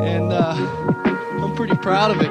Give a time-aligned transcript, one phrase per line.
[0.00, 0.54] and uh,
[1.42, 2.28] I'm pretty proud of it.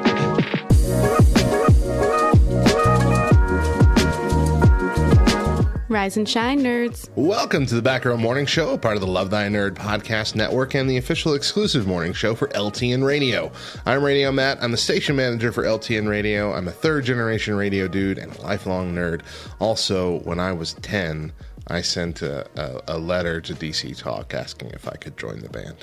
[5.90, 7.08] Rise and shine, nerds.
[7.16, 10.34] Welcome to the Back Row Morning Show, a part of the Love Thy Nerd podcast
[10.34, 13.50] network and the official exclusive morning show for LTN Radio.
[13.86, 14.62] I'm Radio Matt.
[14.62, 16.52] I'm the station manager for LTN Radio.
[16.52, 19.22] I'm a third generation radio dude and a lifelong nerd.
[19.60, 21.32] Also, when I was 10,
[21.68, 25.48] I sent a, a, a letter to DC Talk asking if I could join the
[25.48, 25.76] band.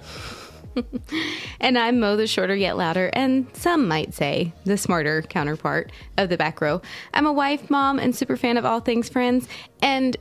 [1.59, 6.29] And I'm Mo, the shorter yet louder, and some might say the smarter counterpart of
[6.29, 6.81] the back row.
[7.13, 9.47] I'm a wife, mom, and super fan of all things friends.
[9.81, 10.15] And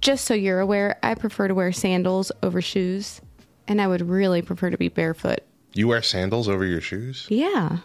[0.00, 3.20] just so you're aware, I prefer to wear sandals over shoes,
[3.66, 5.40] and I would really prefer to be barefoot.
[5.74, 7.26] You wear sandals over your shoes?
[7.28, 7.78] Yeah.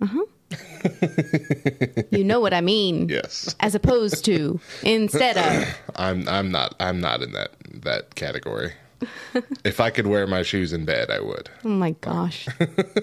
[0.00, 0.24] Uh huh.
[2.10, 3.08] you know what I mean.
[3.08, 3.54] Yes.
[3.60, 5.76] As opposed to instead of.
[5.96, 8.72] I'm I'm not I'm not in that that category.
[9.64, 11.50] if I could wear my shoes in bed, I would.
[11.64, 12.48] Oh my gosh.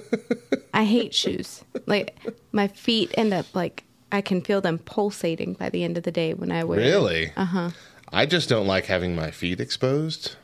[0.74, 1.64] I hate shoes.
[1.86, 2.20] Like
[2.52, 6.12] my feet end up like I can feel them pulsating by the end of the
[6.12, 6.80] day when I wear.
[6.80, 7.32] Really?
[7.36, 7.70] Uh huh.
[8.14, 10.36] I just don't like having my feet exposed.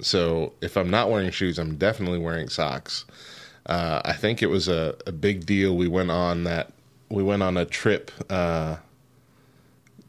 [0.00, 3.04] So if I'm not wearing shoes, I'm definitely wearing socks.
[3.66, 5.76] Uh, I think it was a, a big deal.
[5.76, 6.72] We went on that.
[7.10, 8.76] We went on a trip uh,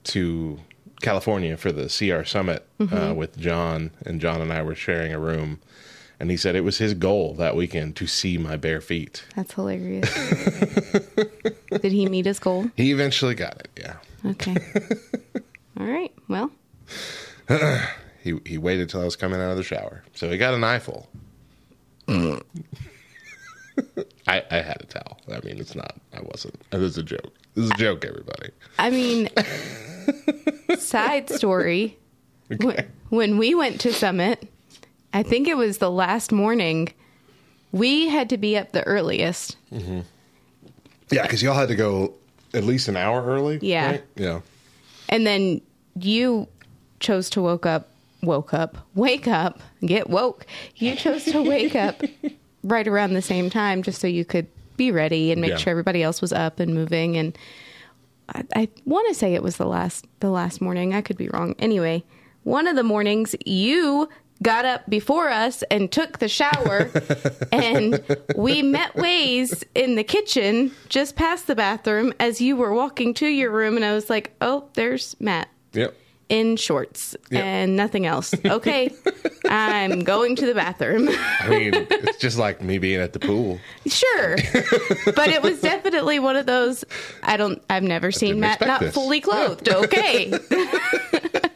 [0.06, 0.60] to
[1.04, 5.20] California for the CR Summit uh, with John, and John and I were sharing a
[5.20, 5.60] room.
[6.20, 9.24] And he said it was his goal that weekend to see my bare feet.
[9.36, 10.12] That's hilarious.
[11.70, 12.72] Did he meet his goal?
[12.78, 13.70] He eventually got it.
[13.78, 13.96] Yeah.
[14.32, 14.56] Okay.
[15.80, 16.12] All right.
[16.28, 16.50] Well,
[18.24, 20.64] He he waited till I was coming out of the shower, so he got an
[20.64, 21.10] eyeful.
[22.08, 22.40] I
[24.28, 25.20] I had a towel.
[25.30, 25.98] I mean, it's not.
[26.14, 26.56] I wasn't.
[26.72, 27.34] It was a joke.
[27.56, 28.52] This is a joke, everybody.
[28.80, 29.28] I mean,
[30.78, 31.98] side story.
[32.58, 34.48] When, when we went to Summit,
[35.14, 36.94] I think it was the last morning,
[37.72, 39.56] we had to be up the earliest.
[39.72, 40.02] Mm-hmm.
[41.10, 42.14] Yeah, because y'all had to go
[42.54, 43.60] at least an hour early.
[43.62, 43.92] Yeah.
[43.92, 44.04] right?
[44.16, 44.42] Yeah.
[45.10, 45.62] And then
[46.00, 46.48] you
[47.00, 47.88] chose to woke up,
[48.22, 50.46] woke up, wake up, get woke.
[50.76, 52.02] You chose to wake up
[52.64, 54.48] right around the same time just so you could
[54.78, 55.58] be ready and make Yeah.
[55.58, 57.18] sure everybody else was up and moving.
[57.18, 57.36] And
[58.30, 60.94] I, I want to say it was the last the last morning.
[60.94, 61.56] I could be wrong.
[61.60, 62.04] Anyway,
[62.44, 64.10] one of the mornings you
[64.42, 66.90] got up before us and took the shower
[67.52, 68.04] and
[68.36, 73.28] we met ways in the kitchen just past the bathroom as you were walking to
[73.28, 75.96] your room and I was like, "Oh, there's Matt Yep.
[76.30, 77.44] In shorts Yep.
[77.44, 78.92] and nothing else." Okay.
[79.50, 81.10] I'm going to the bathroom.
[81.10, 83.60] I mean, it's just like me being at the pool.
[83.88, 84.36] Sure.
[85.16, 86.86] but it was definitely one of those
[87.24, 88.94] I don't I've never seen Matt not this.
[88.94, 89.68] fully clothed.
[89.70, 90.32] Okay.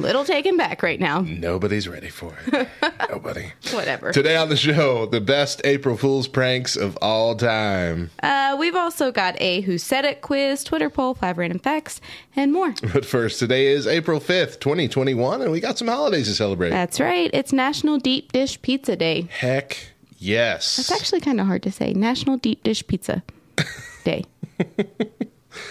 [0.00, 1.20] Little taken back right now.
[1.20, 2.68] Nobody's ready for it.
[3.10, 3.52] Nobody.
[3.72, 4.12] Whatever.
[4.12, 8.10] Today on the show, the best April Fool's pranks of all time.
[8.22, 12.00] Uh, we've also got a Who Said It quiz, Twitter poll, five random facts,
[12.34, 12.74] and more.
[12.92, 16.70] But first, today is April 5th, 2021, and we got some holidays to celebrate.
[16.70, 17.30] That's right.
[17.32, 19.28] It's National Deep Dish Pizza Day.
[19.30, 19.76] Heck
[20.18, 20.76] yes.
[20.76, 21.92] That's actually kind of hard to say.
[21.92, 23.22] National Deep Dish Pizza
[24.04, 24.24] Day.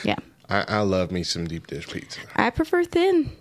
[0.04, 0.16] yeah.
[0.50, 2.20] I, I love me some deep dish pizza.
[2.36, 3.32] I prefer thin.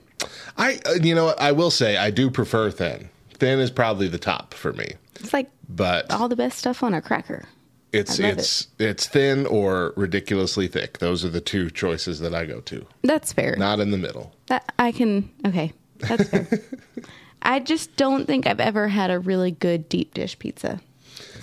[0.56, 1.34] I, uh, you know?
[1.38, 3.08] I will say I do prefer thin.
[3.34, 6.92] Thin is probably the top for me, It's like but all the best stuff on
[6.94, 7.44] a cracker.
[7.92, 10.98] it's it's it's thin or ridiculously thick.
[10.98, 12.84] Those are the two choices that I go to.
[13.02, 13.54] That's fair.
[13.56, 14.32] Not in the middle.
[14.46, 15.30] That I can.
[15.46, 16.48] Okay, that's fair.
[17.42, 20.80] I just don't think I've ever had a really good deep dish pizza.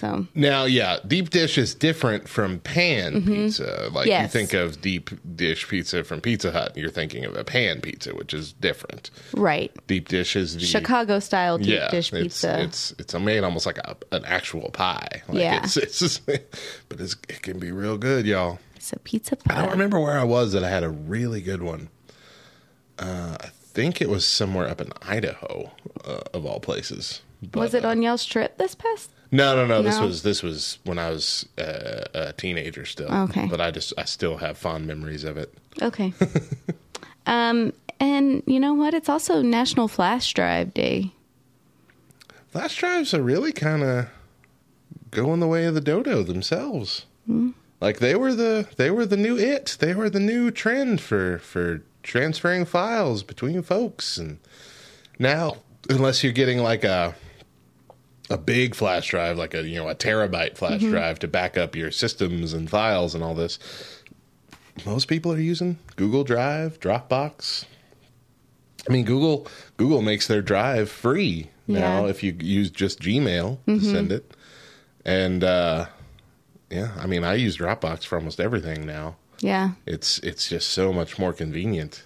[0.06, 3.90] So Now, yeah, deep dish is different from pan pizza.
[3.92, 4.28] Like you Mm-hmm.
[4.28, 8.34] Think of deep dish pizza from Pizza Hut, you're thinking of a pan pizza, which
[8.34, 9.12] is different.
[9.34, 12.62] right, Deep dish is the Chicago style deep yeah, dish it's, pizza.
[12.64, 15.22] It's it's made almost like a, an actual pie.
[15.28, 15.64] Like Yeah.
[15.64, 16.26] it's, it's just,
[16.90, 18.60] but it's, it can be real good, y'all.
[18.76, 19.58] It's a pizza pie.
[19.58, 21.90] I don't remember where I was that I had a really good one.
[22.98, 25.72] Uh, I think it was somewhere up in Idaho,
[26.06, 27.22] uh, of all places.
[27.42, 29.10] But, Was it uh, on y'all's trip this past?
[29.32, 29.82] No, no, no.
[29.82, 30.06] This No?
[30.08, 33.12] was this was when I was uh, a teenager still.
[33.12, 33.48] Okay.
[33.48, 35.54] but I just I still have fond memories of it.
[35.82, 36.14] Okay.
[37.26, 38.94] um, and you know what?
[38.94, 41.12] It's also National Flash Drive Day.
[42.52, 44.08] Flash drives are really kind of
[45.12, 47.06] going the way of the dodo themselves.
[47.82, 49.78] Like they were the they were the new it.
[49.80, 54.18] They were the new trend for for transferring files between folks.
[54.18, 54.38] And
[55.20, 55.58] now,
[55.90, 57.16] unless you're getting like a
[58.30, 61.76] a big flash drive, like a you know a terabyte flash drive to back up
[61.76, 63.60] your systems and files and all this,
[64.86, 67.66] most people are using Google Drive, Dropbox.
[68.88, 72.10] I mean, Google Google makes their drive free now Yeah.
[72.10, 74.36] if you use just Gmail to send it.
[75.04, 75.86] And uh,
[76.70, 79.16] yeah, I mean, I use Dropbox for almost everything now.
[79.40, 79.72] Yeah.
[79.86, 82.04] It's it's just so much more convenient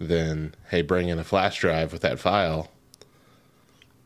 [0.00, 2.70] than hey, bring in a flash drive with that file.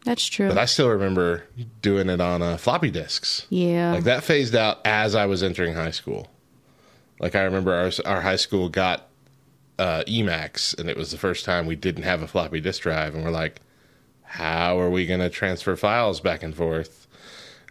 [0.05, 0.49] That's true.
[0.49, 1.45] But I still remember
[1.81, 3.47] doing it on uh, floppy disks.
[3.51, 3.93] yeah.
[3.93, 6.29] Like that phased out as I was entering high school.
[7.21, 9.09] Like I remember our our high school got
[9.79, 13.15] uh, iMacs, and it was the first time we didn't have a floppy disk drive,
[13.15, 13.61] and we're like,
[14.23, 17.07] how are we going to transfer files back and forth?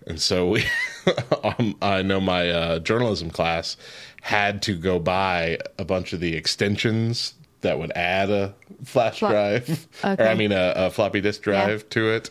[0.07, 0.65] And so we,
[1.43, 3.77] um, I know my uh, journalism class
[4.21, 8.53] had to go buy a bunch of the extensions that would add a
[8.83, 12.29] flash Fla- drive, or I mean a, a floppy disk drive to it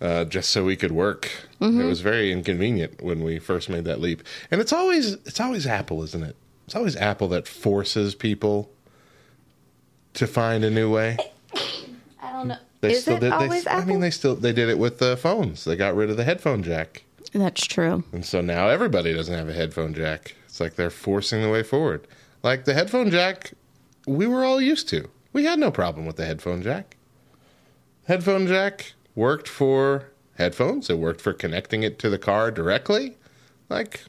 [0.00, 1.30] uh, just so we could work.
[1.60, 1.80] Mm-hmm.
[1.80, 4.22] It was very inconvenient when we first made that leap.
[4.50, 6.36] And it's always it's always Apple, isn't it?
[6.66, 8.70] It's always Apple that forces people
[10.14, 11.16] to find a new way.
[12.22, 12.56] I don't know.
[12.80, 13.32] They Is it did.
[13.32, 13.82] always they, Apple?
[13.82, 15.64] I mean, they still they did it with the phones.
[15.64, 18.04] They got rid of the headphone jack, That's true.
[18.12, 20.34] and so now everybody doesn't have a headphone jack.
[20.46, 22.06] It's like they're forcing the way forward.
[22.42, 23.52] Like the headphone jack,
[24.06, 25.08] we were all used to.
[25.32, 26.96] We had no problem with the headphone jack.
[28.04, 30.90] Headphone jack worked for headphones.
[30.90, 33.16] It worked for connecting it to the car directly.
[33.68, 34.02] Like,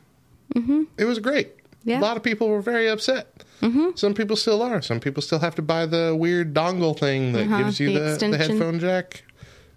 [0.56, 0.84] mm-hmm.
[0.98, 1.58] it was great.
[1.58, 1.90] Mm-hmm.
[1.90, 2.00] Yeah.
[2.00, 3.44] A lot of people were very upset.
[3.62, 3.90] Mm-hmm.
[3.96, 4.82] Some people still are.
[4.82, 8.00] Some people still have to buy the weird dongle thing that Uh-huh, gives you the
[8.00, 8.26] the, the.
[8.26, 8.34] Mm-hmm.
[8.34, 9.24] headphone jack.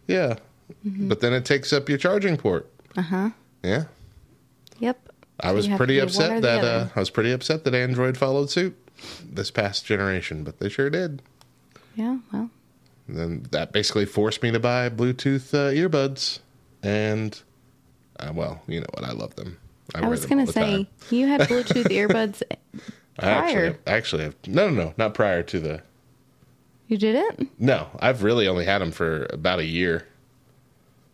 [0.06, 0.36] Yeah.
[0.82, 2.70] But then it takes up your charging port.
[2.96, 3.30] Uh huh.
[3.62, 3.84] Yeah.
[4.78, 5.08] Yep.
[5.40, 7.32] I was you have to pretty do one or upset that uh, I was pretty
[7.32, 8.76] upset that Android followed suit
[9.28, 11.22] this past generation, but they sure did.
[11.96, 12.18] Yeah.
[12.32, 12.50] Well.
[13.06, 16.38] And then that basically forced me to buy Bluetooth uh, earbuds,
[16.82, 17.40] and
[18.18, 19.04] uh, well, you know what?
[19.04, 19.58] I love them.
[19.94, 20.86] I wear was gonna say time.
[21.10, 22.42] you had Bluetooth earbuds
[23.18, 23.64] I actually, prior.
[23.66, 25.82] have, I actually have no, no, no, not prior to the.
[26.88, 27.48] You did it?
[27.58, 30.06] No, I've really only had them for about a year,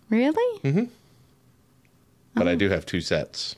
[0.08, 0.60] Really?
[0.62, 0.84] Mm-hmm.
[2.34, 2.50] but Oh.
[2.50, 3.56] I do have two sets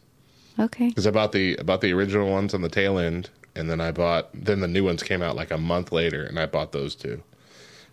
[0.59, 0.89] Okay.
[0.89, 3.81] because I bought the I bought the original ones on the tail end, and then
[3.81, 6.73] I bought then the new ones came out like a month later, and I bought
[6.73, 7.23] those two,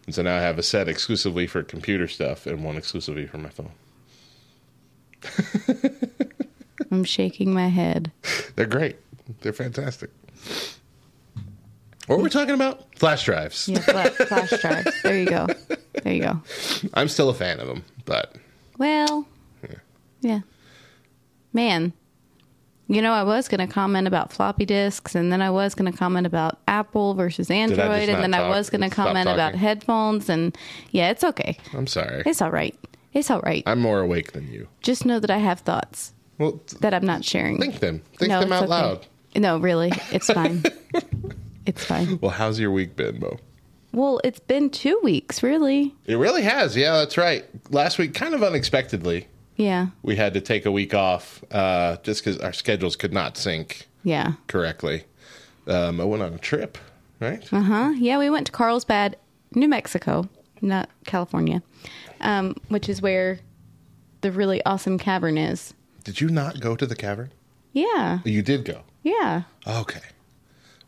[0.05, 3.37] and so now I have a set exclusively for computer stuff and one exclusively for
[3.37, 3.71] my phone.
[6.91, 8.11] I'm shaking my head.
[8.55, 8.97] They're great.
[9.41, 10.09] They're fantastic.
[12.07, 12.87] What were we talking about?
[12.95, 13.67] Flash drives.
[13.67, 15.01] Yeah, flash, flash drives.
[15.03, 15.47] There you go.
[16.03, 16.41] There you go.
[16.95, 18.35] I'm still a fan of them, but
[18.79, 19.27] Well,
[20.21, 20.39] yeah.
[21.53, 21.93] Man,
[22.89, 25.89] you know, I was going to comment about floppy disks, and then I was going
[25.91, 30.27] to comment about Apple versus Android, and then I was going to comment about headphones,
[30.27, 30.57] and
[30.91, 31.57] yeah, it's okay.
[31.73, 32.23] I'm sorry.
[32.25, 32.75] It's all right.
[33.13, 33.63] It's all right.
[33.65, 34.67] I'm more awake than you.
[34.81, 37.59] Just know that I have thoughts Well, that I'm not sharing.
[37.59, 38.01] think them.
[38.17, 38.69] Think No, them out okay.
[38.71, 39.05] loud.
[39.35, 40.63] No, really, it's fine.
[41.65, 42.19] it's fine.
[42.21, 43.37] Well, how's your week been, Mo?
[43.93, 45.95] Well, it's been two weeks, really.
[46.05, 46.75] It really has.
[46.77, 47.45] Yeah, that's right.
[47.71, 49.27] Last week, kind of unexpectedly,
[49.59, 53.35] Yeah, we had to take a week off uh, just because our schedules could not
[53.37, 54.33] sync yeah.
[54.47, 55.03] correctly.
[55.67, 56.77] Um, I went on a trip,
[57.19, 57.45] right?
[57.51, 57.93] Uh huh.
[57.97, 59.17] Yeah, we went to Carlsbad,
[59.53, 60.29] New Mexico,
[60.61, 61.61] not California,
[62.21, 63.39] um, which is where
[64.21, 65.73] the really awesome cavern is.
[66.05, 67.31] Did you not go to the cavern?
[67.73, 68.83] Yeah, You did go.
[69.03, 69.43] yeah.
[69.67, 69.99] Okay.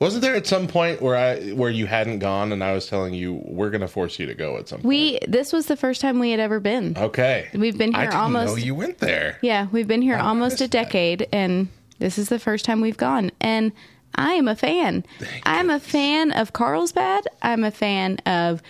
[0.02, 3.14] Wasn't there at some point where I where you hadn't gone and I was telling
[3.14, 4.88] you we're going to force you to go at some point?
[4.88, 6.98] We this was the first time we had ever been.
[6.98, 7.50] Okay.
[7.54, 9.38] We've been I here didn't almost- know you went there.
[9.44, 10.86] Yeah, we've been here I almost a missed that.
[10.86, 11.68] decade, and
[12.00, 13.30] this is the first time we've gone.
[13.40, 13.72] And
[14.16, 15.06] I am a fan.
[15.46, 17.28] I'm a fan of Carlsbad.
[17.44, 18.64] I'm a fan of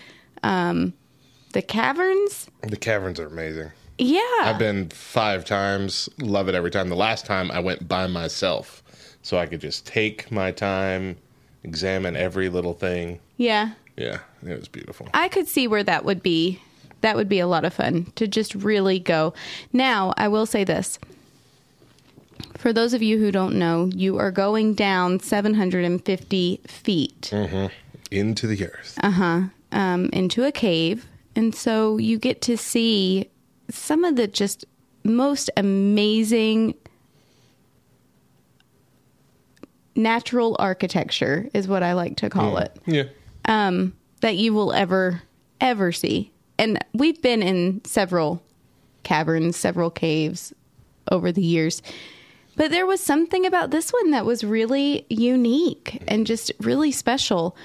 [0.44, 0.92] um,
[1.54, 2.48] the caverns.
[2.62, 3.72] The caverns are amazing.
[3.98, 6.10] Yeah, I've been five times.
[6.20, 6.90] Love it every time.
[6.90, 8.81] The last time I went by myself,
[9.22, 11.18] so I could just take my time,
[11.64, 13.20] examine every little thing.
[13.38, 13.72] yeah.
[13.98, 15.10] Yeah, it was beautiful.
[15.14, 16.60] I could see where that would be.
[17.02, 19.34] That would be a lot of fun to just really go.
[19.74, 20.98] Now, I will say this.
[22.58, 27.34] For those of you who don't know, you are going down 750 feet
[28.12, 28.98] Into the earth.
[29.04, 29.42] Uh huh.
[29.72, 31.06] Um, into a cave.
[31.36, 33.30] And so you get to see
[33.70, 34.66] some of the just
[35.04, 36.76] most amazing
[39.96, 42.78] natural architecture, is what I like to call it.
[42.86, 43.04] Yeah.
[43.46, 45.22] um, that you will ever
[45.60, 46.32] ever see.
[46.58, 48.44] And we've been in several
[49.04, 50.54] caverns, several caves,
[51.12, 51.82] over the years.
[52.56, 57.56] But there was something about this one that was really unique and just really special.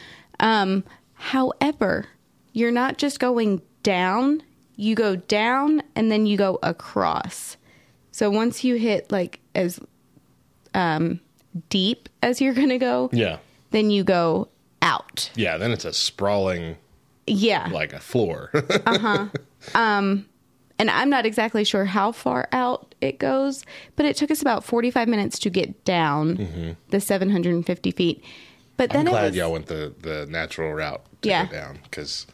[0.40, 2.06] Um, however,
[2.52, 4.42] you're not just going down,
[4.76, 7.56] you go down and then you go across.
[8.12, 9.80] So once you hit like as
[10.72, 11.20] um,
[11.68, 13.38] deep as you're going to go, Yeah.
[13.70, 14.48] then you go
[14.82, 15.30] out.
[15.34, 16.76] Yeah, then it's a sprawling
[17.26, 17.68] Yeah.
[17.72, 18.50] like a floor.
[18.86, 19.26] Uh-huh.
[19.74, 20.26] Um
[20.78, 23.64] and I'm not exactly sure how far out it goes,
[23.96, 28.22] but it took us about 45 minutes to get down the 750 feet.
[28.76, 29.08] But then Mm-hmm.
[29.08, 31.46] I'm it glad was, y'all went the, the natural route to Yeah.
[31.46, 32.26] go down because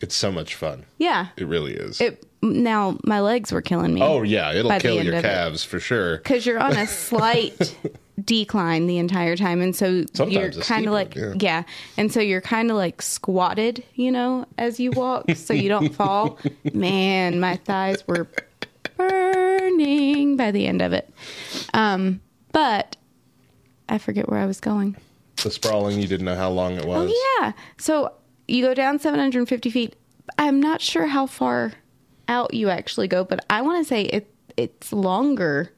[0.00, 0.86] it's so much fun.
[0.98, 1.28] yeah.
[1.36, 2.00] It really is.
[2.00, 4.00] It now my legs were killing me.
[4.02, 5.28] oh yeah, it'll kill your of it.
[5.28, 6.16] calves for sure.
[6.18, 7.76] because you're on a slight
[8.24, 11.34] decline the entire time, and so Sometimes you're kind of like yeah.
[11.38, 11.62] yeah.
[11.96, 15.94] and so you're kind of like squatted, you know, as you walk, so you don't
[15.94, 16.38] fall.
[16.72, 18.28] Man, my thighs were
[18.96, 21.12] burning by the end of it.
[21.74, 22.20] Um,
[22.52, 22.96] but
[23.88, 24.96] I forget where I was going.
[25.42, 27.10] The sprawling, you didn't know how long it was.
[27.10, 27.52] Oh yeah.
[27.78, 28.12] So
[28.46, 29.96] you go down 750 feet.
[30.38, 31.72] I'm not sure how far
[32.28, 35.72] out you actually go, but I want to say it it's longer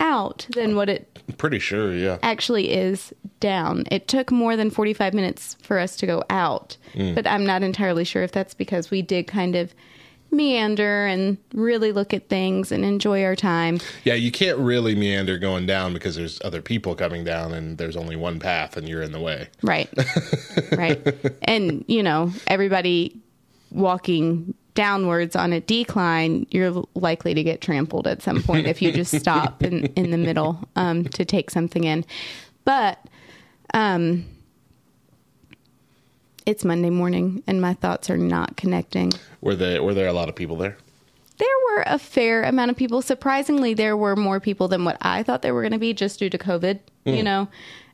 [0.00, 1.06] out than what it
[1.38, 2.18] Pretty sure, yeah.
[2.22, 3.84] actually is down.
[3.90, 7.14] It took more than 45 minutes for us to go out, mm.
[7.14, 9.72] but I'm not entirely sure if that's because we did kind of
[10.32, 13.80] meander and really look at things and enjoy our time.
[14.04, 17.96] Yeah, you can't really meander going down because there's other people coming down and there's
[17.96, 19.48] only one path and you're in the way.
[19.62, 19.88] Right.
[20.72, 21.34] right.
[21.42, 23.18] And, you know, everybody
[23.70, 28.92] walking downwards on a decline, you're likely to get trampled at some point if you
[28.92, 32.04] just stop in, in the middle um, to take something in.
[32.64, 32.98] But
[33.74, 34.24] um,
[36.46, 39.12] it's Monday morning and my thoughts are not connecting.
[39.40, 40.76] Were there were there a lot of people there?
[41.38, 43.00] There were a fair amount of people.
[43.00, 46.18] Surprisingly, there were more people than what I thought there were going to be just
[46.18, 46.80] due to COVID.
[47.06, 47.48] You know,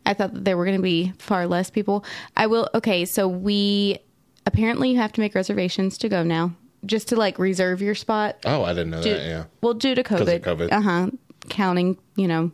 [0.05, 2.05] I thought that there were going to be far less people.
[2.37, 3.99] I will, okay, so we
[4.47, 6.57] apparently you have to make reservations to go now
[6.87, 8.39] just to like reserve your spot.
[8.45, 9.27] Oh, I didn't know Due- that.
[9.27, 9.45] Yeah.
[9.61, 10.41] Well, due to COVID.
[10.41, 10.73] COVID.
[10.73, 11.11] Uh huh.
[11.49, 12.51] Counting, you know,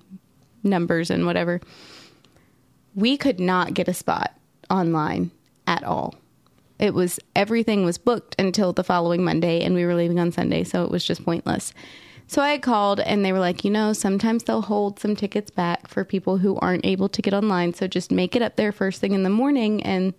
[0.63, 1.61] numbers and whatever.
[2.95, 4.35] We could not get a spot
[4.69, 5.31] online
[5.67, 6.15] at all.
[6.79, 10.65] It was everything was booked until the following Monday, and we were leaving on Sunday,
[10.65, 11.73] so it was just pointless.
[12.27, 15.51] So I had called, and they were like, you know, sometimes they'll hold some tickets
[15.51, 17.75] back for people who aren't able to get online.
[17.75, 20.15] So just make it up there first thing in the morning and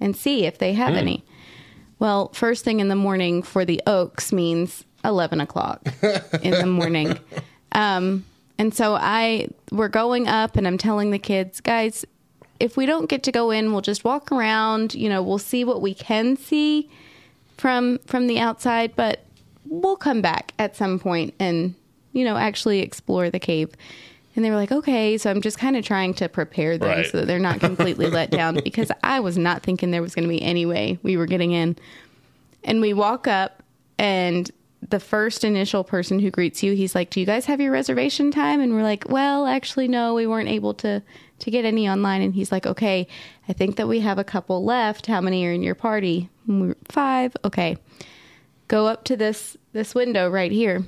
[0.00, 1.24] and see if they have any.
[2.02, 5.86] Well, first thing in the morning for the Oaks means eleven o'clock
[6.42, 7.18] in the morning.
[7.74, 8.26] Um,
[8.58, 12.04] and so I we're going up, and I'm telling the kids, guys,
[12.60, 14.94] if we don't get to go in, we'll just walk around.
[14.94, 16.90] You know, we'll see what we can see
[17.56, 19.24] from from the outside, but
[19.64, 21.74] we'll come back at some point and
[22.12, 23.70] you know actually explore the cave.
[24.34, 25.18] And they were like, okay.
[25.18, 27.06] So I'm just kind of trying to prepare them Right.
[27.06, 30.24] so that they're not completely let down because I was not thinking there was going
[30.24, 31.76] to be any way we were getting in.
[32.64, 33.62] And we walk up,
[33.98, 34.50] and
[34.88, 38.30] the first initial person who greets you, he's like, "Do you guys have your reservation
[38.30, 41.02] time?" And we're like, "Well, actually, no, we weren't able to
[41.40, 43.06] to get any online." And he's like, "Okay,
[43.48, 45.06] I think that we have a couple left.
[45.06, 47.36] How many are in your party?" We were, Five.
[47.44, 47.76] Okay,
[48.68, 50.84] go up to this this window right here.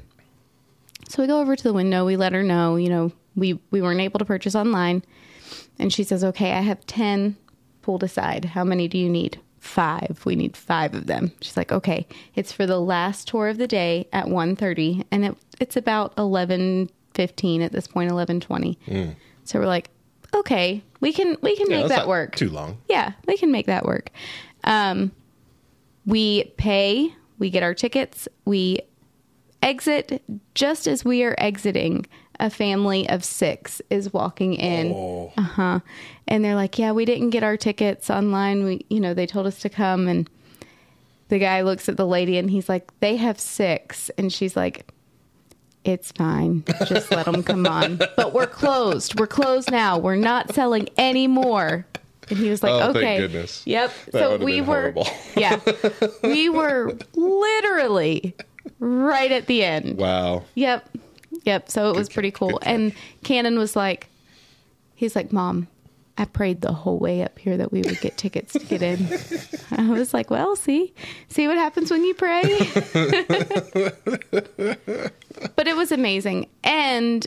[1.09, 2.05] So we go over to the window.
[2.07, 5.03] We let her know, you know, we we weren't able to purchase online,
[5.79, 7.37] and she says, "Okay, I have ten
[7.83, 8.45] pulled aside.
[8.47, 10.21] How many do you need?" Five.
[10.27, 11.33] We need five of them.
[11.41, 15.37] She's like, "Okay, it's for the last tour of the day at 1.30, and it
[15.59, 18.79] it's about eleven fifteen at this point, eleven twenty.
[19.45, 19.89] So we're like,
[20.35, 22.77] "Okay, we can we can Yeah, make that work." Too long.
[22.91, 24.11] Yeah, we can make that work.
[24.65, 25.13] Um,
[26.05, 28.81] we pay, we get our tickets, we
[29.63, 30.23] exit
[30.55, 32.05] just as we are exiting.
[32.41, 35.31] A family of six is walking in.
[35.37, 35.81] Uh huh.
[36.27, 38.65] And they're like, "Yeah, we didn't get our tickets online.
[38.65, 40.29] We, you know, they told us to come." And
[41.29, 44.11] the guy looks at the lady and he's like, "They have six.
[44.19, 44.91] and she's like,
[45.85, 46.65] "It's fine.
[46.87, 49.19] Just let them come on." But we're closed.
[49.21, 49.99] We're closed now.
[49.99, 51.87] We're not selling anymore.
[52.31, 53.63] And he was like, Oh, thank "Okay." goodness.
[53.67, 53.93] Yep.
[54.13, 54.95] That so we were.
[55.37, 55.61] Yeah.
[56.23, 58.35] We were literally
[58.79, 59.99] right at the end.
[59.99, 60.45] Wow.
[60.55, 60.89] Yep.
[61.45, 61.71] Yep.
[61.71, 62.59] So it was pretty cool.
[62.63, 64.09] And Cannon was like,
[64.95, 65.69] he's like, Mom,
[66.17, 69.09] I prayed the whole way up here that we would get tickets to get in.
[69.73, 70.95] I was like, well, see,
[71.29, 72.43] see what happens when you pray.
[75.57, 76.49] but it was amazing.
[76.63, 77.27] And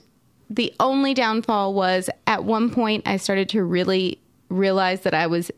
[0.49, 5.51] the only downfall was at one point I started to really realize that I was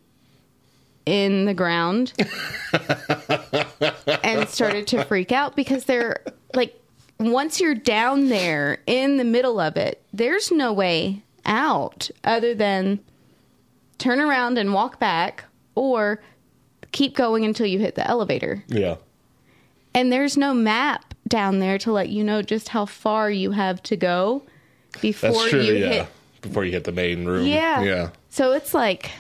[1.06, 2.14] in the ground
[4.24, 6.76] and started to freak out because they're like
[7.20, 13.00] once you're down there in the middle of it, there's no way out other than
[13.98, 15.44] turn around and walk back
[15.76, 16.22] or
[16.92, 18.64] keep going until you hit the elevator.
[18.68, 18.96] Yeah.
[19.94, 23.84] And there's no map down there to let you know just how far you have
[23.84, 24.44] to go
[25.02, 25.62] before true.
[25.62, 25.88] you yeah.
[25.88, 26.08] hit.
[26.42, 27.46] Before you hit the main room.
[27.46, 27.82] Yeah.
[27.82, 28.10] Yeah.
[28.30, 29.12] So it's like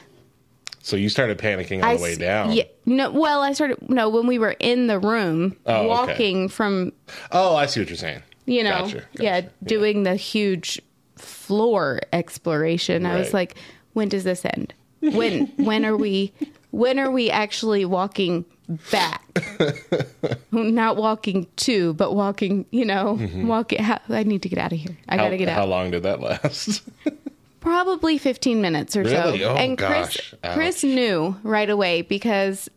[0.89, 2.51] So you started panicking on I the way down.
[2.51, 5.87] Yeah, no, well, I started no when we were in the room Oh, okay.
[5.87, 6.93] walking from
[7.31, 8.23] Oh, I see what you're saying.
[8.47, 9.53] you know, Gotcha, yeah, gotcha.
[9.63, 10.81] doing the huge
[11.15, 13.05] floor exploration.
[13.05, 13.55] I was like,
[13.93, 14.73] when does this end?
[15.01, 16.33] When when are we
[16.71, 18.43] when are we actually walking
[18.91, 19.23] back?
[20.51, 23.83] Not walking to, but walking, you know, walking.
[23.83, 24.97] How, I need to get out of here.
[25.07, 25.19] I Mm-hmm.
[25.19, 25.55] How, got to get out.
[25.55, 26.81] how long did that last?
[27.59, 29.39] Probably 15 minutes or Really?
[29.39, 29.49] so.
[29.51, 29.77] Oh, and.
[29.77, 30.53] Chris Ouch.
[30.53, 32.69] Chris knew right away because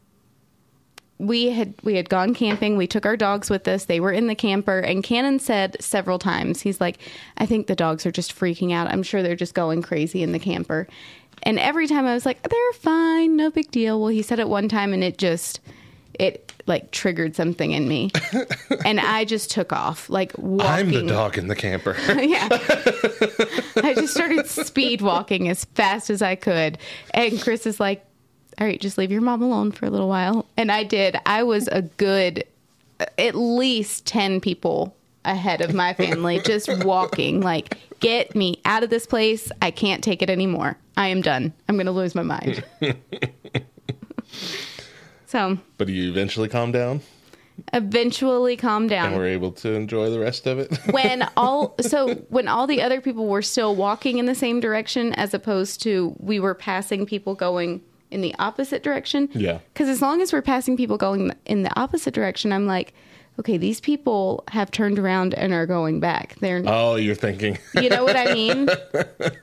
[1.18, 2.76] we had we had gone camping.
[2.76, 3.84] We took our dogs with us.
[3.84, 6.98] They were in the camper and Cannon said several times, he's like,
[7.38, 8.88] "I think the dogs are just freaking out.
[8.88, 10.88] I'm sure they're just going crazy in the camper."
[11.44, 14.48] And every time I was like, "They're fine, no big deal." Well, he said it
[14.48, 15.60] one time and it just
[16.22, 18.10] it like triggered something in me.
[18.84, 21.96] and I just took off like walking I'm the dog in the camper.
[22.08, 22.48] yeah.
[23.82, 26.78] I just started speed walking as fast as I could.
[27.12, 28.06] And Chris is like,
[28.60, 30.46] all right, just leave your mom alone for a little while.
[30.56, 31.16] And I did.
[31.26, 32.44] I was a good,
[33.00, 38.84] uh, at least 10 people ahead of my family, just walking, like, get me out
[38.84, 39.50] of this place.
[39.60, 40.76] I can't take it anymore.
[40.96, 41.52] I am done.
[41.68, 42.62] I'm going to lose my mind.
[45.32, 47.00] So but you eventually calmed down
[47.74, 49.08] eventually calm down.
[49.08, 50.74] and were able to enjoy the rest of it.
[50.90, 55.12] when all so when all the other people were still walking in the same direction
[55.14, 59.58] as opposed to we were passing people going in the opposite direction Yeah.
[59.72, 62.92] because as long as we're passing people going in the opposite direction i'm like
[63.38, 67.58] okay these people have turned around and are going back they're oh, you're thinking.
[67.74, 68.68] you know what i mean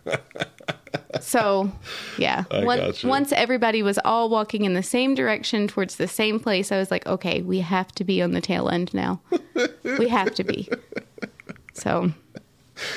[1.21, 1.71] so
[2.17, 2.43] yeah.
[2.65, 6.77] Once- once everybody was all walking in the same direction towards the same place i
[6.77, 9.19] was like okay we have to be on the tail end now.
[9.83, 10.69] We have to be.
[11.73, 12.11] So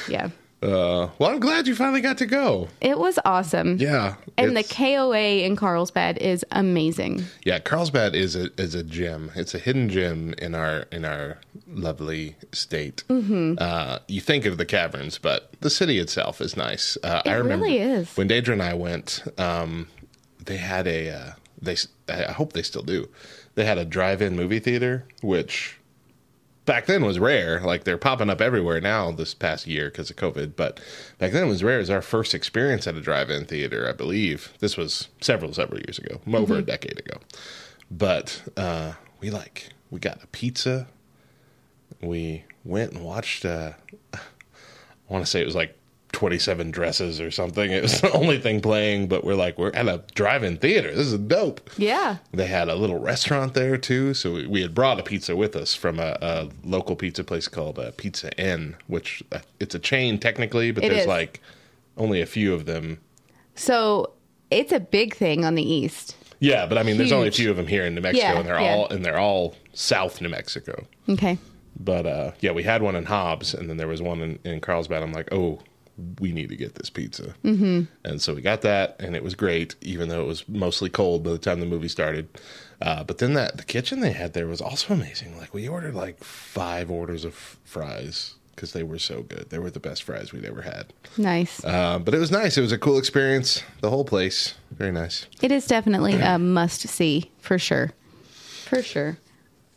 [0.08, 0.30] yeah
[0.62, 2.68] Uh, well, I'm glad you finally got to go.
[2.80, 4.14] it was awesome Yeah.
[4.38, 9.30] and the koa in carlsbad is amazing Yeah, Carlsbad is a is a gem.
[9.34, 13.02] It's a hidden gem in our in our lovely state.
[13.08, 13.54] Mm-hmm.
[13.58, 16.96] Uh, you think of the caverns, but the city itself is nice.
[17.02, 18.16] Uh, I remember really is.
[18.16, 19.22] when Deidre and I went.
[19.38, 19.88] Um,
[20.44, 21.76] they had a uh, they.
[22.08, 23.08] I hope they still do.
[23.54, 25.78] They had a drive-in movie theater, which
[26.64, 27.60] back then was rare.
[27.60, 30.56] Like they're popping up everywhere now this past year because of COVID.
[30.56, 30.80] But
[31.18, 31.76] back then it was rare.
[31.76, 34.52] It was our first experience at a drive-in theater, I believe.
[34.60, 37.18] This was several, several years ago, over a decade ago.
[37.90, 40.88] But uh, we like we got a pizza.
[42.00, 43.44] We went and watched.
[43.44, 43.72] Uh,
[44.14, 44.18] I
[45.08, 45.78] want to say it was like.
[46.12, 47.70] 27 dresses or something.
[47.72, 50.94] It was the only thing playing, but we're like, we're at a drive in theater.
[50.94, 51.68] This is dope.
[51.78, 55.34] yeah They had a little restaurant there too, so we- we had brought a pizza
[55.36, 59.74] with us from a, a local pizza place called uh, Pizza Inn, which uh, it's
[59.74, 61.06] a chain technically, but It there's is.
[61.08, 61.40] like
[61.96, 63.00] only a few of them.
[63.54, 64.12] so
[64.50, 67.50] it's a big thing on the east Yeah, but I mean, there's only a few
[67.50, 68.74] of them here in New Mexico, Yeah, and they're yeah.
[68.74, 70.86] all and they're all South New Mexico.
[71.08, 71.38] okay
[71.80, 74.60] But uh, yeah, we had one in Hobbs, and then there was one in, in
[74.60, 75.02] Carlsbad.
[75.02, 75.60] I'm like, oh,
[76.20, 77.34] we need to get this pizza.
[77.44, 77.82] Mm-hmm.
[78.04, 81.22] And so we got that, and it was great, even though it was mostly cold
[81.22, 82.28] by the time the movie started.
[82.80, 85.36] Uh, but then that the kitchen they had there was also amazing.
[85.38, 89.50] Like we ordered like five orders of fries because they were so good.
[89.50, 90.92] They were the best fries we'd ever had.
[91.16, 92.58] nice Uh, but it was nice.
[92.58, 93.62] It was a cool experience.
[93.80, 95.26] The whole place, very nice.
[95.40, 97.92] it is definitely a must see for sure
[98.66, 99.18] for sure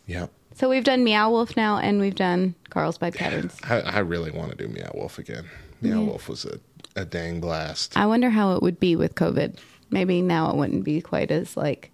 [0.07, 0.27] Yeah.
[0.55, 4.51] so we've done meow wolf now and we've done carlsbad caverns I, I really want
[4.51, 5.45] to do Meow Wolf again.
[5.85, 6.59] Meow Wolf was a,
[6.95, 7.95] a dang blast.
[7.97, 9.57] i wonder how it would be with covid
[9.89, 11.91] maybe now it wouldn't be quite as like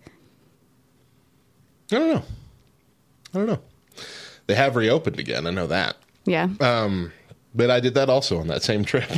[1.91, 2.23] I don't know.
[3.33, 3.59] I don't know.
[4.47, 5.45] They have reopened again.
[5.45, 5.97] I know that.
[6.25, 7.11] yeah Um,
[7.53, 9.09] But I did that also on that same trip.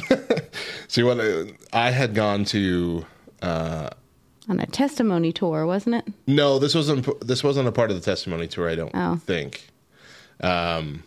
[0.88, 3.05] See what I, I had gone to.
[3.43, 3.89] Uh,
[4.49, 7.07] on a testimony tour wasn't it No, this wasn't.
[7.25, 8.67] This wasn't a part of the testimony tour.
[8.69, 9.17] I don't Oh.
[9.23, 9.67] think.
[10.41, 11.03] Um,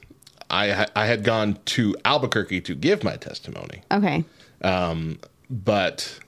[0.51, 4.25] I I had gone to Albuquerque to give my testimony, okay
[5.51, 6.19] but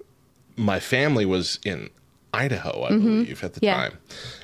[0.56, 1.90] my family was in
[2.34, 3.64] Idaho, I believe, at the Mm-hmm.
[3.64, 3.74] Yeah.
[3.88, 3.98] time.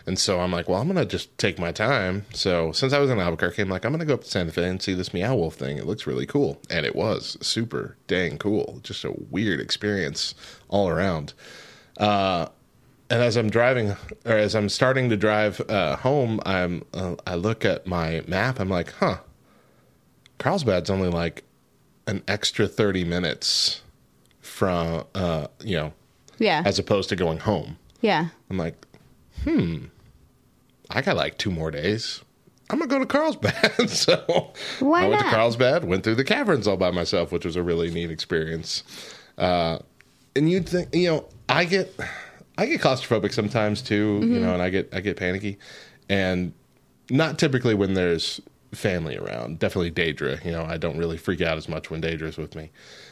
[0.06, 2.24] And so I'm like, well, I'm going to just take my time.
[2.32, 4.52] So since I was in Albuquerque, I'm like, I'm going to go up to Santa
[4.52, 5.76] Fe and see this Meow Wolf thing.
[5.76, 6.58] It looks really cool.
[6.70, 8.80] And it was super dang cool.
[8.82, 10.34] Just a weird experience
[10.68, 11.34] all around.
[11.98, 12.46] Uh,
[13.10, 13.90] and as I'm driving,
[14.24, 18.58] or as I'm starting to drive uh, home, I'm uh, I look at my map.
[18.60, 19.18] I'm like, huh,
[20.38, 21.44] Carlsbad's only like
[22.07, 23.81] an extra 30 minutes
[24.40, 25.92] from, uh, you know,
[26.38, 26.62] Yeah.
[26.64, 27.79] as opposed to going home.
[28.01, 28.29] yeah.
[28.51, 28.75] I'm like,
[29.44, 29.85] hmm,
[30.90, 32.20] I got like two more days.
[32.70, 33.88] I'm gonna go to Carlsbad.
[33.90, 35.31] so Why I went not?
[35.31, 38.83] to Carlsbad, went through the caverns all by myself, which was a really neat experience.
[39.38, 39.79] Uh,
[40.37, 41.94] and you'd think, you know, I get,
[42.59, 44.35] I get claustrophobic sometimes too, Mm-hmm.
[44.35, 45.59] you know, and I get, I get panicky,
[46.09, 46.53] and
[47.11, 48.40] not typically when there's
[48.74, 49.58] family around.
[49.58, 52.70] Definitely Daedra, you know, I don't really freak out as much when Daedra's with me.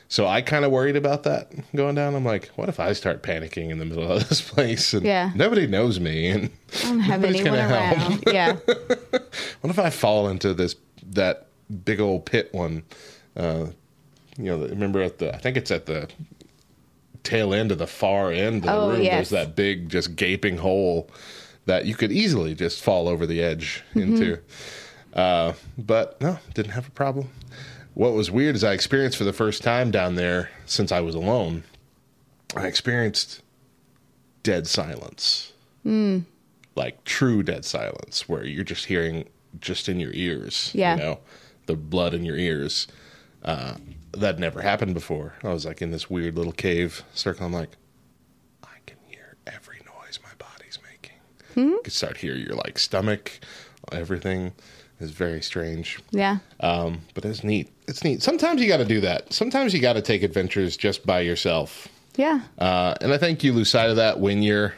[0.09, 2.15] So I kind of worried about that going down.
[2.15, 5.31] I'm like, what if I start panicking in the middle of this place and Yeah.
[5.35, 7.99] nobody knows me and I don't have anyone gonna help?
[7.99, 8.25] around.
[8.33, 8.57] Yeah.
[9.63, 10.77] What if I fall into this
[11.11, 11.47] that
[11.85, 12.83] big old pit one?
[13.37, 13.67] Uh,
[14.37, 16.09] you know, remember at the I think it's at the
[17.23, 19.03] tail end of the far end of the Oh, room.
[19.03, 19.31] yes.
[19.31, 21.09] There's that big, just gaping hole
[21.67, 24.01] that you could easily just fall over the edge Mm-hmm.
[24.17, 24.39] into.
[25.13, 27.29] Uh, but no, didn't have a problem.
[27.95, 31.15] What was weird is I experienced for the first time down there since I was
[31.15, 31.65] alone.
[32.57, 33.43] I experienced
[34.43, 35.53] dead silence.
[36.75, 39.29] Like true dead silence where you're just hearing
[39.61, 40.95] just in your ears Yeah.
[40.97, 41.19] you know
[41.67, 42.87] the blood in your ears.
[43.45, 43.75] Uh,
[44.13, 45.35] that never happened before.
[45.43, 47.45] I was like in this weird little cave circle.
[47.47, 47.71] I'm like
[48.65, 51.19] i can hear every noise my body's making.
[51.71, 53.41] You can start hear your like stomach
[53.91, 54.53] everything
[55.03, 56.39] is very strange Yeah.
[56.61, 59.95] um, but it's neat it's neat sometimes you got to do that sometimes you got
[59.95, 62.41] to take adventures just by yourself Yeah.
[62.59, 64.75] uh, and I think you lose sight of that when you're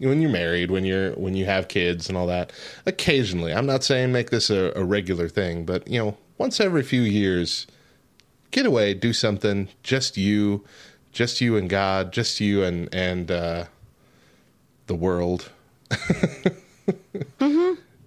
[0.00, 2.52] when you're married, when you're when you have kids and all that.
[2.84, 6.82] Occasionally, I'm not saying make this a, a regular thing, but you know, once every
[6.82, 7.66] few years,
[8.50, 9.68] get away, do something.
[9.84, 10.64] Just you,
[11.12, 13.64] just you and God, just you and and uh,
[14.88, 15.50] the world,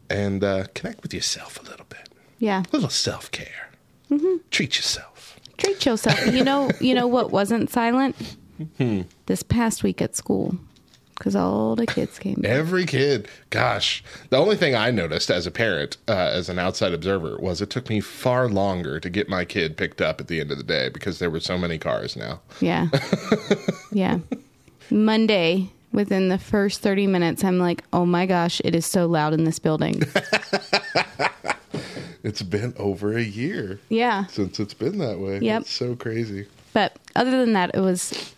[0.10, 2.10] and uh, connect with yourself a little bit.
[2.40, 2.62] Yeah.
[2.62, 3.70] A little self care.
[4.52, 5.40] Treat yourself.
[5.58, 6.34] Treat yourself.
[6.34, 8.16] You know, you know what wasn't silent?
[8.78, 9.02] Hmm.
[9.26, 10.56] This past week at school.
[11.18, 12.52] Because all the kids came back.
[12.52, 14.04] Every kid, gosh.
[14.30, 17.72] The only thing I noticed as a parent, uh, as an outside observer, was it
[17.72, 20.64] took me far longer to get my kid picked up at the end of the
[20.64, 22.40] day because there were so many cars now.
[22.62, 22.90] Yeah.
[23.92, 24.20] yeah.
[24.92, 29.34] Monday, within the first 30 minutes, I'm like, oh my gosh, it is so loud
[29.34, 30.04] in this building.
[32.24, 34.26] It's been over a year Yeah.
[34.26, 35.40] since it's been that way.
[35.40, 35.62] Yep.
[35.62, 36.46] It's so crazy.
[36.74, 38.34] But other than that, it was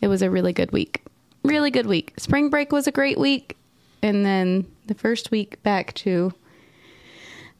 [0.00, 1.02] it was a really good week.
[1.42, 2.12] Really good week.
[2.18, 3.56] Spring break was a great week,
[4.00, 6.32] and then the first week back to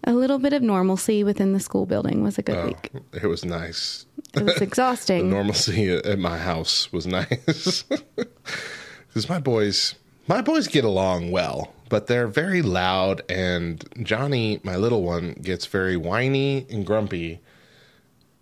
[0.05, 2.93] a little bit of normalcy within the school building was a good Oh, week.
[3.21, 4.07] it was nice.
[4.35, 5.31] It was The exhausting.
[5.31, 7.83] normalcy at my house was nice
[9.17, 9.95] because my boys
[10.29, 15.65] my boys get along well but they're very loud and johnny my little one gets
[15.65, 17.41] very whiny and grumpy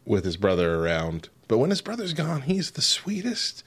[0.05, 1.29] with his brother around.
[1.47, 3.63] But when his brother's gone he's the sweetest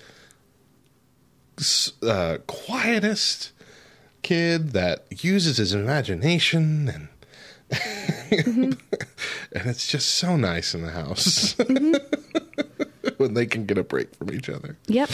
[2.03, 3.53] uh, quietest
[4.21, 7.07] kid that uses his imagination and
[8.31, 8.77] and
[9.53, 11.55] it's just so nice in the house
[13.17, 14.77] when they can get a break from each other.
[14.87, 15.09] Yep.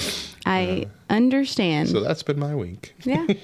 [0.46, 1.90] I understand.
[1.90, 2.94] So that's been my week.
[3.04, 3.26] yeah.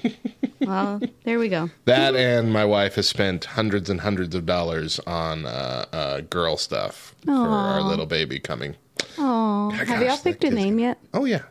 [0.62, 1.70] Well, there we go.
[1.86, 6.58] That and my wife has spent hundreds and hundreds of dollars on uh, uh, girl
[6.58, 8.76] stuff for our little baby coming.
[9.16, 10.98] Oh, Yeah, have y'all picked a name yet?
[11.14, 11.44] Oh yeah,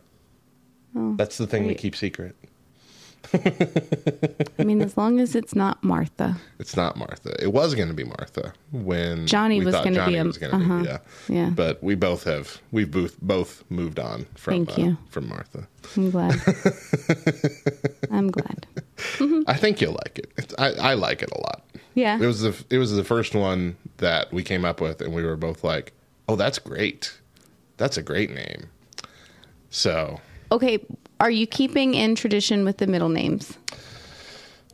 [0.94, 2.36] that's the thing we keep secret.
[3.34, 6.38] I mean, as long as it's not Martha.
[6.58, 7.36] It's not Martha.
[7.42, 10.52] It was going to be Martha when Johnny was gonna be Johnny a- was going
[10.52, 10.80] to uh-huh.
[10.80, 10.86] be.
[10.88, 11.50] Yeah, Yeah.
[11.50, 14.98] But we both have we've both both moved on from Thank uh, you.
[15.10, 15.68] from Martha.
[15.96, 16.42] I'm glad.
[18.12, 18.66] I'm glad.
[19.48, 20.32] I think you'll like it.
[20.38, 21.64] It's, I I like it a lot.
[21.94, 22.18] Yeah.
[22.20, 25.24] It was the it was the first one that we came up with, and we
[25.24, 25.94] were both like,
[26.28, 27.20] "Oh, that's great.
[27.78, 28.70] That's a great name."
[29.70, 30.20] So
[30.52, 30.84] Okay,
[31.20, 33.58] are you keeping in tradition with the middle names?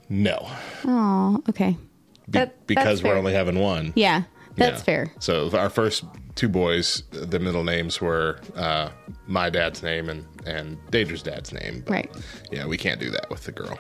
[0.10, 0.48] no,
[0.86, 1.72] Oh, okay.
[1.72, 3.18] Be- That- because we're fair.
[3.18, 3.94] only having one.
[3.96, 4.24] Yeah,
[4.56, 4.84] that's Yeah.
[4.84, 5.12] fair.
[5.20, 6.04] So our first
[6.36, 8.90] two boys, the middle names were uh,
[9.28, 11.82] my dad's name and and Daedra's dad's name.
[11.86, 12.12] But, Right.
[12.52, 13.80] Yeah, we can't do that with the girl.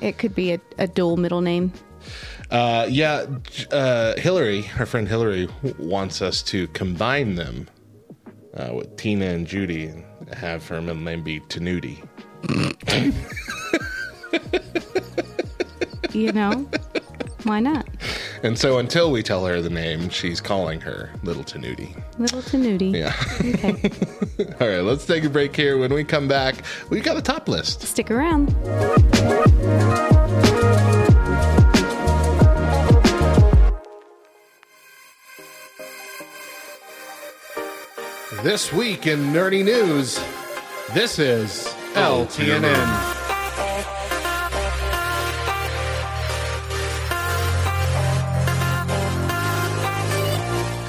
[0.00, 1.72] It could be a, a dual middle name.
[2.50, 3.26] Uh, yeah,
[3.70, 7.68] uh, Hillary, our friend Hillary, wants us to combine them
[8.56, 10.04] uh, with Tina and Judy and
[10.34, 12.02] have her middle name be Tanuti.
[16.12, 16.68] You know,
[17.42, 17.88] why not?
[18.44, 21.94] And so until we tell her the name, she's calling her Little Tanuti.
[22.18, 22.90] Little Tanuti.
[22.90, 23.14] Yeah.
[23.40, 23.90] Okay,
[24.60, 25.76] All right, let's take a break here.
[25.78, 26.56] When we come back,
[26.90, 27.80] we've got a top list.
[27.82, 28.54] stick around.
[38.44, 40.22] This week in nerdy news,
[40.92, 42.74] this is LTNN.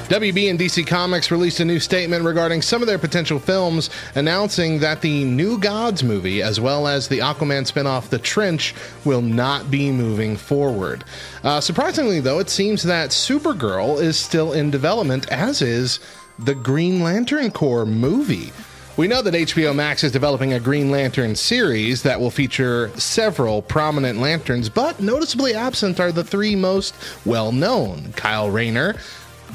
[0.08, 4.78] WB and DC Comics released a new statement regarding some of their potential films, announcing
[4.80, 8.74] that the New Gods movie, as well as the Aquaman spinoff The Trench,
[9.06, 11.04] will not be moving forward.
[11.42, 16.00] Uh, surprisingly, though, it seems that Supergirl is still in development, as is
[16.38, 18.52] the Green Lantern Corps movie.
[18.96, 23.60] We know that HBO Max is developing a Green Lantern series that will feature several
[23.60, 26.94] prominent lanterns, but noticeably absent are the three most
[27.26, 28.96] well known Kyle Rayner,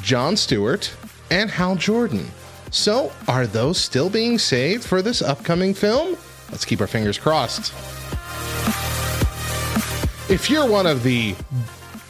[0.01, 0.93] John Stewart,
[1.31, 2.27] and Hal Jordan.
[2.69, 6.15] So, are those still being saved for this upcoming film?
[6.51, 7.73] Let's keep our fingers crossed.
[10.29, 11.35] If you're one of the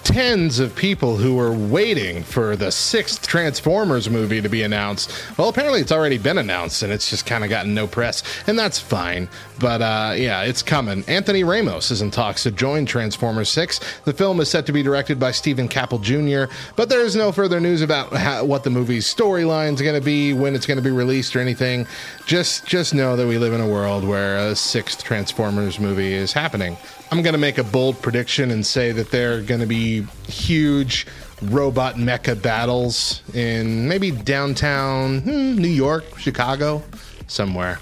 [0.03, 5.11] tens of people who were waiting for the sixth Transformers movie to be announced.
[5.37, 8.57] Well, apparently it's already been announced and it's just kind of gotten no press, and
[8.57, 9.29] that's fine.
[9.62, 11.04] But uh, yeah, it's coming.
[11.08, 13.80] Anthony Ramos is in talks to join Transformers 6.
[14.06, 17.32] The film is set to be directed by Steven Caple Jr., but there is no
[17.32, 20.80] further news about how, what the movie's storyline is going to be, when it's going
[20.80, 21.86] to be released, or anything.
[22.26, 26.34] Just just know that we live in a world where a sixth Transformers movie is
[26.34, 26.76] happening.
[27.12, 30.04] I'm going to make a bold prediction and say that there are going to be
[30.28, 31.06] huge
[31.43, 36.82] robot mecha battles in maybe downtown hmm, New York, Chicago,
[37.28, 37.80] somewhere.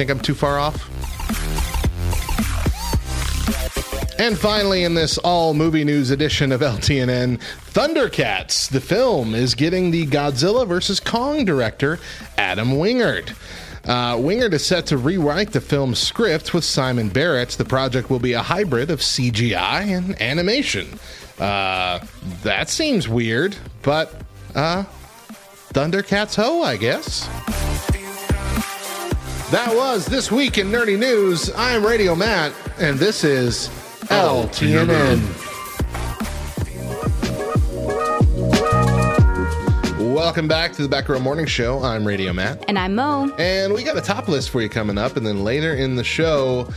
[0.00, 0.88] Think I'm too far off?
[4.18, 7.38] And finally, in this all movie news edition of LTNN,
[7.72, 11.00] Thundercats, the film, is getting the Godzilla vs.
[11.00, 11.98] Kong director,
[12.38, 13.36] Adam Wingard.
[13.84, 17.50] Uh, Wingard is set to rewrite the film's script with Simon Barrett.
[17.50, 20.98] The project will be a hybrid of CGI and animation.
[21.38, 22.02] Uh,
[22.42, 24.14] that seems weird, but
[24.54, 24.84] uh,
[25.74, 27.28] Thundercats ho, I guess.
[29.50, 31.50] That was This Week in Nerdy News.
[31.56, 33.68] I'm Radio Matt, and this is
[34.04, 35.18] LTNN.
[40.14, 41.82] Welcome back to the Back Row Morning Show.
[41.82, 42.64] I'm Radio Matt.
[42.68, 43.34] And I'm Mo.
[43.38, 45.16] And we got a top list for you coming up.
[45.16, 46.68] And then later in the show,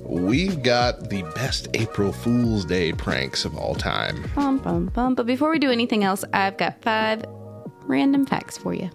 [0.00, 4.24] we've got the best April Fool's Day pranks of all time.
[4.34, 5.14] Bum, bum, bum.
[5.14, 7.26] But before we do anything else, I've got five
[7.82, 8.88] random facts for you.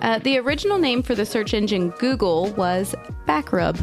[0.00, 2.94] Uh, the original name for the search engine Google was
[3.26, 3.78] Backrub.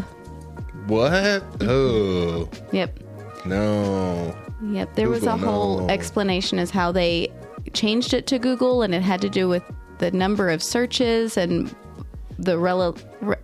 [0.87, 1.43] What?
[1.61, 2.99] Oh, Yep.
[3.45, 4.35] no.
[4.71, 4.95] Yep.
[4.95, 5.89] There was a whole no.
[5.89, 7.31] explanation as how they
[7.73, 9.63] changed it to Google, and it had to do with
[9.97, 11.73] the number of searches and
[12.37, 13.35] the rel- re-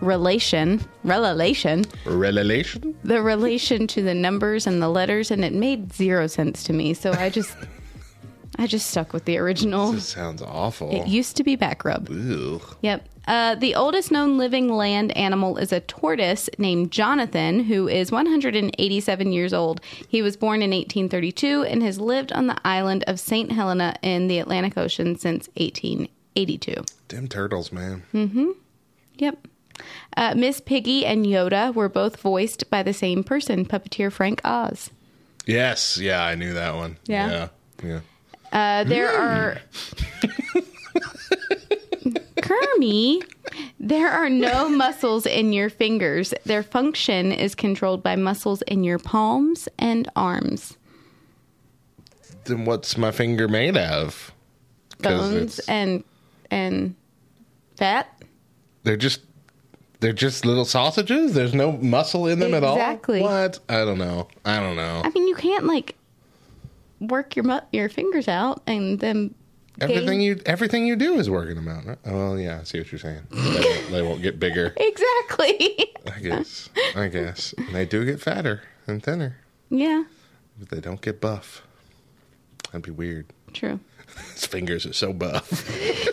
[0.00, 2.96] relation relation Relation?
[3.04, 6.92] the relation to the numbers and the letters and it made zero sense to me
[6.92, 7.54] so i just
[8.58, 10.90] i just stuck with the original This sounds awful.
[10.90, 12.60] it used to be backrub Ew.
[12.82, 13.08] Yep.
[13.28, 19.32] Uh, the oldest known living land animal is a tortoise named Jonathan, who is 187
[19.32, 19.80] years old.
[20.08, 23.52] He was born in 1832 and has lived on the island of St.
[23.52, 26.74] Helena in the Atlantic Ocean since 1882.
[27.06, 28.02] Damn turtles, man.
[28.12, 28.50] Mm hmm.
[29.18, 29.46] Yep.
[30.16, 34.90] Uh, Miss Piggy and Yoda were both voiced by the same person, puppeteer Frank Oz.
[35.46, 36.98] Yes, yeah, I knew that one.
[37.06, 37.30] Yeah?
[37.30, 37.48] Yeah.
[37.88, 38.00] yeah.
[38.52, 39.58] Uh, there are.
[42.42, 43.22] Kermie,
[43.78, 46.34] there are no muscles in your fingers.
[46.44, 50.76] Their function is controlled by muscles in your palms and arms,
[52.44, 54.32] Then what's my finger made of?
[55.00, 56.04] bones it's- and
[56.50, 56.94] and
[57.76, 58.08] fat.
[58.84, 59.20] They're just
[60.00, 61.32] they're just little sausages.
[61.34, 62.74] There's no muscle in them at all.
[62.76, 63.20] Exactly.
[63.22, 63.60] What?
[63.68, 64.26] I don't know.
[64.44, 65.02] I don't know.
[65.04, 65.94] I mean, you can't like
[67.08, 69.34] work your mu- your fingers out and then
[69.80, 71.86] Everything you everything you do is working them out.
[71.86, 71.98] Right?
[72.04, 72.58] Oh well, yeah.
[72.60, 73.22] I see what you're saying.
[73.32, 74.74] They won't, they won't get bigger.
[74.76, 75.92] exactly.
[76.14, 76.68] I guess.
[76.94, 77.54] I guess.
[77.56, 79.38] And they do get fatter and thinner,
[79.70, 80.04] yeah,
[80.58, 81.62] but they don't get buff.
[82.66, 83.26] That'd be weird.
[83.54, 83.80] true.
[84.34, 85.50] His fingers are so buff.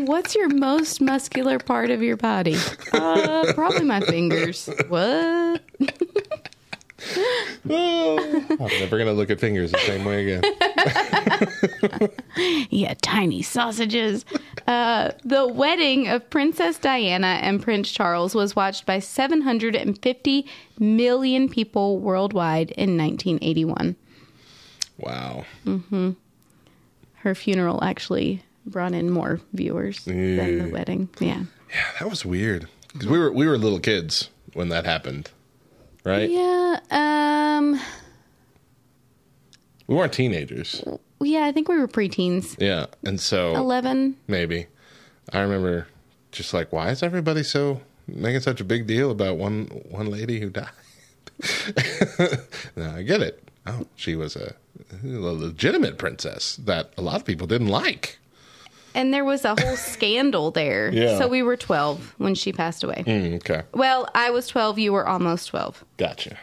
[0.00, 2.56] What's your most muscular part of your body?
[2.92, 4.68] Uh, probably my fingers.
[4.88, 5.62] What?
[7.70, 12.10] Oh, I'm never gonna look at fingers the same way again.
[12.70, 14.24] Yeah, tiny sausages.
[14.66, 20.46] Uh, the wedding of Princess Diana and Prince Charles was watched by 750
[20.78, 23.96] million people worldwide in 1981.
[24.98, 25.44] Wow.
[25.64, 26.10] Mm-hmm.
[27.14, 31.08] Her funeral actually brought in more viewers than the wedding.
[31.20, 31.44] Yeah.
[31.70, 32.68] Yeah, that was weird.
[32.92, 35.30] Because we were we were little kids when that happened,
[36.04, 36.28] right?
[36.30, 36.80] Yeah.
[36.90, 37.80] Um.
[39.86, 40.82] We weren't teenagers.
[41.20, 42.56] yeah, I think we were preteens.
[42.58, 44.16] Yeah, and so 11.
[44.28, 44.66] maybe
[45.32, 45.88] I remember
[46.32, 50.40] just like, why is everybody so making such a big deal about one one lady
[50.40, 50.68] who died?
[52.76, 53.46] now I get it.
[53.66, 54.54] Oh, she was a,
[55.02, 58.18] a legitimate princess that a lot of people didn't like.
[58.94, 60.90] And there was a whole scandal there.
[60.92, 61.18] Yeah.
[61.18, 63.02] So we were 12 when she passed away.
[63.06, 65.84] Mm, okay, Well, I was 12, you were almost 12.
[65.96, 66.38] gotcha.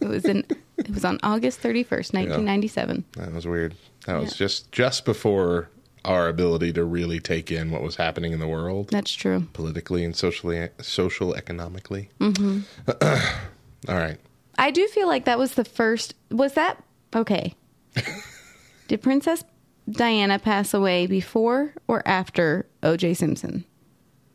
[0.00, 0.44] It was in
[0.76, 3.04] it was on August 31st, 1997.
[3.16, 3.74] That was weird.
[4.06, 5.68] That was just just before
[6.04, 8.88] our ability to really take in what was happening in the world.
[8.90, 9.46] That's true.
[9.52, 12.08] politically and socially, social, economically.
[12.20, 12.60] Mm-hmm.
[13.92, 14.18] All right.
[14.56, 16.82] I do feel like that was the first was that
[17.14, 17.54] okay.
[18.88, 19.42] Did Princess
[19.90, 23.64] Diana pass away before or after OJ Simpson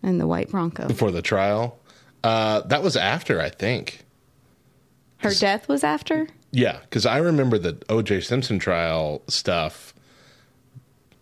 [0.02, 0.88] and the white Bronco?
[0.88, 1.80] Before the trial,
[2.24, 4.06] uh, that was after, I think.
[5.18, 6.28] Her death was after?
[6.52, 8.22] Yeah, because I remember the O.J.
[8.22, 9.94] Simpson trial stuff.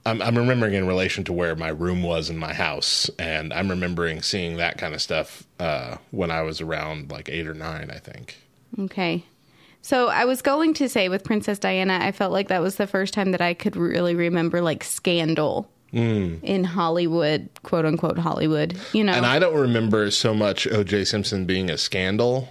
[0.05, 3.69] I'm, I'm remembering in relation to where my room was in my house, and I'm
[3.69, 7.91] remembering seeing that kind of stuff uh, when I was around like eight or nine,
[7.91, 8.37] I think.
[8.79, 9.23] Okay.
[9.81, 12.87] So I was going to say with Princess Diana, I felt like that was the
[12.87, 16.41] first time that I could really remember like scandal mm.
[16.43, 18.77] in Hollywood, quote unquote Hollywood.
[18.93, 21.05] You know, And I don't remember so much O.J.
[21.05, 22.49] Simpson being a scandal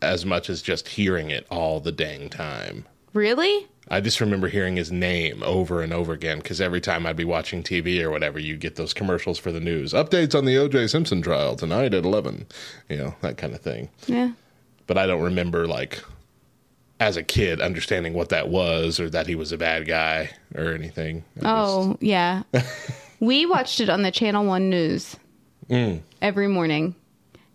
[0.00, 2.86] as much as just hearing it all the dang time.
[3.12, 3.66] really?
[3.88, 7.24] I just remember hearing his name over and over again because every time I'd be
[7.24, 9.92] watching TV or whatever, you'd get those commercials for the news.
[9.92, 10.86] Updates on the O.J.
[10.86, 12.46] Simpson trial tonight at 11.
[12.88, 13.90] You know, that kind of thing.
[14.06, 14.30] Yeah.
[14.86, 16.02] But I don't remember, like,
[17.04, 20.72] as a kid, understanding what that was or that he was a bad guy or
[20.72, 21.22] anything.
[21.36, 22.42] I just- Oh, yeah.
[23.20, 25.16] we watched it on the Channel 1 News
[25.68, 26.00] mm.
[26.22, 26.94] every morning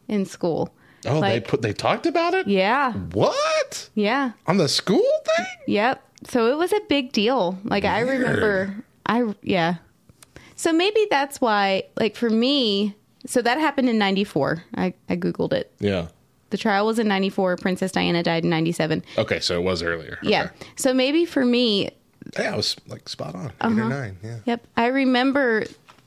[0.08, 0.70] in school.
[1.08, 2.48] oh, they put they talked about it.
[2.48, 2.94] Yeah.
[2.94, 4.34] What Yeah.
[4.46, 5.46] on the school thing?
[5.68, 6.04] Yep.
[6.28, 7.58] So it was a big deal.
[7.64, 8.76] Like I remember
[9.08, 9.76] I yeah.
[10.58, 14.64] So maybe that's why like for me so that happened in 94.
[14.76, 15.72] I I googled it.
[15.80, 16.08] Yeah.
[16.50, 19.04] The trial was in 94, Princess Diana died in 97.
[19.18, 20.18] Okay, so it was earlier.
[20.24, 20.46] Yeah.
[20.46, 20.54] Okay.
[20.78, 21.90] So maybe for me,
[22.38, 23.46] Yeah, I was like spot on.
[23.48, 23.82] Eight Uh-huh.
[23.82, 24.18] or nine.
[24.24, 24.38] Yeah.
[24.46, 25.66] yep, I remember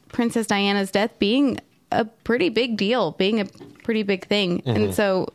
[0.09, 1.59] Princess Diana's death being
[1.91, 3.45] a pretty big deal, being a
[3.85, 4.61] pretty big thing.
[4.63, 4.71] Mm-hmm.
[4.71, 5.33] And so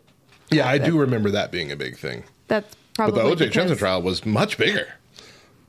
[0.52, 2.24] Yeah, I do remember that being a big thing.
[2.48, 3.20] that's probably.
[3.22, 3.52] But the O.J.
[3.54, 4.88] Simpson trial was much bigger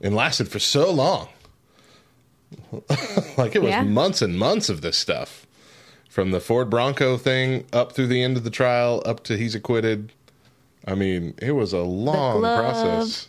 [0.00, 1.28] and lasted for so long.
[3.36, 3.82] like it was Yeah.
[3.82, 5.46] months and months of this stuff.
[6.18, 9.54] From the Ford Bronco thing up through the end of the trial, up to he's
[9.54, 10.12] acquitted.
[10.84, 13.28] I mean, it was a long process.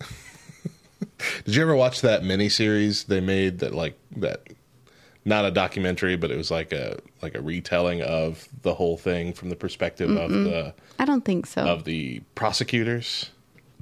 [1.44, 4.46] Did you ever watch that miniseries they made that like that
[5.24, 9.32] not a documentary, but it was like a like a retelling of the whole thing
[9.32, 11.62] from the perspective of the I don't think so.
[11.62, 13.30] of the prosecutors.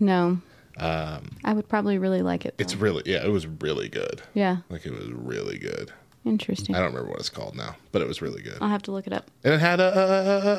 [0.01, 0.41] no.
[0.79, 2.53] Um, I would probably really like it.
[2.53, 4.23] Um, It's really yeah, it was really good.
[4.33, 5.93] yeah, Like it was really good.
[6.29, 6.75] Interesting.
[6.75, 8.59] I don't remember what it's called now, but it was really good.
[8.61, 9.31] I'll have to look it up.
[9.45, 10.01] And it had a, uh,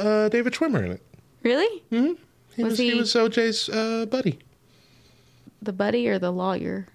[0.05, 1.01] uh, uh, David Schwimmer in it.
[1.43, 1.83] Really?
[1.89, 1.97] He
[2.63, 4.39] Was was, he, he- was OJ's uh, buddy.
[5.61, 6.87] The buddy or the lawyer?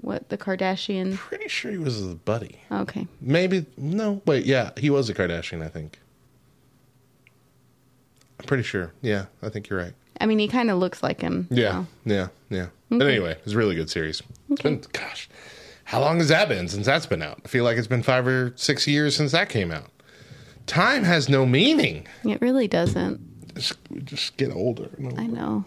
[0.00, 1.16] What the Kardashian?
[1.16, 2.60] Pretty sure he was the buddy.
[2.70, 3.06] Okay.
[3.20, 4.20] Maybe no.
[4.26, 5.62] Wait, yeah, he was a Kardashian.
[5.62, 5.98] I think.
[8.38, 8.92] I'm pretty sure.
[9.02, 9.92] Yeah, I think you're right.
[10.20, 11.46] I mean, he kind of looks like him.
[11.50, 12.66] Yeah, yeah, yeah.
[12.90, 14.22] But anyway, it was a really good series.
[14.50, 15.28] It's been gosh,
[15.86, 17.40] how long has that been since that's been out?
[17.44, 19.90] I feel like it's been five or six years since that came out.
[20.66, 22.06] Time has no meaning.
[22.24, 23.20] It really doesn't.
[23.54, 24.90] Just, just get older.
[24.98, 25.20] and older.
[25.22, 25.64] I know.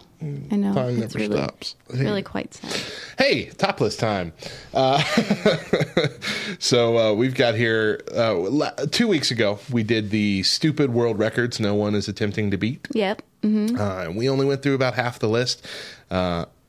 [0.52, 0.74] I know.
[0.74, 1.74] Time it's never really, stops.
[1.92, 2.80] Really quite sad.
[3.18, 4.32] Hey, topless time.
[4.72, 5.02] Uh,
[6.58, 9.58] so uh, we've got here uh, two weeks ago.
[9.72, 13.22] We did the stupid world records no one is attempting to beat, Yep.
[13.42, 15.66] hmm uh, and we only went through about half the list.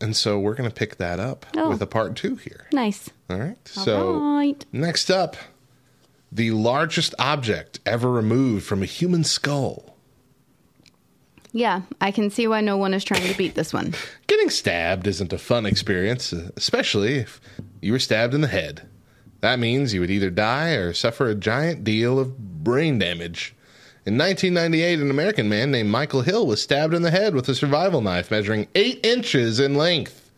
[0.02, 1.70] And so we're going to pick that up Oh.
[1.70, 2.68] with a part two here.
[2.74, 3.10] Nice.
[3.30, 3.58] All right.
[3.78, 4.66] All So right.
[4.72, 5.36] next up,
[6.32, 9.96] the largest object ever removed from a human skull.
[11.54, 13.94] Yeah, I can see why no one is trying to beat this one.
[14.28, 17.42] Getting stabbed isn't a fun experience, especially if
[17.82, 18.88] you were stabbed in the head.
[19.42, 23.54] That means you would either die or suffer a giant deal of brain damage.
[24.04, 27.54] In 1998, an American man named Michael Hill was stabbed in the head with a
[27.54, 30.32] survival knife measuring 8 inches in length.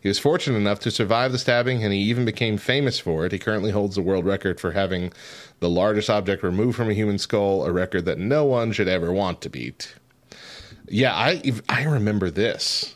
[0.00, 3.32] He was fortunate enough to survive the stabbing and he even became famous for it.
[3.32, 5.12] He currently holds the world record for having
[5.58, 9.12] the largest object removed from a human skull, a record that no one should ever
[9.12, 9.94] want to beat.
[10.88, 12.94] Yeah, I I remember this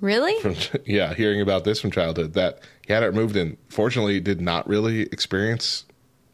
[0.00, 0.40] Really?
[0.40, 0.56] from
[0.86, 4.66] yeah, hearing about this from childhood that he had it removed and fortunately did not
[4.66, 5.84] really experience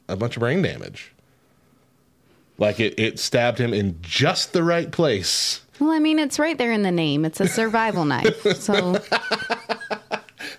[0.08, 1.11] a bunch of brain damage.
[2.62, 5.62] Like it, it stabbed him in just the right place.
[5.80, 7.24] Well, I mean, it's right there in the name.
[7.24, 8.40] It's a survival knife.
[8.56, 9.00] So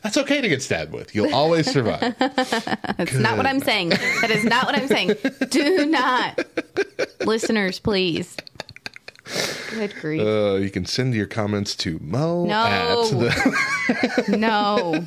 [0.02, 1.16] That's okay to get stabbed with.
[1.16, 2.14] You'll always survive.
[2.20, 3.90] That's not what I'm saying.
[4.20, 5.14] That is not what I'm saying.
[5.48, 6.46] Do not.
[7.22, 8.36] Listeners, please.
[9.70, 10.22] Good grief.
[10.22, 12.66] Uh, you can send your comments to Mo No.
[12.66, 14.28] at the.
[14.38, 15.06] no.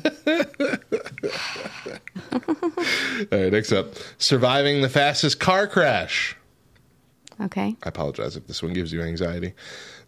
[3.31, 6.35] All right, next up, surviving the fastest car crash.
[7.39, 7.75] Okay.
[7.83, 9.53] I apologize if this one gives you anxiety.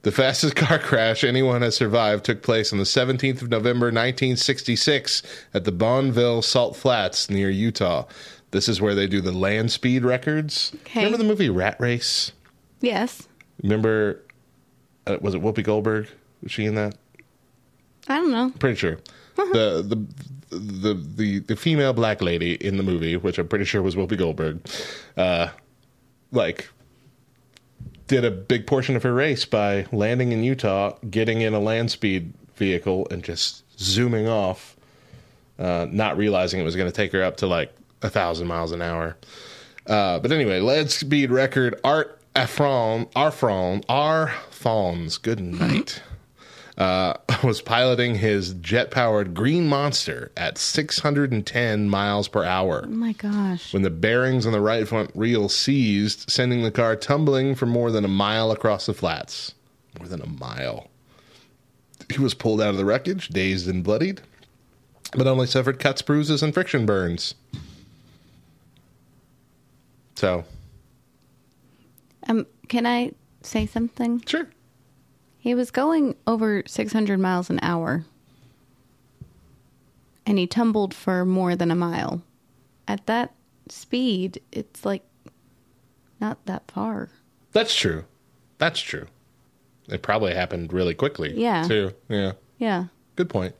[0.01, 5.21] The fastest car crash anyone has survived took place on the 17th of November 1966
[5.53, 8.05] at the Bonneville Salt Flats near Utah.
[8.51, 10.71] This is where they do the land speed records.
[10.81, 11.01] Okay.
[11.01, 12.31] Remember the movie Rat Race?
[12.81, 13.27] Yes.
[13.61, 14.21] Remember,
[15.05, 16.07] uh, was it Whoopi Goldberg?
[16.41, 16.95] Was she in that?
[18.07, 18.51] I don't know.
[18.57, 18.97] Pretty sure.
[19.35, 20.05] the, the
[20.49, 24.17] the the the female black lady in the movie, which I'm pretty sure was Whoopi
[24.17, 24.61] Goldberg,
[25.15, 25.49] uh,
[26.31, 26.69] like
[28.09, 31.91] did a big portion of her race by landing in Utah, getting in a land
[31.91, 34.75] speed vehicle, and just zooming off,
[35.59, 38.71] uh, not realizing it was going to take her up to like a thousand miles
[38.71, 39.15] an hour.
[39.85, 45.21] Uh, but anyway, land speed record Art Afron Arfron Arfons.
[45.21, 46.01] Good night.
[46.79, 47.13] Uh,
[47.43, 53.73] was piloting his jet powered Green Monster at 610 miles per hour Oh my gosh.
[53.73, 57.91] when the bearings on the right front wheel seized, sending the car tumbling for more
[57.91, 59.53] than a mile across the flats.
[59.99, 60.87] More than a mile.
[62.09, 64.21] He was pulled out of the wreckage, dazed and bloodied,
[65.13, 67.35] but only suffered cuts, bruises, and friction burns.
[70.15, 70.45] So,
[72.27, 73.11] Um, can I
[73.41, 74.21] say something?
[74.25, 74.47] sure.
[75.39, 78.05] He was going over 600 miles an hour.
[80.25, 82.21] And he tumbled for more than a mile.
[82.87, 83.33] At that
[83.69, 85.03] speed, it's like
[86.19, 87.09] not that far.
[87.53, 88.05] That's true.
[88.57, 89.07] That's true.
[89.87, 91.33] It probably happened really quickly.
[91.33, 91.63] Yeah.
[91.63, 91.93] Too.
[92.09, 92.33] Yeah.
[92.57, 92.85] Yeah.
[93.15, 93.55] Good point.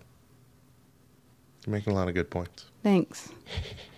[1.66, 2.66] You're making a lot of good points.
[2.84, 3.30] Thanks.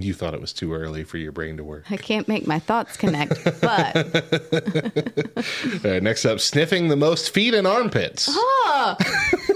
[0.00, 1.84] You thought it was too early for your brain to work.
[1.90, 3.96] I can't make my thoughts connect, but
[5.84, 8.28] All right, next up, sniffing the most feet and armpits.
[8.30, 8.96] oh,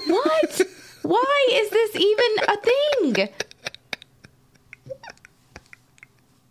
[0.06, 0.62] what?
[1.02, 3.28] Why is this even a thing?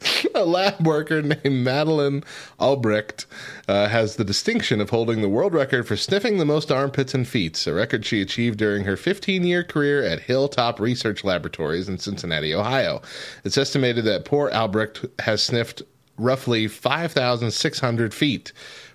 [0.35, 2.23] A lab worker named Madeline
[2.59, 3.25] Albrecht
[3.67, 7.27] uh, has the distinction of holding the world record for sniffing the most armpits and
[7.27, 11.97] feet, a record she achieved during her 15 year career at Hilltop Research Laboratories in
[11.97, 13.01] Cincinnati, Ohio.
[13.43, 15.83] It's estimated that poor Albrecht has sniffed
[16.17, 18.51] roughly 5,600 feet,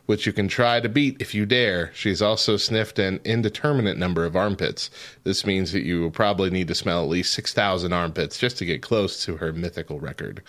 [0.06, 1.90] which you can try to beat if you dare.
[1.94, 4.90] She's also sniffed an indeterminate number of armpits.
[5.24, 8.64] This means that you will probably need to smell at least 6,000 armpits just to
[8.64, 10.42] get close to her mythical record.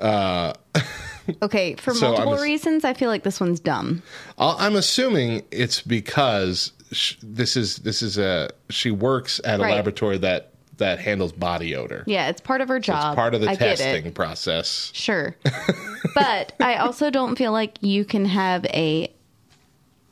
[0.00, 0.52] Uh,
[1.42, 4.02] okay, for So multiple ass- reasons, I feel like this one's dumb.
[4.38, 9.62] I'll- I'm assuming it's because sh- this is this is a she works at a
[9.62, 9.74] Right.
[9.74, 10.46] laboratory that
[10.78, 12.04] that handles body odor.
[12.06, 13.12] Yeah, it's part of her job.
[13.12, 14.90] It's part of the I testing process.
[14.94, 15.36] Sure.
[16.14, 19.12] but I also don't feel like you can have a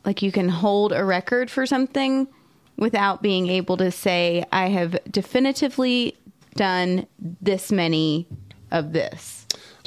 [0.05, 2.29] like you can hold a record for something
[2.77, 6.15] without being able to say I have definitively
[6.55, 7.07] done
[7.41, 8.27] this many
[8.71, 9.38] of this.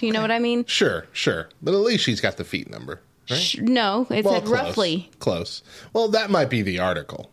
[0.01, 0.65] Do you know what I mean?
[0.65, 3.01] Sure, sure, but at least she's got the feet number.
[3.29, 3.37] Right?
[3.39, 5.11] Sh- No, it Well, said close, roughly.
[5.19, 5.61] close.
[5.93, 7.31] Well, that might be the article.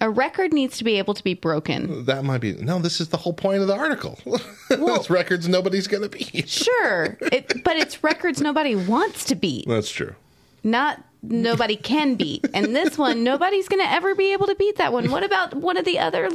[0.00, 2.04] A record needs to be able to be broken.
[2.06, 2.78] That might be no.
[2.80, 4.18] This is the whole point of the article.
[4.68, 6.48] Those records nobody's going to beat.
[6.48, 10.14] Sure, it, but it's records nobody wants to beat, That's true.
[10.62, 12.46] Not nobody can beat.
[12.52, 15.10] And this one, nobody's going to ever be able to beat that one.
[15.10, 16.30] What about one of the other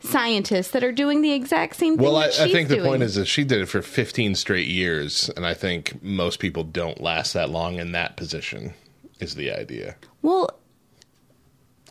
[0.00, 2.04] scientists that are doing the exact same thing?
[2.04, 2.88] Well, I, I think the doing?
[2.88, 6.64] point is that she did it for 15 straight years, and I think most people
[6.64, 8.74] don't last that long in that position.
[9.20, 9.94] Is the idea?
[10.22, 10.50] well,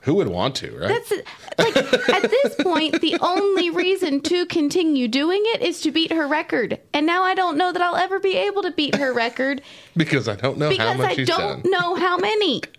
[0.04, 0.90] Who would want to, right?
[0.90, 1.12] that's
[1.58, 1.76] like
[2.10, 6.78] at this point, the only reason to continue doing it is to beat her record.
[6.94, 9.62] And now I don't know that I'll ever be able to beat her record
[9.96, 11.72] because I don't know how because much I she's don't done.
[11.72, 12.62] know how many.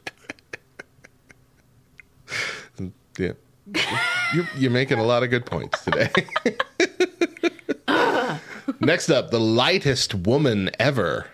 [3.16, 3.32] Yeah.
[4.34, 6.10] You're, you're making a lot of good points today.
[8.80, 11.28] Next up, the lightest woman ever.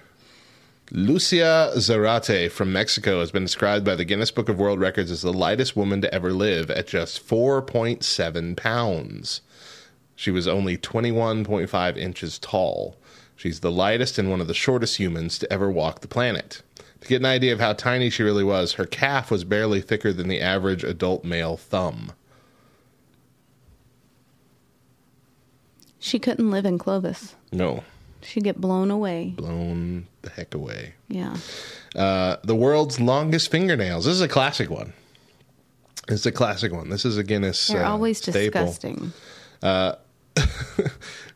[0.92, 5.22] Lucia Zarate from Mexico has been described by the Guinness Book of World Records as
[5.22, 9.40] the lightest woman to ever live at just 4.7 pounds.
[10.16, 12.96] She was only 21.5 inches tall.
[13.36, 16.62] She's the lightest and one of the shortest humans to ever walk the planet.
[17.02, 20.12] To get an idea of how tiny she really was, her calf was barely thicker
[20.12, 22.12] than the average adult male thumb.
[26.00, 27.36] She couldn't live in Clovis.
[27.52, 27.84] No,
[28.22, 29.32] She'd get blown away.
[29.36, 30.94] blown the heck away.
[31.08, 31.36] Yeah.
[31.96, 34.04] Uh, the world's longest fingernails.
[34.04, 34.92] This is a classic one.
[36.08, 36.88] It's a classic one.
[36.90, 38.66] This is a Guinness They're uh, always staple.
[38.66, 39.12] disgusting.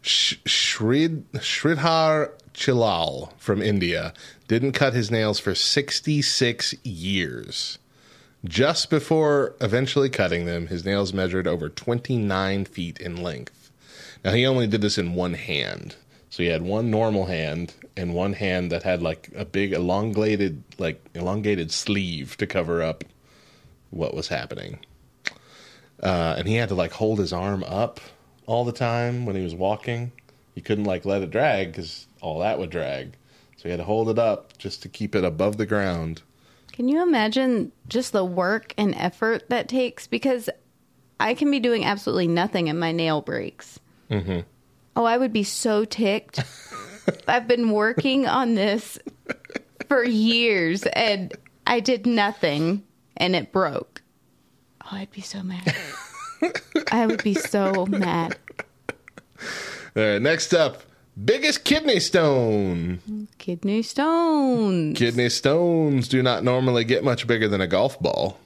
[0.02, 4.12] Sh- Shrid Shridhar Chilal from India
[4.48, 7.78] didn't cut his nails for 66 years.
[8.44, 13.70] Just before eventually cutting them, his nails measured over 29 feet in length.
[14.24, 15.96] Now, he only did this in one hand.
[16.34, 20.64] So he had one normal hand and one hand that had like a big elongated,
[20.78, 23.04] like elongated sleeve to cover up
[23.90, 24.80] what was happening.
[26.02, 28.00] Uh, and he had to like hold his arm up
[28.46, 30.10] all the time when he was walking.
[30.56, 33.12] He couldn't like let it drag because all that would drag.
[33.56, 36.22] So he had to hold it up just to keep it above the ground.
[36.72, 40.08] Can you imagine just the work and effort that takes?
[40.08, 40.50] Because
[41.20, 43.78] I can be doing absolutely nothing and my nail breaks.
[44.10, 44.40] Mm-hmm.
[44.96, 46.42] Oh, I would be so ticked.
[47.28, 48.98] I've been working on this
[49.88, 51.32] for years and
[51.66, 52.84] I did nothing
[53.16, 54.02] and it broke.
[54.84, 55.74] Oh, I'd be so mad.
[56.92, 58.36] I would be so mad.
[59.96, 60.82] All right, next up,
[61.24, 63.28] biggest kidney stone.
[63.38, 64.98] Kidney stones.
[64.98, 68.38] Kidney stones do not normally get much bigger than a golf ball.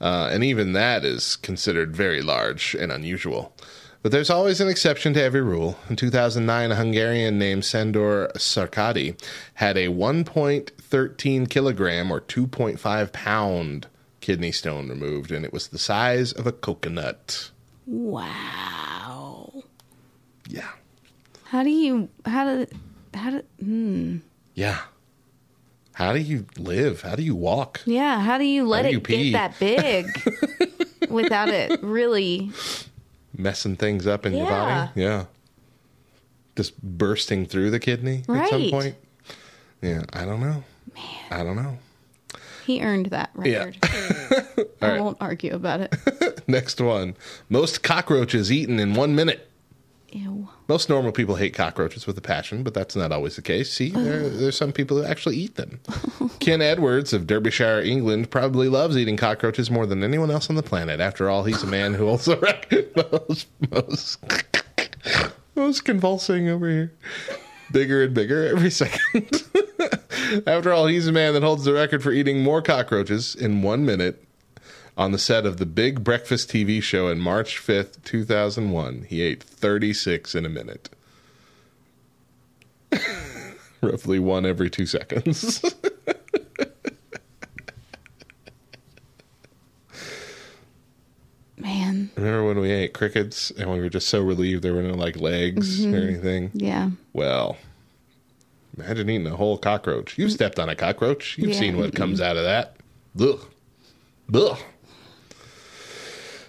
[0.00, 3.52] Uh, and even that is considered very large and unusual.
[4.02, 5.76] But there's always an exception to every rule.
[5.90, 9.20] In 2009, a Hungarian named Sandor Sarkadi
[9.54, 13.88] had a 1.13 kilogram or 2.5 pound
[14.20, 17.50] kidney stone removed, and it was the size of a coconut.
[17.86, 19.64] Wow.
[20.48, 20.68] Yeah.
[21.44, 22.66] How do you how do
[23.14, 24.18] how do hmm.
[24.54, 24.80] Yeah.
[25.94, 27.02] How do you live?
[27.02, 27.80] How do you walk?
[27.84, 32.52] yeah, how do you let do it you get that big without it really
[33.38, 34.90] Messing things up in your body?
[35.00, 35.26] Yeah.
[36.56, 38.96] Just bursting through the kidney at some point?
[39.80, 40.64] Yeah, I don't know.
[40.94, 41.04] Man.
[41.30, 41.78] I don't know.
[42.66, 43.64] he earned that Yeah.
[43.82, 44.68] record.
[44.82, 46.42] I won't argue about it.
[46.48, 47.14] Next one.
[47.48, 49.47] Most cockroaches eaten in one minute.
[50.10, 50.48] Ew.
[50.68, 53.72] Most normal people hate cockroaches with a passion, but that's not always the case.
[53.72, 55.80] See, there, there's some people who actually eat them.
[56.40, 60.62] Ken Edwards of Derbyshire, England, probably loves eating cockroaches more than anyone else on the
[60.62, 61.00] planet.
[61.00, 64.18] After all, he's a man who also record most, most,
[65.54, 66.92] most convulsing over here.
[67.70, 69.44] Bigger and bigger every second.
[70.46, 73.84] After all, he's a man that holds the record for eating more cockroaches in one
[73.84, 74.24] minute
[74.98, 79.06] on the set of the Big Breakfast TV show in March 5th, 2001.
[79.08, 80.90] He ate 36 in a minute.
[83.80, 85.64] Roughly one every two seconds.
[91.56, 92.10] Man.
[92.16, 95.16] Remember when we ate crickets and we were just so relieved there were no like
[95.16, 96.08] legs or mm-hmm.
[96.08, 96.50] anything?
[96.54, 96.90] Yeah.
[97.12, 97.56] Well,
[98.76, 100.18] imagine eating a whole cockroach.
[100.18, 101.38] You've stepped on a cockroach.
[101.38, 101.58] You've Yeah.
[101.58, 102.76] seen what comes out of that.
[103.20, 103.40] Ugh.
[104.34, 104.58] Ugh.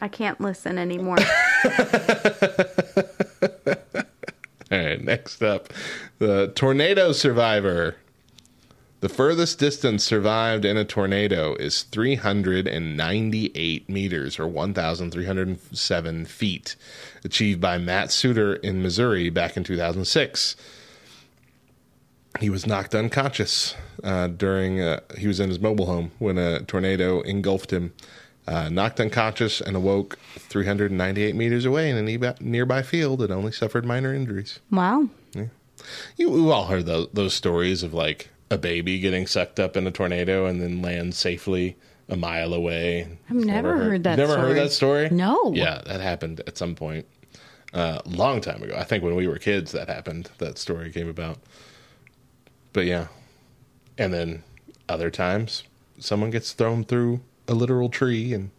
[0.01, 1.17] I can't listen anymore.
[4.71, 5.73] All right, next up,
[6.19, 7.95] the tornado survivor.
[9.01, 16.75] The furthest distance survived in a tornado is 398 meters or 1,307 feet,
[17.23, 20.57] achieved by Matt Suter in Missouri back in 2006.
[22.41, 23.73] He was knocked unconscious
[24.03, 27.93] uh, during, uh, he was in his mobile home when a tornado engulfed him.
[28.49, 33.85] Uh, knocked unconscious and awoke 398 meters away in a nearby- field and only suffered
[33.85, 34.59] minor injuries.
[34.71, 35.07] wow.
[36.17, 39.85] You, we've all heard those, those stories of like a baby getting sucked up in
[39.87, 41.77] a tornado and then lands safely
[42.09, 43.07] a mile away.
[43.29, 44.47] I've never heard that Never story.
[44.47, 45.09] heard that story?
[45.11, 45.53] No.
[45.53, 47.05] Yeah, that happened at some point.
[47.71, 48.75] A long time ago.
[48.75, 50.31] I think when we were kids that happened.
[50.39, 51.37] That story came about.
[52.73, 53.07] But yeah.
[53.97, 54.43] And then
[54.89, 55.63] other times
[55.99, 58.49] someone gets thrown through a literal tree and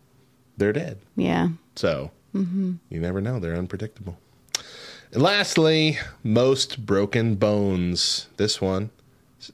[0.58, 0.98] they're dead.
[1.16, 1.48] Yeah.
[1.76, 4.16] So you never know; they're unpredictable.
[5.12, 8.28] And lastly, most broken bones.
[8.36, 8.90] This one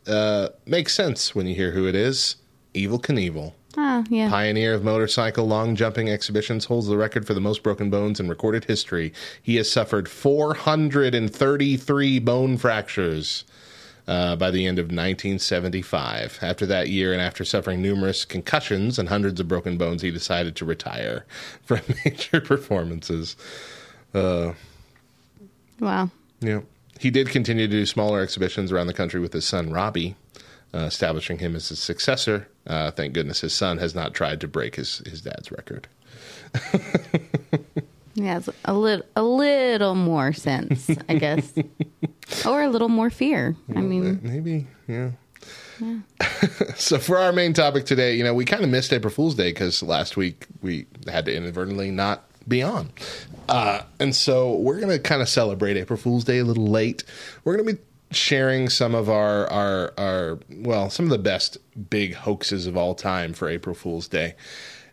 [0.07, 2.37] uh, makes sense when you hear who it is.
[2.75, 4.29] Evel Knievel, Ah, yeah.
[4.29, 8.29] pioneer of motorcycle long jumping exhibitions, holds the record for the most broken bones in
[8.29, 9.15] recorded history.
[9.43, 13.45] He has suffered 433 bone fractures
[14.09, 16.39] uh, by the end of 1975.
[16.43, 20.57] After that year, and after suffering numerous concussions and hundreds of broken bones, he decided
[20.57, 21.25] to retire
[21.65, 23.37] from major performances.
[25.81, 26.11] Wow.
[26.41, 26.61] Yeah.
[26.99, 30.17] He did continue to do smaller exhibitions around the country with his son Robbie,
[30.75, 32.49] uh, establishing him as his successor.
[32.67, 35.89] Uh, thank goodness his son has not tried to break his, his dad's record.
[38.17, 41.53] Yeah, it's a little a little more sense, I guess.
[42.47, 43.55] or a little more fear.
[43.75, 45.11] I mean, Maybe, yeah.
[45.79, 45.99] Yeah.
[46.77, 49.51] so for our main topic today, you know, we kind of missed April Fool's Day
[49.51, 52.91] because last week we had to inadvertently not beyond.
[53.51, 57.05] Uh, and so we're going to kind of celebrate April Fool's Day a little late.
[57.45, 57.81] We're going to be
[58.13, 61.59] sharing some of our, our, our, well, some of the best
[61.91, 64.35] big hoaxes of all time for April Fool's Day.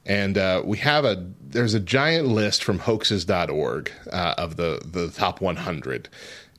[0.06, 5.10] And uh, we have a, there's a giant list from hoaxes.org uh, of the, the
[5.10, 6.10] top 100.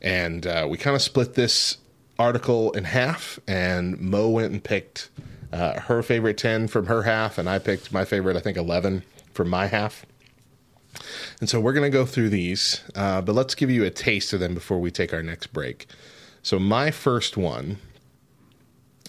[0.00, 1.78] And uh, we kind of split this
[2.18, 5.10] article in half, and Mo went and picked
[5.52, 9.02] uh, her favorite 10 from her half, and I picked my favorite, I think, 11
[9.32, 10.06] from my half.
[11.40, 14.32] And so we're going to go through these, uh, but let's give you a taste
[14.32, 15.86] of them before we take our next break.
[16.42, 17.78] So, my first one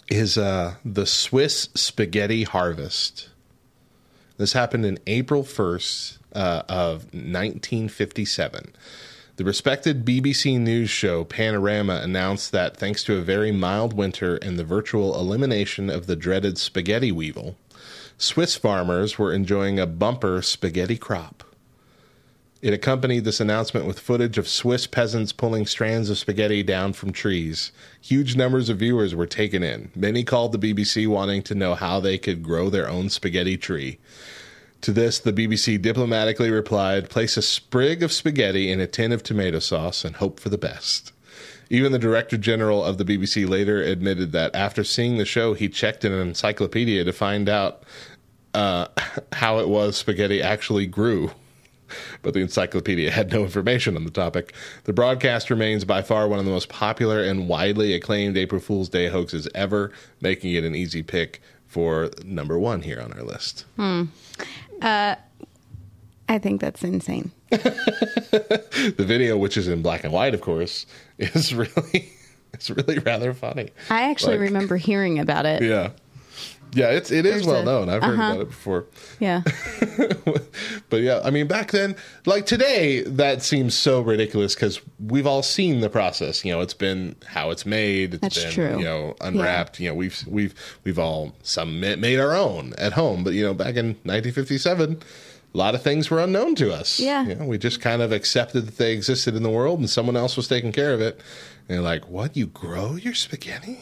[0.08, 3.30] is uh, the Swiss spaghetti harvest.
[4.38, 8.74] This happened in April 1st uh, of 1957.
[9.38, 14.60] The respected BBC News show Panorama announced that thanks to a very mild winter and
[14.60, 17.56] the virtual elimination of the dreaded spaghetti weevil,
[18.18, 21.45] Swiss farmers were enjoying a bumper spaghetti crop.
[22.66, 27.12] It accompanied this announcement with footage of Swiss peasants pulling strands of spaghetti down from
[27.12, 27.72] trees.
[28.02, 29.92] Huge numbers of viewers were taken in.
[29.96, 34.00] Many called the BBC wanting to know how they could grow their own spaghetti tree.
[34.82, 39.22] To this, the BBC diplomatically replied place a sprig of spaghetti in a tin of
[39.22, 41.14] tomato sauce and hope for the best.
[41.70, 45.70] Even the Director General of the BBC later admitted that after seeing the show, he
[45.70, 47.84] checked in an encyclopedia to find out
[48.56, 48.88] uh,
[49.34, 51.30] how it was spaghetti actually grew.
[52.22, 54.54] But the encyclopedia had no information on the topic.
[54.86, 58.90] The broadcast remains by far one of the most popular and widely acclaimed April Fool's
[58.90, 63.66] Day hoaxes ever, making it an easy pick for number one here on our list.
[63.76, 64.04] Hmm.
[64.82, 65.16] Uh,
[66.28, 67.32] I think that's insane.
[68.98, 70.86] The video, which is in black and white, of course,
[71.18, 72.12] is really
[72.54, 73.70] it's really rather funny.
[73.90, 75.62] I actually Like- remember hearing about it.
[75.64, 75.92] Yeah.
[76.76, 77.90] Yeah, it's it is well a- known.
[77.90, 78.32] I've heard uh-huh.
[78.32, 78.86] about it before.
[79.20, 79.42] Yeah.
[80.90, 81.96] But yeah, I mean, back then,
[82.26, 86.46] like today, that seems so ridiculous because we've all seen the process.
[86.46, 88.14] You know, it's been how it's made.
[88.14, 88.78] It's That's been, true.
[88.80, 89.80] You know, unwrapped.
[89.80, 90.54] You know, we've we've
[90.84, 93.24] we've all some made our own at home.
[93.24, 95.02] But you know, back in 1957,
[95.54, 97.00] a lot of things were unknown to us.
[97.00, 97.26] Yeah.
[97.26, 100.16] You know, we just kind of accepted that they existed in the world, and someone
[100.16, 101.20] else was taking care of it.
[101.68, 102.38] You're like, what?
[102.38, 103.80] You grow your spaghetti?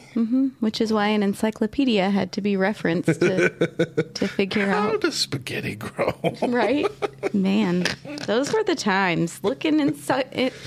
[0.61, 3.49] Which is why an encyclopedia had to be referenced to,
[4.13, 4.91] to figure How out.
[4.91, 6.13] How does spaghetti grow?
[6.41, 6.85] Right?
[7.33, 7.85] Man,
[8.25, 9.43] those were the times.
[9.43, 9.95] Looking in,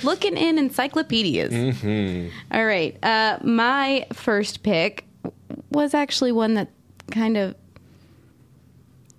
[0.03, 1.53] looking in encyclopedias.
[2.51, 3.03] All right.
[3.03, 5.05] Uh, my first pick
[5.71, 6.69] was actually one that
[7.11, 7.55] kind of.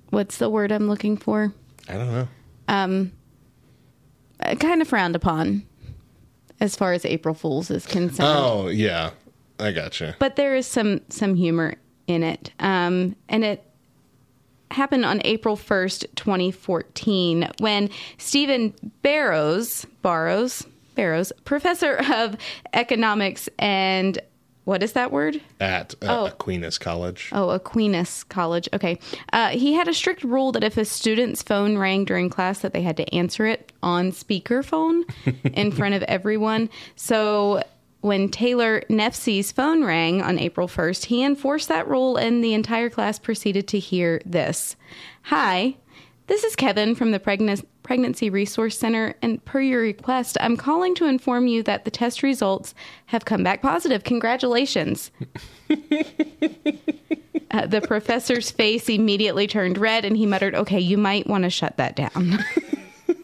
[0.10, 1.54] What's the word I'm looking for?
[1.90, 2.28] I don't know.
[4.40, 5.67] Uh, kind of frowned upon
[6.60, 8.30] as far as April Fools is concerned.
[8.30, 9.12] Oh yeah,
[9.60, 10.16] I gotcha.
[10.20, 11.76] but there is some some humor
[12.08, 13.64] in it um, and it
[14.72, 22.36] happened on april 1st 2014 when stephen barrows barrows barrows professor of
[22.74, 24.20] economics and
[24.68, 26.26] what is that word At uh, Oh.
[26.26, 27.30] Aquinas College.
[27.32, 28.68] Oh, Aquinas College.
[28.74, 29.00] Okay.
[29.32, 32.74] Uh, he had a strict rule that if a student's phone rang during class, that
[32.74, 35.04] they had to answer it on speakerphone
[35.54, 36.70] in front of everyone.
[36.98, 37.64] So
[38.02, 42.90] when Taylor Nefsey's phone rang on April 1st, he enforced that rule, and the entire
[42.90, 44.76] class proceeded to hear this
[45.24, 45.78] Hi.
[46.28, 50.94] This is Kevin from the Pregna- Pregnancy Resource Center, and per your request, I'm calling
[50.96, 52.76] to inform you that the test results
[53.08, 54.04] have come back positive.
[54.04, 55.12] Congratulations.
[57.50, 61.50] Uh, the professor's face immediately turned red and he muttered, Okay, you might want to
[61.50, 62.38] shut that down.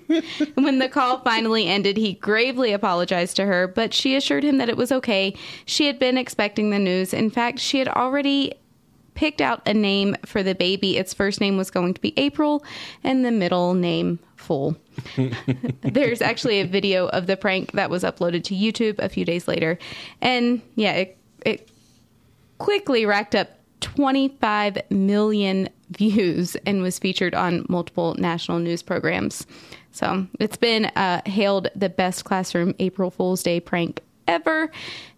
[0.56, 4.70] when the call finally ended, he gravely apologized to her, but she assured him that
[4.70, 5.36] it was okay.
[5.66, 7.14] She had been expecting the news.
[7.14, 8.54] In fact, she had already
[9.16, 10.98] picked out a name for the baby.
[10.98, 12.64] Its first name was going to be April,
[13.04, 14.76] and the middle name Fool.
[15.82, 19.48] There's actually a video of the prank that was uploaded to YouTube a few days
[19.48, 19.80] later.
[20.22, 21.70] And yeah, it, it
[22.58, 29.46] quickly racked up 25 million views and was featured on multiple national news programs.
[29.92, 34.72] So it's been uh, hailed the best classroom April Fool's Day prank ever.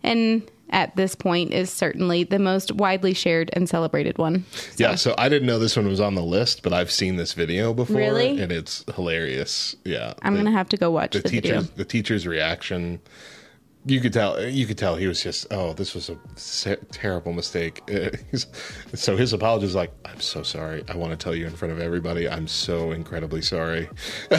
[0.04, 4.46] And at this point is certainly the most widely shared and celebrated one.
[4.78, 7.34] Yeah, so I didn't know this one was on the list, but I've seen this
[7.34, 8.42] video before, Really?
[8.42, 9.76] and it's hilarious.
[9.86, 11.62] Yeah, I'm The- to have to go watch the, the, video.
[11.62, 13.00] the teacher's reaction.
[13.88, 14.42] You could tell.
[14.44, 15.46] You could tell he was just.
[15.52, 17.82] Oh, this was a se- terrible mistake.
[18.96, 20.84] So his apology is like, "I'm so sorry.
[20.88, 22.28] I want to tell you in front of everybody.
[22.30, 23.90] I'm so incredibly sorry."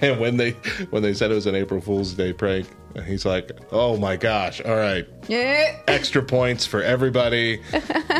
[0.00, 0.52] and when they
[0.90, 2.66] when they said it was an April Fool's Day prank,
[3.04, 4.60] he's like, "Oh my gosh!
[4.64, 5.76] All right, Yeah.
[5.88, 7.60] extra points for everybody.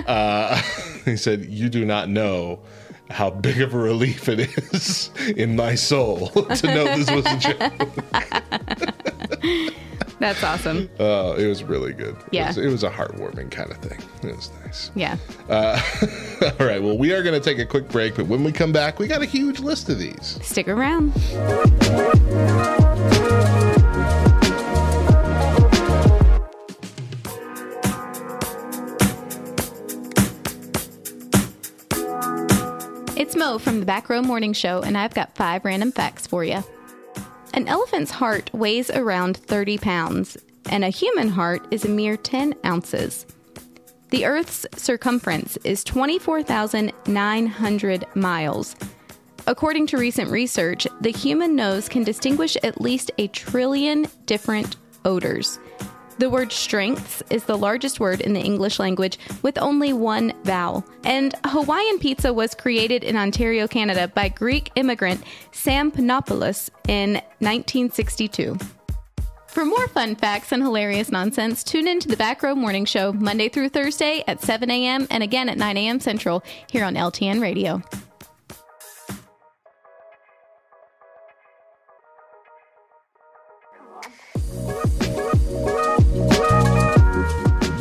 [0.08, 0.56] Uh,
[1.04, 2.60] he said, "You do not know
[3.10, 4.40] how big of a relief it
[4.72, 7.72] is in my soul to know this was a joke.
[10.18, 10.90] That's awesome.
[10.98, 12.16] Oh, it was really good.
[12.32, 12.44] Yeah.
[12.44, 13.98] It was, it was a heartwarming kind of thing.
[14.28, 14.90] It was nice.
[14.94, 15.16] Yeah.
[15.48, 15.80] Uh,
[16.60, 16.82] all right.
[16.82, 19.06] Well, we are going to take a quick break, but when we come back, we
[19.06, 20.38] got a huge list of these.
[20.42, 21.12] Stick around.
[33.16, 36.44] It's Mo from the Back Row Morning Show, and I've got five random facts for
[36.44, 36.62] you.
[37.58, 40.36] An elephant's heart weighs around 30 pounds,
[40.70, 43.26] and a human heart is a mere 10 ounces.
[44.10, 48.76] The Earth's circumference is 24,900 miles.
[49.48, 55.58] According to recent research, the human nose can distinguish at least a trillion different odors.
[56.18, 60.84] The word strengths is the largest word in the English language with only one vowel.
[61.04, 68.58] And Hawaiian pizza was created in Ontario, Canada by Greek immigrant Sam Panopoulos in 1962.
[69.46, 73.12] For more fun facts and hilarious nonsense, tune in to the Back Row Morning Show
[73.12, 75.06] Monday through Thursday at 7 a.m.
[75.10, 76.00] and again at 9 a.m.
[76.00, 77.80] Central here on LTN Radio.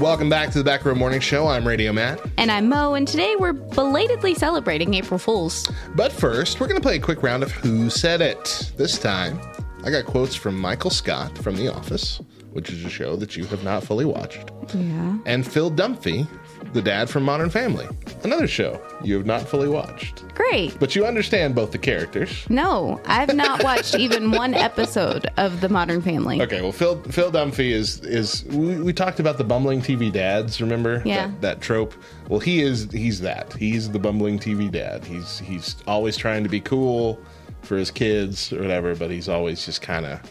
[0.08, 1.48] Welcome back to the Back Row Morning Show.
[1.48, 2.22] I'm Radio Matt.
[2.38, 5.70] And I'm Mo, and today we're belatedly celebrating April Fools.
[5.96, 8.72] But first, we're going to play a quick round of Who Said It.
[8.78, 9.38] This time,
[9.84, 12.22] I got quotes from Michael Scott from The Office,
[12.54, 15.18] which is a show that you have not fully watched, Yeah.
[15.26, 16.26] and Phil Dunphy,
[16.74, 17.88] the dad from Modern Family,
[18.24, 20.24] another show you have not fully watched.
[20.36, 20.78] Great.
[20.80, 22.46] But you understand both the characters.
[22.50, 26.42] No, I've not watched even one episode of The Modern Family.
[26.42, 30.62] Okay, well, Phil Phil Dunphy is is we, we talked about the bumbling TV dads.
[30.62, 31.28] Remember Yeah.
[31.28, 31.94] that, that trope?
[32.30, 33.54] Well, he is he's that.
[33.54, 35.04] He's the bumbling TV dad.
[35.06, 37.20] He's he's always trying to be cool
[37.64, 40.22] for his kids or whatever, but he's always just kind of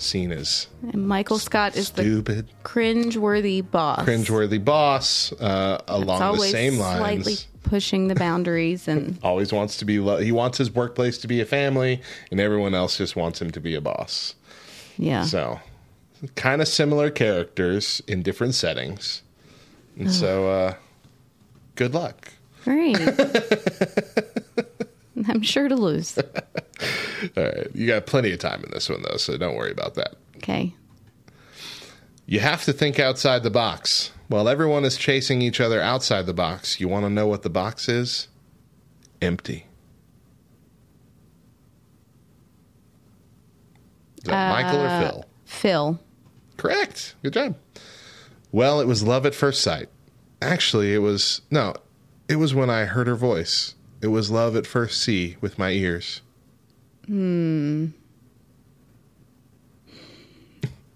[0.00, 4.04] seen as And Michael Scott is the stupid, cringe-worthy boss.
[4.06, 6.98] cringeworthy boss uh, along the same lines.
[6.98, 9.98] slightly pushing the boundaries and Always wants to be.
[10.00, 13.50] Lo- he wants his workplace to be a family, and everyone else just wants him
[13.52, 14.34] to be a boss.
[14.96, 15.24] yeah.
[15.24, 15.60] So,
[16.36, 19.22] kind of similar characters in different settings.
[19.98, 20.74] And so, uh,
[21.74, 22.32] good luck.
[22.64, 22.96] Great.
[25.28, 26.18] I'm sure to lose.
[27.36, 27.68] All right.
[27.74, 30.16] You got plenty of time in this one, though, so don't worry about that.
[30.36, 30.74] Okay.
[32.26, 34.12] You have to think outside the box.
[34.28, 37.50] While everyone is chasing each other outside the box, you want to know what the
[37.50, 38.28] box is?
[39.20, 39.66] Empty.
[44.18, 45.24] Is that Michael or uh, Phil?
[45.44, 46.00] Phil.
[46.56, 47.16] Correct.
[47.22, 47.56] Good job.
[48.52, 49.88] Well, it was love at first sight.
[50.42, 51.74] Actually, it was no,
[52.28, 53.74] it was when I heard her voice.
[54.00, 56.22] It was love at first see with my ears.
[57.06, 57.88] Hmm.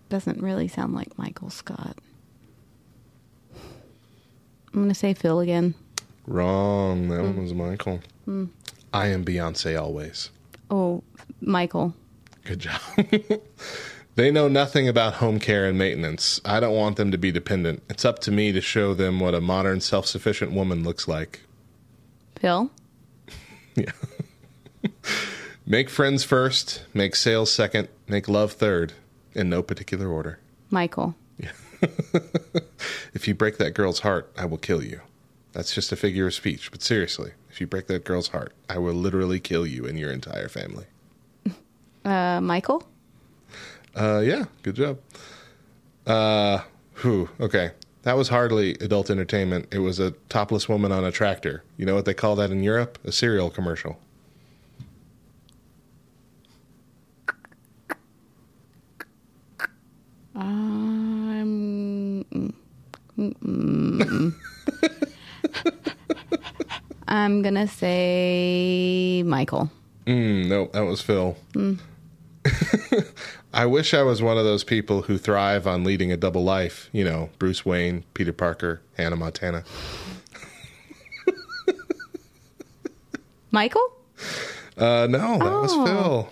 [0.09, 1.99] Doesn't really sound like Michael Scott.
[3.55, 5.75] I'm going to say Phil again.
[6.27, 7.09] Wrong.
[7.09, 8.01] That one was Michael.
[8.93, 10.31] I am Beyonce always.
[10.71, 11.03] Oh,
[11.41, 11.95] Michael.
[12.45, 12.81] Good job.
[14.15, 16.41] they know nothing about home care and maintenance.
[16.45, 17.83] I don't want them to be dependent.
[17.89, 21.41] It's up to me to show them what a modern, self sufficient woman looks like.
[22.37, 22.71] Phil?
[23.75, 23.93] Yeah.
[25.67, 28.93] make friends first, make sales second, make love third,
[29.35, 30.39] in no particular order.
[30.71, 31.15] Michael.
[31.39, 31.53] Yeah.
[33.15, 35.01] If you break that girl's heart, I will kill you.
[35.53, 38.79] That's just a figure of speech, but seriously, if you break that girl's heart, I
[38.79, 40.87] will literally kill you and your entire family.
[42.05, 42.87] Uh, Michael?
[43.97, 44.99] Uh, yeah, good job.
[46.07, 46.59] Uh,
[46.97, 47.71] whew, okay.
[48.05, 49.69] That was hardly adult entertainment.
[49.73, 51.65] It was a topless woman on a tractor.
[51.79, 52.99] You know what they call that in Europe?
[53.03, 53.99] A cereal commercial.
[60.35, 62.55] Um, mm,
[63.19, 64.35] mm.
[67.09, 69.71] I'm going to say Michael.
[70.07, 71.39] Mm, nope, that was Phil.
[73.55, 76.91] I wish I was one of those people who thrive on leading a double life.
[76.93, 79.63] You know, Bruce Wayne, Peter Parker, Hannah Montana.
[83.51, 83.93] Michael?
[84.77, 85.87] Uh, no, that was Oh.
[85.87, 86.29] Phil.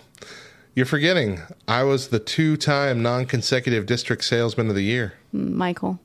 [0.75, 1.39] You're forgetting.
[1.67, 5.13] I was the two-time non-consecutive district salesman of the year.
[5.31, 5.99] Michael.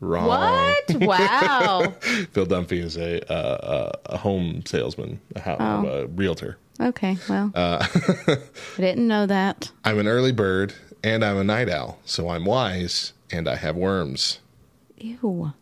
[0.00, 0.26] Wrong.
[0.26, 0.94] What?
[1.00, 1.94] Wow.
[2.00, 5.86] Phil Dunphy is a uh, a, a home salesman, a, ho- Oh.
[5.86, 6.58] a realtor.
[6.80, 7.50] Okay, well.
[7.54, 7.84] Uh,
[8.28, 8.36] I
[8.80, 9.70] didn't know that.
[9.84, 13.76] I'm an early bird and I'm a night owl, so I'm wise and I have
[13.76, 14.38] worms.
[14.96, 15.52] Ew.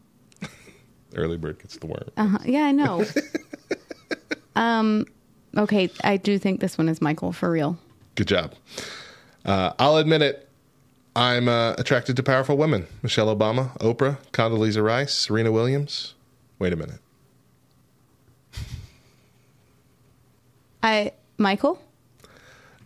[1.14, 2.10] Early bird gets the worm.
[2.16, 2.38] Uh-huh.
[2.44, 3.04] Yeah, I know.
[4.56, 5.04] Um,
[5.56, 7.78] okay, I do think this one is Michael for real.
[8.14, 8.54] Good job.
[9.44, 10.48] Uh, I'll admit it.
[11.14, 12.86] I'm uh, attracted to powerful women.
[13.02, 16.14] Michelle Obama, Oprah, Condoleezza Rice, Serena Williams.
[16.58, 17.00] Wait a minute.
[20.86, 21.82] I Michael.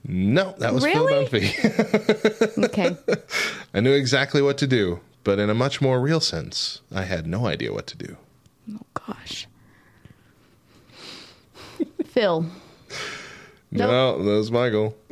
[0.06, 1.26] No, that was Really?
[1.26, 2.64] Phil Dunphy.
[2.64, 2.96] Okay.
[3.74, 7.26] I knew exactly what to do, but in a much more real sense, I had
[7.26, 8.16] no idea what to do.
[8.72, 9.46] oh gosh.
[12.06, 12.46] Phil.
[13.70, 14.96] No, that was Michael.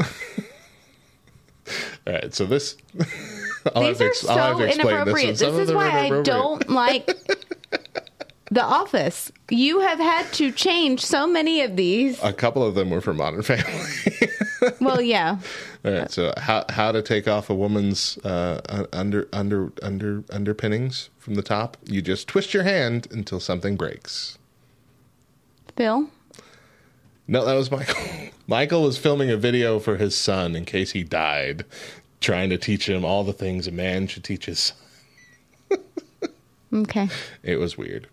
[2.07, 2.77] All right, so this.
[3.75, 5.37] I'll These are ex- I'll have so inappropriate.
[5.37, 5.41] This.
[5.41, 7.07] This, is why I don't like
[8.51, 9.31] The Office.
[9.51, 12.23] You have had to change so many of these.
[12.23, 14.29] A couple of them were from Modern Family.
[14.81, 15.39] Well, yeah.
[15.85, 20.25] All right, so how how to take off a woman's uh, un- under under under
[20.31, 21.77] underpinnings from the top?
[21.85, 24.37] You just twist your hand until something breaks.
[25.77, 26.11] Phil.
[27.29, 28.31] No, that was Michael.
[28.49, 31.65] Michael was filming a video for his son in case he died,
[32.21, 34.77] trying to teach him all the things a man should teach his son.
[36.73, 37.09] Okay.
[37.43, 38.09] It was weird.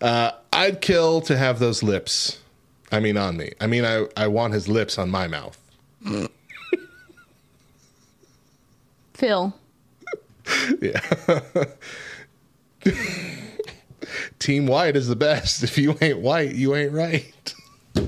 [0.00, 2.38] Uh, I'd kill to have those lips.
[2.92, 3.52] I mean, on me.
[3.60, 5.58] I mean, I, I want his lips on my mouth.
[9.14, 9.54] Phil.
[10.82, 11.00] Yeah.
[14.38, 15.62] Team white is the best.
[15.62, 17.54] If you ain't white, you ain't right.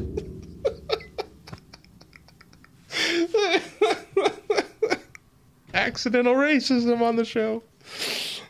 [5.73, 7.63] Accidental racism on the show.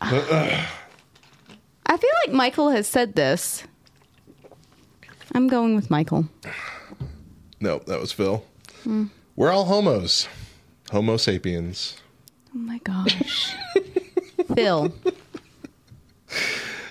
[1.87, 3.65] I feel like Michael has said this.
[5.35, 6.29] I'm going with Michael.
[7.61, 8.45] No, that was Phil.
[8.85, 9.07] Hmm.
[9.35, 10.29] We're all homos.
[10.91, 11.97] Homo sapiens.
[12.55, 13.55] Oh my gosh.
[14.55, 14.93] Phil.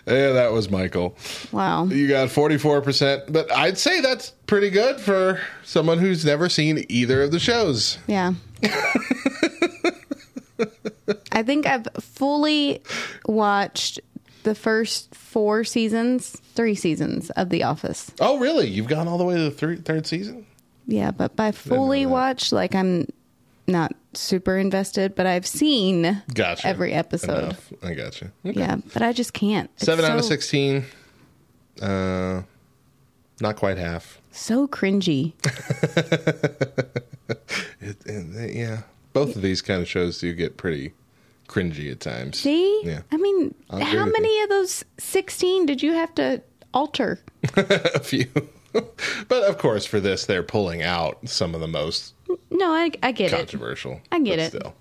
[0.07, 1.17] Yeah, that was Michael.
[1.51, 1.85] Wow.
[1.85, 7.23] You got 44%, but I'd say that's pretty good for someone who's never seen either
[7.23, 7.97] of the shows.
[8.05, 8.33] Yeah.
[11.31, 12.81] I think I've fully
[13.25, 13.99] watched
[14.45, 18.11] the first four seasons, three seasons of The Office.
[18.21, 18.67] Oh, really?
[18.67, 20.45] You've gone all the way to the thir- third season?
[20.87, 23.07] Yeah, but by fully watched, like I'm
[23.67, 26.67] not super invested, but I've seen Gotcha.
[26.67, 27.43] every episode.
[27.43, 27.73] Enough.
[27.83, 28.31] I gotcha.
[28.45, 28.59] Okay.
[28.59, 29.69] Yeah, but I just can't.
[29.75, 30.85] It's Seven out of 16.
[31.81, 32.43] Uh,
[33.41, 34.21] not quite half.
[34.31, 35.33] So cringy.
[37.81, 38.81] It, and, yeah.
[39.13, 40.93] Both of these kind of shows do get pretty
[41.47, 42.39] cringy at times.
[42.39, 42.81] See?
[42.83, 43.01] Yeah.
[43.11, 46.41] I mean, I'll how many of those 16 did you have to
[46.73, 47.19] alter?
[47.55, 48.27] a few.
[48.73, 52.13] but of course, for this, they're pulling out some of the most
[52.49, 53.37] No, I, I get it.
[53.37, 54.01] controversial.
[54.11, 54.49] I get it.
[54.49, 54.75] Still,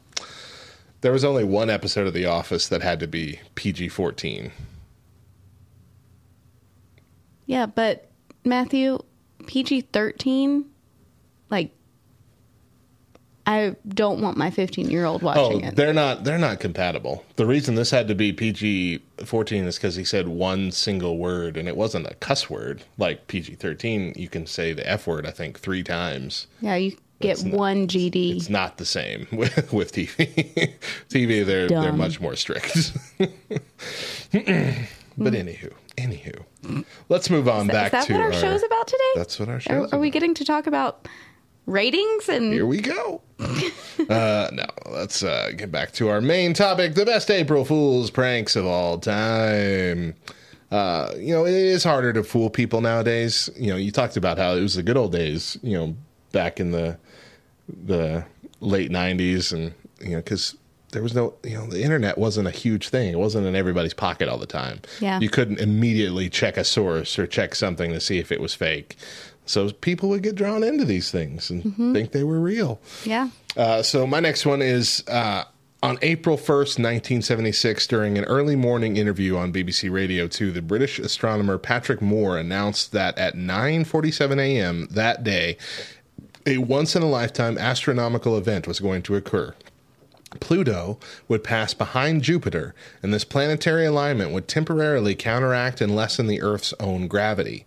[1.03, 4.51] there was only one episode of The Office that had to be PG fourteen.
[7.47, 8.11] Yeah, but
[8.45, 8.99] Matthew,
[9.47, 10.65] PG 13,
[11.51, 11.75] like,
[13.47, 15.77] I don't want my 15 year old Oh, watching it.
[15.77, 16.25] they're not.
[16.25, 17.25] They're not compatible.
[17.37, 21.57] The reason this had to be PG fourteen is because he said one single word,
[21.57, 24.15] and it wasn't a cuss word like PG thirteen.
[24.17, 26.47] You can say the F word, I think, three times.
[26.61, 28.37] Yeah, you get not- one GD.
[28.37, 30.73] It's not the same with, with TV.
[31.11, 32.93] TV, they're they're much more strict.
[33.19, 33.29] but
[34.33, 34.87] mm.
[35.19, 39.13] anywho, anywho, let's move on Is back that to what our, show's about today?
[39.17, 41.07] That's what our Are, show's are we getting to talk about
[41.67, 43.23] ratings and Here we go.
[43.39, 48.57] uh, no, let's uh, get back to our main topic: the best April Fool's pranks
[48.57, 50.15] of all time.
[50.71, 53.49] Uh, you know, it is harder to fool people nowadays.
[53.57, 55.59] You know, you talked about how it was the good old days.
[55.63, 55.97] You know,
[56.33, 56.99] back in the
[57.69, 58.25] the
[58.61, 60.57] late '90s, and you know, because
[60.95, 63.13] there was no, you know, the internet wasn't a huge thing.
[63.13, 64.81] It wasn't in everybody's pocket all the time.
[65.01, 65.19] Yeah.
[65.21, 68.97] you couldn't immediately check a source or check something to see if it was fake.
[69.47, 72.81] So people would get drawn into these things and think they were real.
[73.05, 73.29] yeah?
[73.57, 75.45] Uh, so my next one is uh,
[75.83, 80.99] on April 1st, 1976, during an early morning interview on BBC Radio 2, the British
[80.99, 84.89] astronomer Patrick Moore announced that at 9:47 a.m.
[84.91, 85.59] that day,
[86.47, 89.55] a once-in-a-lifetime astronomical event was going to occur.
[90.41, 96.41] Pluto would pass behind Jupiter, and this planetary alignment would temporarily counteract and lessen the
[96.43, 97.67] Earth's own gravity.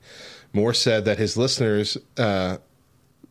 [0.53, 2.57] Moore said that his listeners uh,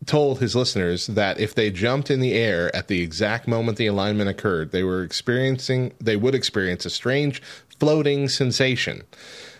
[0.05, 3.87] told his listeners that if they jumped in the air at the exact moment the
[3.87, 7.43] alignment occurred, they were experiencing they would experience a strange
[7.79, 9.03] floating sensation.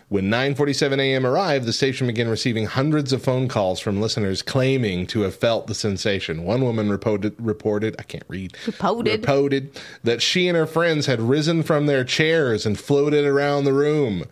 [0.09, 1.27] When 9:47 a.m.
[1.27, 5.67] arrived, the station began receiving hundreds of phone calls from listeners claiming to have felt
[5.67, 6.45] the sensation.
[6.45, 8.57] One woman reported reported, I can't read.
[8.67, 9.21] Reported.
[9.21, 13.73] reported that she and her friends had risen from their chairs and floated around the
[13.73, 14.27] room.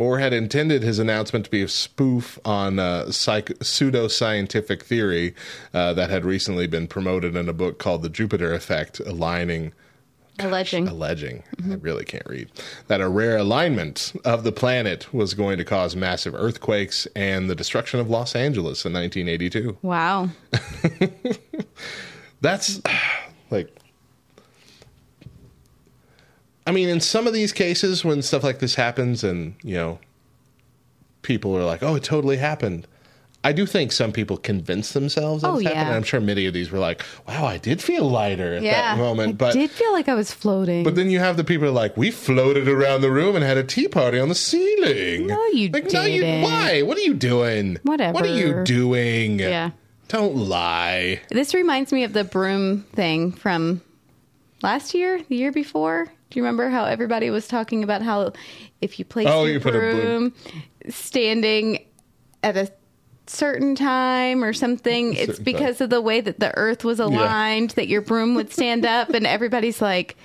[0.00, 5.34] Moore had intended his announcement to be a spoof on uh, psych- pseudoscientific theory
[5.74, 9.72] uh, that had recently been promoted in a book called The Jupiter Effect, aligning
[10.38, 10.88] Alleging.
[10.88, 12.50] alleging, I really can't read,
[12.86, 17.54] that a rare alignment of the planet was going to cause massive earthquakes and the
[17.54, 19.76] destruction of Los Angeles in 1982.
[19.82, 20.30] Wow.
[22.40, 22.80] That's
[23.50, 23.70] like,
[26.70, 29.98] I mean, in some of these cases, when stuff like this happens and, you know,
[31.22, 32.86] people are like, oh, it totally happened.
[33.42, 35.80] I do think some people convince themselves that Oh, it's happened.
[35.80, 35.86] yeah.
[35.88, 38.94] And I'm sure many of these were like, wow, I did feel lighter at Yeah.
[38.94, 39.36] that moment.
[39.38, 40.84] But I did feel like I was floating.
[40.84, 43.42] But then you have the people who are like, we floated around the room and
[43.44, 45.26] had a tea party on the ceiling.
[45.26, 46.42] No, you like, No, you, didn't.
[46.42, 46.82] why?
[46.82, 47.78] What are you doing?
[47.82, 48.12] Whatever.
[48.12, 49.40] What are you doing?
[49.40, 49.70] yeah.
[50.08, 51.20] Don't lie.
[51.30, 53.80] This reminds me of the broom thing from
[54.62, 56.12] last year, the year before.
[56.30, 58.32] Do you remember how everybody was talking about how
[58.80, 60.32] if you place Oh, your broom,
[60.88, 61.84] standing
[62.42, 62.70] at a
[63.26, 67.88] certain time or something, it's because of the way that the earth was aligned that
[67.88, 70.16] your broom would stand up, and everybody's like,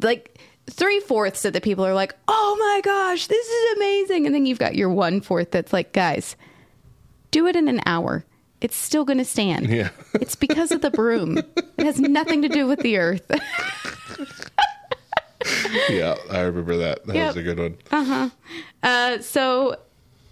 [0.00, 0.38] like
[0.70, 4.46] three fourths of the people are like, "Oh my gosh, this is amazing," and then
[4.46, 6.36] you've got your one fourth that's like, "Guys,
[7.32, 8.24] do it in an hour."
[8.60, 9.68] It's still going to stand.
[9.68, 9.88] Yeah.
[10.14, 11.38] It's because of the broom.
[11.38, 13.28] It has nothing to do with the earth.
[15.90, 17.06] yeah, I remember that.
[17.06, 17.26] That Yep.
[17.28, 17.76] was a good one.
[17.90, 18.30] Uh,
[18.82, 19.22] huh.
[19.22, 19.76] so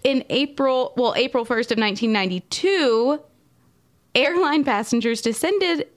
[0.03, 3.19] in April, well, April 1st of 1992,
[4.15, 5.87] airline passengers descended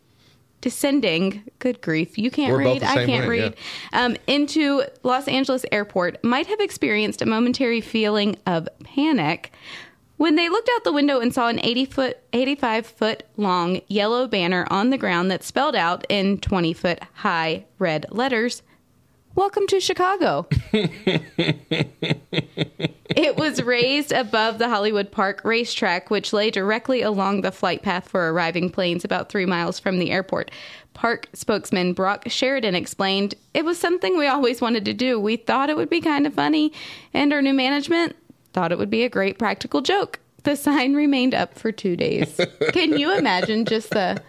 [0.60, 3.56] descending good grief you can't We're read i can't way, read
[3.92, 9.52] um, into los angeles airport might have experienced a momentary feeling of panic
[10.16, 14.26] when they looked out the window and saw an 80 foot 85 foot long yellow
[14.26, 18.62] banner on the ground that spelled out in 20 foot high red letters
[19.34, 20.46] welcome to chicago
[23.16, 28.08] It was raised above the Hollywood Park racetrack, which lay directly along the flight path
[28.08, 30.50] for arriving planes about three miles from the airport.
[30.94, 35.20] Park spokesman Brock Sheridan explained, It was something we always wanted to do.
[35.20, 36.72] We thought it would be kind of funny,
[37.12, 38.16] and our new management
[38.52, 40.18] thought it would be a great practical joke.
[40.42, 42.40] The sign remained up for two days.
[42.72, 44.20] Can you imagine just the.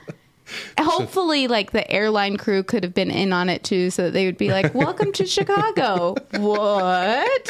[0.79, 4.25] Hopefully, like the airline crew could have been in on it too, so that they
[4.25, 7.49] would be like, "Welcome to Chicago." what?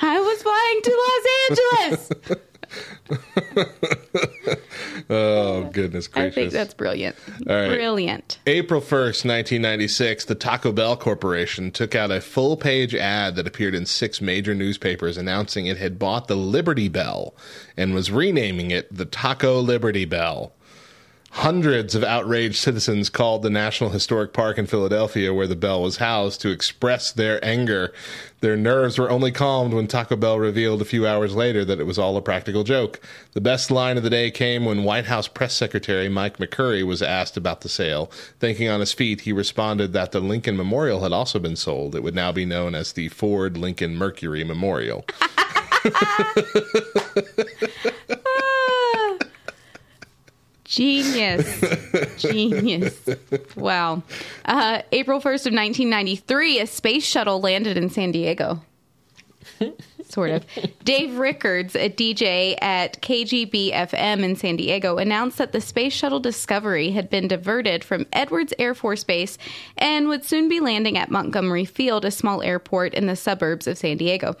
[0.00, 1.58] I was flying to Los
[1.90, 2.10] Angeles.
[5.08, 6.32] Oh, goodness gracious!
[6.32, 7.16] I think that's brilliant.
[7.46, 7.68] right.
[7.68, 8.38] Brilliant.
[8.46, 13.74] April 1st, 1996, the Taco Bell Corporation took out a full page ad that appeared
[13.74, 17.34] in six major newspapers announcing it had bought the Liberty Bell
[17.76, 20.52] and was renaming it the Taco Liberty Bell.
[21.30, 25.98] Hundreds of outraged citizens called the National Historic Park in Philadelphia, where the bell was
[25.98, 27.92] housed, to express their anger.
[28.40, 31.84] Their nerves were only calmed when Taco Bell revealed a few hours later that it
[31.84, 33.00] was all a practical joke.
[33.32, 37.02] The best line of the day came when White House Press Secretary Mike McCurry was
[37.02, 38.10] asked about the sale.
[38.38, 41.94] Thinking on his feet, he responded that the Lincoln Memorial had also been sold.
[41.94, 45.04] It would now be known as the Ford Lincoln Mercury Memorial.
[50.66, 51.64] Genius.
[52.18, 52.98] Genius.
[53.54, 54.02] Wow.
[54.44, 58.60] Uh, April 1st of 1993, a space shuttle landed in San Diego.
[60.08, 60.44] Sort of.
[60.84, 66.20] Dave Rickards, a DJ at KGB FM in San Diego, announced that the Space Shuttle
[66.20, 69.36] Discovery had been diverted from Edwards Air Force Base
[69.76, 73.78] and would soon be landing at Montgomery Field, a small airport in the suburbs of
[73.78, 74.36] San Diego.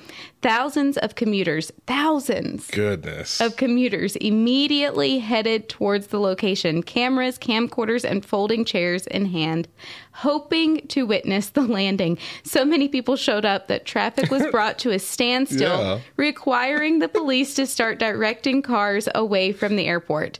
[0.50, 3.40] Thousands of commuters, thousands Goodness.
[3.40, 9.66] of commuters immediately headed towards the location, cameras, camcorders, and folding chairs in hand,
[10.12, 12.16] hoping to witness the landing.
[12.44, 15.98] So many people showed up that traffic was brought to a standstill, Yeah.
[16.16, 20.38] requiring the police to start directing cars away from the airport.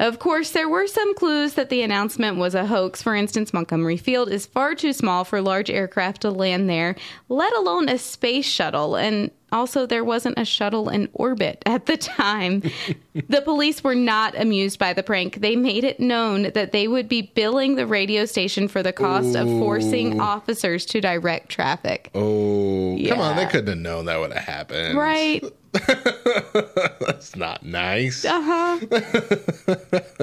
[0.00, 3.02] Of course, there were some clues that the announcement was a hoax.
[3.02, 6.96] For instance, Montgomery Field is far too small for large aircraft to land there,
[7.28, 8.96] let alone a space shuttle.
[8.96, 12.62] And also, there wasn't a shuttle in orbit at the time.
[13.28, 15.36] the police were not amused by the prank.
[15.40, 19.36] They made it known that they would be billing the radio station for the cost
[19.36, 22.10] of forcing officers to direct traffic.
[22.14, 23.36] oh, come on.
[23.36, 24.98] They couldn't have known that would have happened.
[24.98, 25.44] Right?
[25.72, 28.24] That's not nice.
[28.24, 28.78] Uh huh.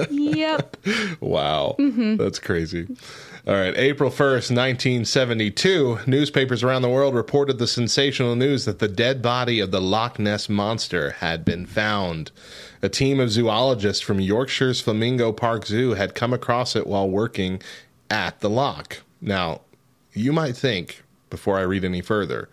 [0.10, 0.76] yep.
[1.20, 1.76] Wow.
[1.78, 2.16] Mm-hmm.
[2.16, 2.86] That's crazy.
[3.48, 3.74] All right.
[3.78, 9.58] April 1st, 1972, newspapers around the world reported the sensational news that the dead body
[9.58, 12.30] of the Loch Ness Monster had been found.
[12.82, 17.62] A team of zoologists from Yorkshire's Flamingo Park Zoo had come across it while working
[18.10, 18.98] at the loch.
[19.18, 19.62] Now,
[20.12, 22.50] you might think, before I read any further,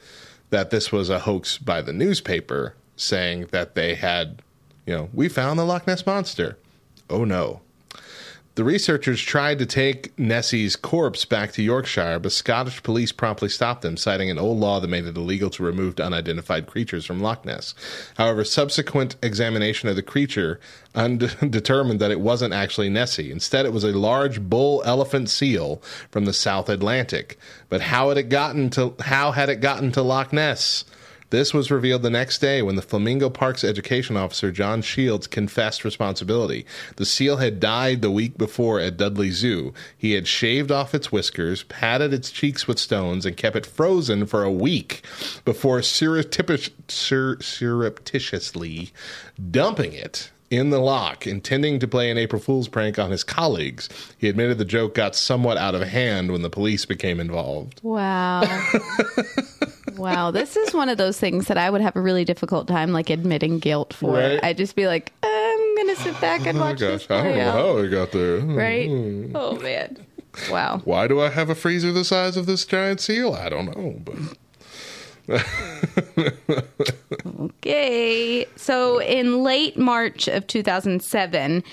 [0.50, 4.42] that this was a hoax by the newspaper saying that they had,
[4.86, 6.58] you know, we found the Loch Ness monster.
[7.10, 7.60] Oh no.
[8.56, 13.82] The researchers tried to take Nessie's corpse back to Yorkshire, but Scottish police promptly stopped
[13.82, 17.44] them, citing an old law that made it illegal to remove unidentified creatures from Loch
[17.44, 17.76] Ness.
[18.16, 20.62] However, subsequent examination of the creature
[20.94, 23.30] und- determined that it wasn't actually Nessie.
[23.30, 27.38] Instead, it was a large bull elephant seal from the South Atlantic.
[27.68, 30.86] But how had it gotten to how had it gotten to Loch Ness?
[31.36, 35.84] This was revealed the next day when the Flamingo Park's education officer, John Shields, confessed
[35.84, 36.66] responsibility.
[36.96, 39.74] The seal had died the week before at Dudley Zoo.
[39.98, 44.26] He had shaved off its whiskers, patted its cheeks with stones, and kept it frozen
[44.26, 45.02] for a week
[45.44, 48.94] before surreptitious- sur- surreptitiously
[49.52, 53.90] dumping it in the loch, intending to play an April Fool's prank on his colleagues.
[54.18, 57.82] He admitted the joke got somewhat out of hand when the police became involved.
[57.84, 58.42] Wow.
[59.98, 60.32] wow.
[60.32, 63.10] This is one of those things that I would have a really difficult time like
[63.10, 64.14] admitting guilt for.
[64.14, 64.44] Right.
[64.44, 67.38] I'd just be like, I'm to sit back and Oh watch this gosh, I don't
[67.38, 68.40] know how we got there.
[68.40, 68.56] Hmm.
[68.56, 68.90] Right?
[69.36, 70.06] Oh, man.
[70.50, 70.82] Wow.
[70.84, 73.34] Why do I have a freezer the size of this giant seal?
[73.34, 74.16] I don't know, but
[77.40, 78.46] Okay.
[78.56, 81.64] So in late March of 2007,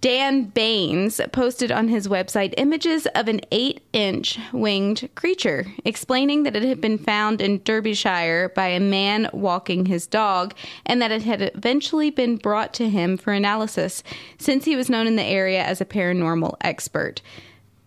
[0.00, 6.56] Dan Baines posted on his website images of an eight inch winged creature, explaining that
[6.56, 10.54] it had been found in Derbyshire by a man walking his dog
[10.86, 14.02] and that it had eventually been brought to him for analysis
[14.38, 17.20] since he was known in the area as a paranormal expert.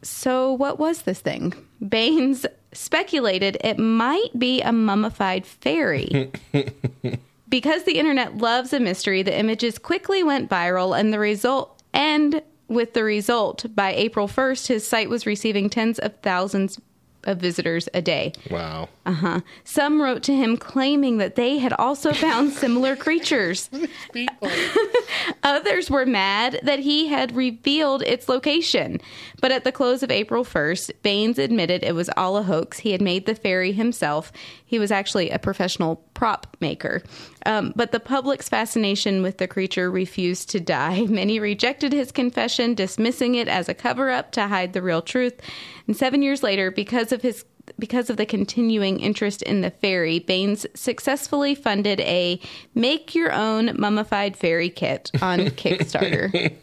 [0.03, 1.53] So, what was this thing?
[1.87, 6.31] Baines speculated it might be a mummified fairy.
[7.49, 12.41] because the internet loves a mystery, the images quickly went viral, and the result, and
[12.67, 16.79] with the result, by April 1st, his site was receiving tens of thousands
[17.25, 18.33] of visitors a day.
[18.49, 18.89] wow.
[19.05, 19.41] Uh-huh.
[19.63, 23.69] Some wrote to him claiming that they had also found similar creatures.
[25.43, 28.99] Others were mad that he had revealed its location.
[29.41, 32.79] But at the close of April 1st, Baines admitted it was all a hoax.
[32.79, 34.31] He had made the fairy himself.
[34.73, 37.03] He was actually a professional prop maker.
[37.45, 41.01] Um, but the public's fascination with the creature refused to die.
[41.09, 45.39] Many rejected his confession, dismissing it as a cover up to hide the real truth.
[45.85, 47.45] And seven years later, because of his
[47.79, 52.39] because of the continuing interest in the fairy, Baines successfully funded a
[52.75, 56.53] make your own mummified fairy kit on Kickstarter.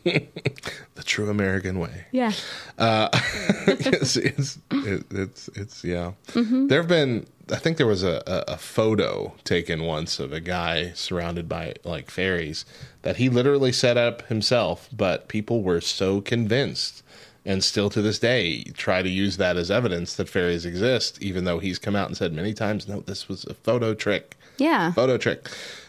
[0.94, 2.06] The true American way.
[2.12, 2.32] yeah.
[2.78, 6.12] it's, it's, it, it's, it's, yeah.
[6.34, 10.40] There have been, I think there was a, a, a photo taken once of a
[10.40, 12.64] guy surrounded by like fairies
[13.02, 17.02] that he literally set up himself, but people were so convinced
[17.44, 21.44] and still to this day try to use that as evidence that fairies exist, even
[21.44, 24.36] though he's come out and said many times, no, this was a photo trick.
[24.58, 24.92] Yeah.
[24.92, 25.48] Photo trick.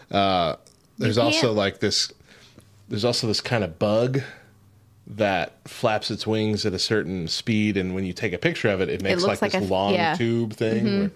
[0.10, 0.56] Uh,
[0.98, 2.12] there's also like this,
[2.88, 4.22] there's also this kind of bug
[5.08, 8.80] that flaps its wings at a certain speed, and when you take a picture of
[8.80, 10.14] it, it makes looks like, like this a- long yeah.
[10.14, 10.18] Mm-hmm.
[10.24, 10.86] tube thing.
[11.00, 11.12] where-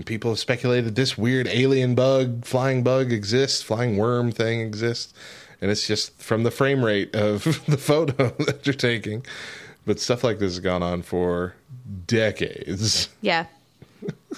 [0.00, 5.12] and people have speculated this weird alien bug, flying bug exists, flying worm thing exists,
[5.60, 9.26] and it's just from the frame rate of the photo that you're taking.
[9.84, 11.54] But stuff like this has gone on for
[12.06, 13.10] decades.
[13.20, 13.44] Yeah.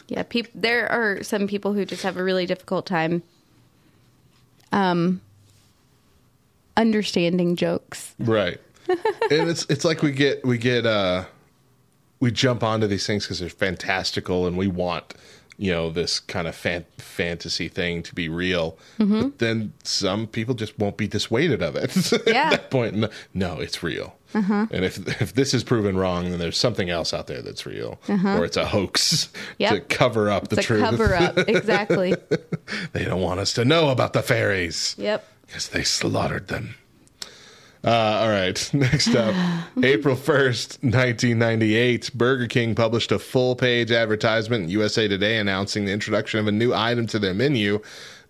[0.09, 3.23] Yeah, peop- there are some people who just have a really difficult time
[4.73, 5.21] um
[6.77, 8.15] understanding jokes.
[8.19, 8.59] right
[8.89, 11.25] and it's it's like we get we get uh
[12.21, 15.13] we jump onto these things because they're fantastical and we want
[15.59, 19.23] you know this kind of fan- fantasy thing to be real mm-hmm.
[19.23, 21.95] but then some people just won't be dissuaded of it
[22.27, 22.45] Yeah.
[22.45, 24.67] at that point no, no it's real uh-huh.
[24.71, 28.01] and if if this is proven wrong then there's something else out there that's real
[28.09, 28.39] uh-huh.
[28.39, 29.73] or it's a hoax Yep.
[29.73, 31.39] to cover up the It's a truth cover up.
[31.49, 32.15] Exactly.
[32.93, 35.27] they don't want us to know about the fairies yep.
[35.47, 36.77] because they slaughtered them.
[37.85, 37.91] Uh,
[38.23, 39.35] all right, next up,
[39.83, 45.93] April 1st, 1998, Burger King published a full page advertisement in USA Today announcing the
[45.93, 47.81] introduction of a new item to their menu,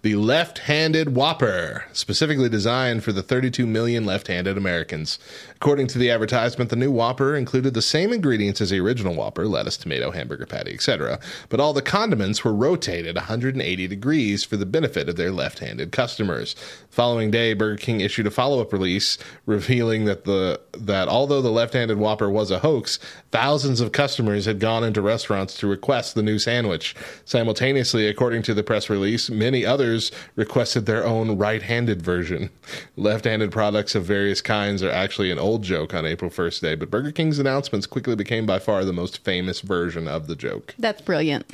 [0.01, 5.19] the left handed Whopper, specifically designed for the 32 million left handed Americans.
[5.62, 9.47] According to the advertisement, the new Whopper included the same ingredients as the original Whopper
[9.47, 11.20] lettuce, tomato, hamburger patty, etc.
[11.51, 15.93] But all the condiments were rotated 180 degrees for the benefit of their left handed
[15.93, 16.56] customers.
[16.90, 21.52] Following day, Burger King issued a follow up release revealing that the that although the
[21.52, 22.98] left handed Whopper was a hoax,
[23.30, 26.97] thousands of customers had gone into restaurants to request the new sandwich.
[27.24, 32.51] Simultaneously, according to the press release, many others requested their own right-handed version.
[32.97, 36.91] Left-handed products of various kinds are actually an old joke on April 1st Day, but
[36.91, 40.74] Burger King's announcements quickly became by far the most famous version of the joke.
[40.79, 41.47] That's brilliant.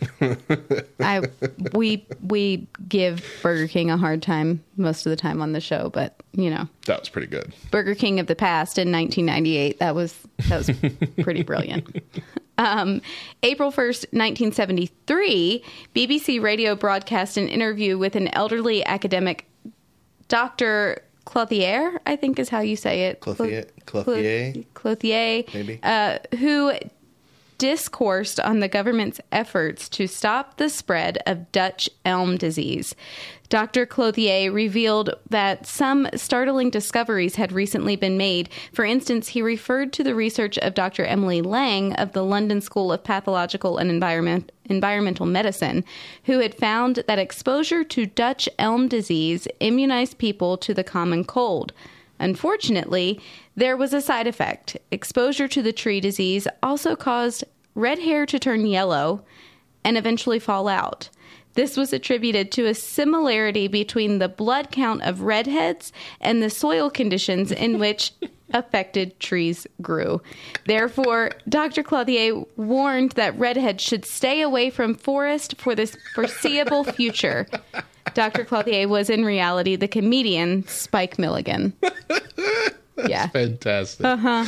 [1.00, 1.22] I
[1.72, 5.90] we we give Burger King a hard time most of the time on the show,
[5.90, 7.52] but you know, That was pretty good.
[7.70, 9.78] Burger King of the past in 1998.
[9.78, 10.14] That was
[10.48, 10.70] that was
[11.22, 12.02] pretty brilliant.
[12.58, 13.02] Um,
[13.44, 15.62] April 1st, 1973,
[15.94, 19.48] BBC Radio broadcast an interview with an elderly academic,
[20.26, 21.04] Dr.
[21.28, 23.20] Clothier, I think is how you say it.
[23.20, 24.54] Clothier- Clothier?
[24.74, 25.78] Clothier, Maybe.
[25.82, 26.72] uh, who
[27.58, 32.94] discoursed on the government's efforts to stop the spread of Dutch elm disease.
[33.48, 33.86] Dr.
[33.86, 38.50] Clothier revealed that some startling discoveries had recently been made.
[38.72, 41.04] For instance, he referred to the research of Dr.
[41.04, 45.82] Emily Lang of the London School of Pathological and Environment, Environmental Medicine,
[46.24, 51.72] who had found that exposure to Dutch elm disease immunized people to the common cold.
[52.20, 53.20] Unfortunately,
[53.56, 54.76] there was a side effect.
[54.90, 59.24] Exposure to the tree disease also caused red hair to turn yellow
[59.84, 61.08] and eventually fall out.
[61.54, 66.88] This was attributed to a similarity between the blood count of redheads and the soil
[66.90, 68.12] conditions in which
[68.52, 70.22] affected trees grew.
[70.66, 71.82] Therefore, Dr.
[71.82, 77.46] Clothier warned that redheads should stay away from forest for this foreseeable future.
[78.14, 78.44] Dr.
[78.44, 81.72] Clothier was in reality the comedian Spike Milligan.
[83.06, 83.28] Yeah.
[83.28, 84.04] Fantastic.
[84.04, 84.44] Uh huh.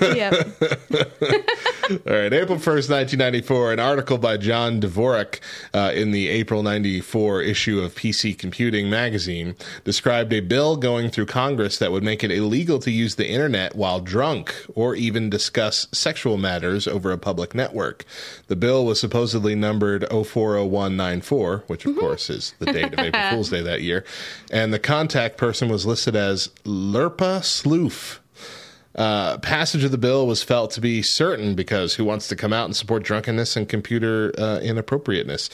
[0.00, 0.34] yep.
[1.90, 5.40] All right, April 1st, 1994, an article by John Dvorak
[5.74, 9.54] uh, in the April 94 issue of PC Computing magazine
[9.84, 13.74] described a bill going through Congress that would make it illegal to use the internet
[13.76, 18.06] while drunk or even discuss sexual matters over a public network.
[18.46, 23.50] The bill was supposedly numbered 040194, which of course is the date of April Fool's
[23.50, 24.04] Day that year,
[24.50, 27.93] and the contact person was listed as Lirpa Sloof.
[28.94, 32.52] Uh, passage of the bill was felt to be certain because who wants to come
[32.52, 35.50] out and support drunkenness and computer uh, inappropriateness?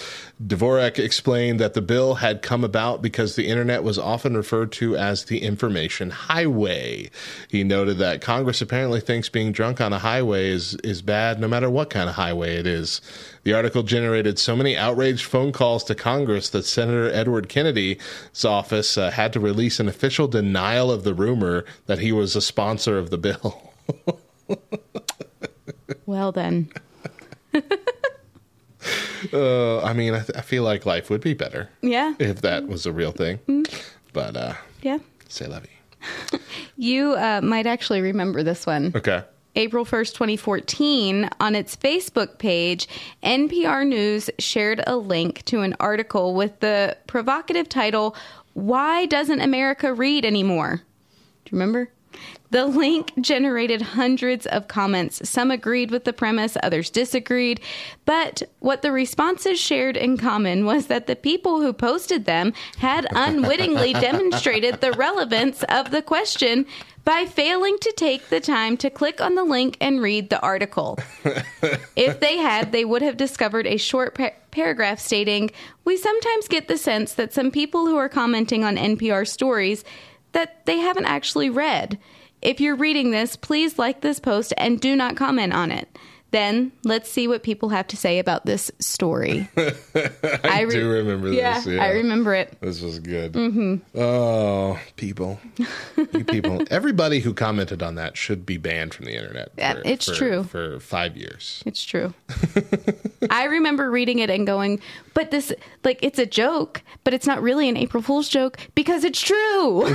[0.46, 4.94] Dvorak explained that the bill had come about because the internet was often referred to
[4.94, 7.08] as the information highway.
[7.48, 11.48] He noted that Congress apparently thinks being drunk on a highway is, is bad no
[11.48, 13.00] matter what kind of highway it is.
[13.42, 17.98] The article generated so many outraged phone calls to Congress that Senator Edward Kennedy's
[18.44, 22.42] office uh, had to release an official denial of the rumor that he was a
[22.42, 23.72] sponsor of the bill.
[26.06, 26.70] Well then.
[29.34, 32.14] Uh, I mean, I, th- I feel like life would be better Yeah.
[32.18, 33.38] if that was a real thing.
[34.14, 34.98] But uh, Yeah.
[35.28, 36.38] say vie.
[36.78, 38.92] You uh, might actually remember this one.
[38.96, 39.22] Okay.
[39.60, 42.88] April 1st, 2014, on its Facebook page,
[43.22, 48.16] NPR News shared a link to an article with the provocative title,
[48.54, 50.76] Why Doesn't America Read Anymore?
[51.44, 51.90] Do you remember?
[52.50, 55.28] The link generated hundreds of comments.
[55.28, 57.60] Some agreed with the premise, others disagreed.
[58.04, 63.06] But what the responses shared in common was that the people who posted them had
[63.14, 66.66] unwittingly demonstrated the relevance of the question
[67.04, 70.98] by failing to take the time to click on the link and read the article.
[71.96, 75.50] if they had, they would have discovered a short pa- paragraph stating,
[75.84, 79.82] "We sometimes get the sense that some people who are commenting on NPR stories
[80.32, 81.98] that they haven't actually read.
[82.42, 85.88] If you're reading this, please like this post and do not comment on it."
[86.30, 89.48] Then let's see what people have to say about this story.
[89.56, 91.66] I, re- do remember yeah, this.
[91.66, 92.56] Yeah, I remember it.
[92.60, 93.32] This was good.
[93.32, 93.98] Mm-hmm.
[93.98, 95.40] Oh, people.
[95.96, 96.62] you people.
[96.70, 99.50] Everybody who commented on that should be banned from the internet.
[99.58, 100.44] Yeah, it's true.
[100.44, 101.62] For five years.
[101.66, 102.14] It's true.
[103.30, 104.80] I remember reading it and going,
[105.14, 105.52] but this,
[105.84, 109.86] like, it's a joke, but it's not really an April Fool's joke because it's true.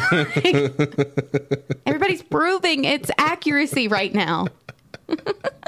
[1.85, 4.47] Everybody's proving its accuracy right now.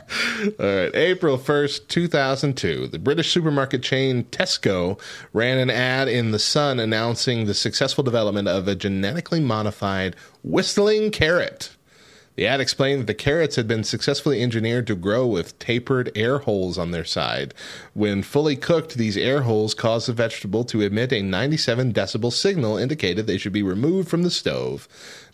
[0.59, 0.95] All right.
[0.95, 2.88] April 1st, 2002.
[2.88, 4.99] The British supermarket chain Tesco
[5.34, 11.11] ran an ad in The Sun announcing the successful development of a genetically modified whistling
[11.11, 11.75] carrot.
[12.38, 16.38] The ad explained that the carrots had been successfully engineered to grow with tapered air
[16.38, 17.51] holes on their side.
[17.95, 22.77] When fully cooked, these air holes cause the vegetable to emit a 97 decibel signal
[22.77, 24.88] indicated they should be removed from the stove.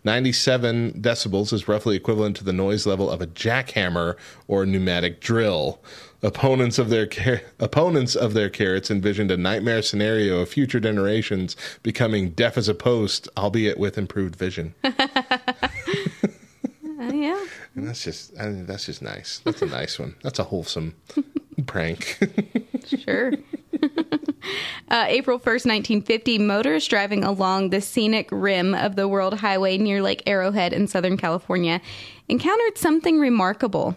[0.04, 4.16] 97 decibels is roughly equivalent to the noise level of a jackhammer
[4.46, 5.80] or pneumatic drill.
[6.22, 11.56] Opponents of their car- opponents of their carrots envisioned a nightmare scenario of future generations
[11.82, 14.74] becoming deaf as a post, albeit with improved vision.
[17.08, 17.44] Uh, yeah.
[17.74, 19.40] And that's just I mean, that's just nice.
[19.44, 20.14] That's a nice one.
[20.22, 20.94] That's a wholesome
[21.66, 22.18] prank.
[22.86, 23.32] Sure.
[24.90, 30.02] Uh, April 1st, 1950, motorists driving along the scenic rim of the World Highway near
[30.02, 31.80] Lake Arrowhead in Southern California
[32.28, 33.96] encountered something remarkable.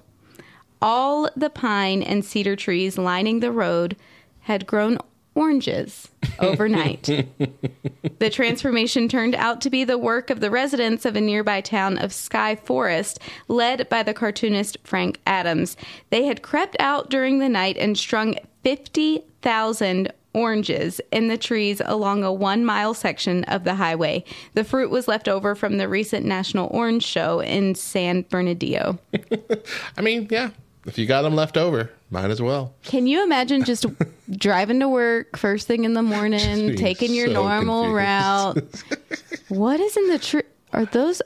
[0.82, 3.98] All the pine and cedar trees lining the road
[4.42, 4.98] had grown
[5.38, 6.10] oranges
[6.40, 7.04] overnight.
[8.20, 11.98] the transformation turned out to be the work of the residents of a nearby town
[12.00, 15.78] of Sky Forest, led by the cartoonist Frank Adams.
[16.10, 22.24] They had crept out during the night and strung 50,000 oranges in the trees along
[22.24, 24.24] a one mile section of the highway.
[24.56, 29.00] The fruit was left over from the recent National Orange Show in San Bernardino.
[29.98, 30.50] I mean, yeah,
[30.88, 32.74] if you got them left over, might as well.
[32.84, 33.86] Can you imagine just
[34.32, 37.98] driving to work first thing in the morning, taking your so normal confused.
[37.98, 39.44] route?
[39.50, 40.44] what is in the tree?
[40.74, 41.22] Are those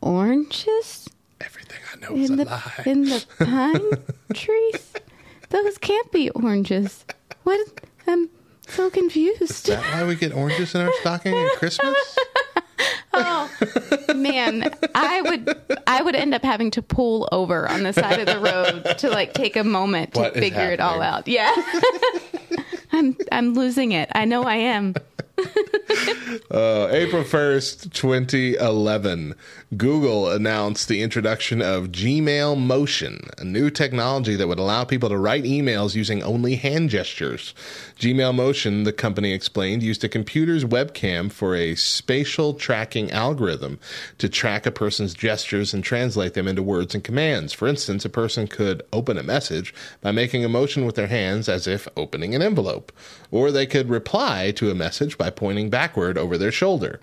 [0.00, 1.08] oranges
[1.40, 2.82] Everything I know is in a the lie.
[2.86, 4.92] in the pine trees?
[5.50, 7.04] Those can't be oranges.
[7.42, 7.60] What?
[8.06, 8.28] I'm
[8.68, 9.42] so confused.
[9.42, 12.18] Is that why we get oranges in our stocking at Christmas?
[13.14, 13.50] Oh
[14.14, 18.26] man, I would I would end up having to pull over on the side of
[18.26, 21.28] the road to like take a moment to What figure it all out.
[21.28, 21.54] Yeah.
[22.92, 24.10] I'm I'm losing it.
[24.14, 24.94] I know I am.
[26.50, 29.34] Uh, April 1st, 2011,
[29.76, 35.18] Google announced the introduction of Gmail Motion, a new technology that would allow people to
[35.18, 37.54] write emails using only hand gestures.
[37.98, 43.78] Gmail Motion, the company explained, used a computer's webcam for a spatial tracking algorithm
[44.18, 47.52] to track a person's gestures and translate them into words and commands.
[47.52, 51.48] For instance, a person could open a message by making a motion with their hands
[51.48, 52.81] as if opening an envelope,
[53.30, 57.00] or they could reply to a message by pointing backward over their shoulder.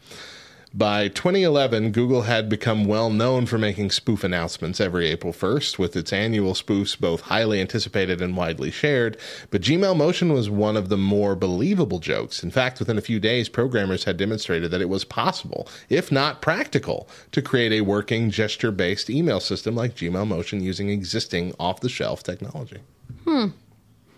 [0.74, 5.96] By 2011, Google had become well known for making spoof announcements every April 1st, with
[5.96, 9.18] its annual spoofs both highly anticipated and widely shared.
[9.50, 12.44] But Gmail Motion was one of the more believable jokes.
[12.44, 16.40] In fact, within a few days, programmers had demonstrated that it was possible, if not
[16.40, 21.82] practical, to create a working gesture based email system like Gmail Motion using existing off
[21.82, 22.78] the shelf technology.
[23.24, 23.48] Hmm.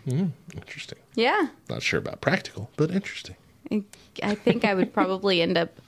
[0.08, 1.00] Interesting.
[1.16, 1.48] Yeah.
[1.70, 3.36] Not sure about practical, but interesting.
[3.72, 3.84] I-
[4.24, 5.80] I think I would probably end up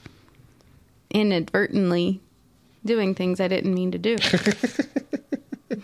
[1.09, 2.21] inadvertently
[2.85, 4.15] doing things I didn't mean to do.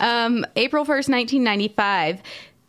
[0.00, 2.22] um, April 1st, 1995.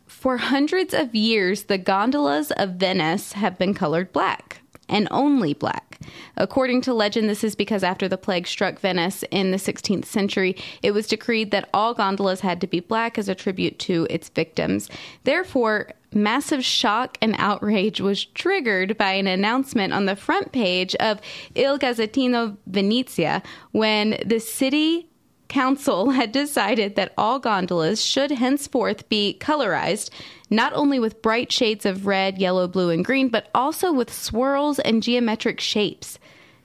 [0.06, 4.59] For hundreds of years, the gondolas of Venice have been colored black
[4.90, 5.98] and only black.
[6.36, 10.56] According to legend, this is because after the plague struck Venice in the 16th century,
[10.82, 14.28] it was decreed that all gondolas had to be black as a tribute to its
[14.28, 14.88] victims.
[15.24, 21.20] Therefore, massive shock and outrage was triggered by an announcement on the front page of
[21.54, 23.42] Il Gazzettino Venezia
[23.72, 25.09] when the city
[25.50, 30.08] council had decided that all gondolas should henceforth be colorized,
[30.48, 34.78] not only with bright shades of red, yellow, blue, and green, but also with swirls
[34.78, 36.18] and geometric shapes.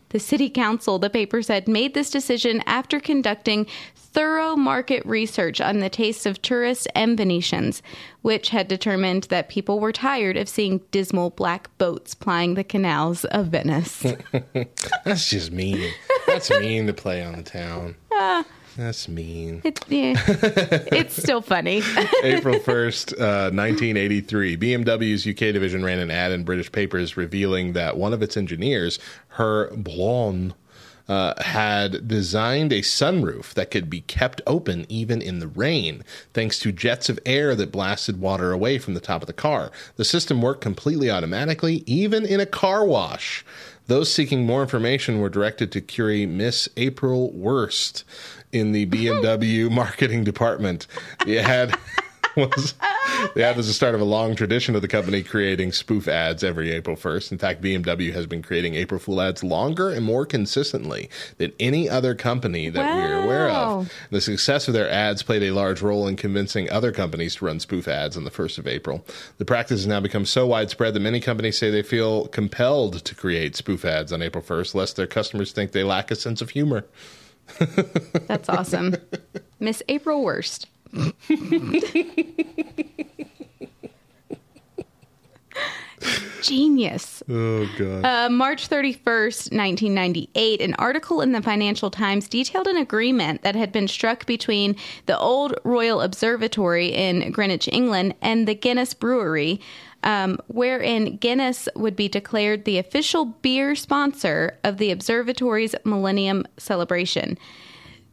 [0.10, 3.68] The city council, the paper said, made this decision after conducting
[4.16, 7.84] thorough market research on the tastes of tourists and Venetians,
[8.22, 13.26] which had determined that people were tired of seeing dismal black boats plying the canals
[13.26, 14.06] of Venice.
[15.04, 15.92] That's just mean.
[16.28, 17.96] That's mean to play on the town.
[18.18, 18.46] Ah.
[18.76, 19.62] That's mean.
[19.64, 21.78] It, yeah, it's still funny.
[22.24, 27.98] April 1st, uh, 1983, BMW's UK division ran an ad in British papers revealing that
[27.98, 29.00] one of its engineers,
[29.30, 30.54] Her Blonde,
[31.08, 36.04] uh, had designed a sunroof that could be kept open even in the rain,
[36.34, 39.72] thanks to jets of air that blasted water away from the top of the car.
[39.98, 43.46] The system worked completely automatically, even in a car wash.
[43.88, 48.04] Those seeking more information were directed to query Miss April Worst
[48.56, 50.88] in the BMW marketing department.
[51.28, 51.78] It had
[52.38, 52.74] was
[53.34, 56.44] the ad was the start of a long tradition of the company creating spoof ads
[56.44, 57.34] every April 1st.
[57.34, 61.90] In fact, BMW has been creating April Fool ads longer and more consistently than any
[61.90, 63.92] other company that we're aware of.
[64.10, 67.60] The success of their ads played a large role in convincing other companies to run
[67.60, 69.06] spoof ads on the 1st of April.
[69.38, 73.16] The practice has now become so widespread that many companies say they feel compelled to
[73.16, 76.52] create spoof ads on April 1st lest their customers think they lack a sense of
[76.52, 76.86] humor.
[78.28, 78.96] That's awesome.
[79.60, 80.68] Miss April Worst.
[86.42, 87.24] Genius.
[87.28, 88.06] Oh, God.
[88.06, 93.72] Uh, March 31st, 1998, an article in the Financial Times detailed an agreement that had
[93.72, 94.76] been struck between
[95.08, 99.60] the Old Royal Observatory in Greenwich, England, and the Guinness Brewery,
[100.06, 107.38] um, wherein Guinness would be declared the official beer sponsor of the observatory's Millennium Celebration.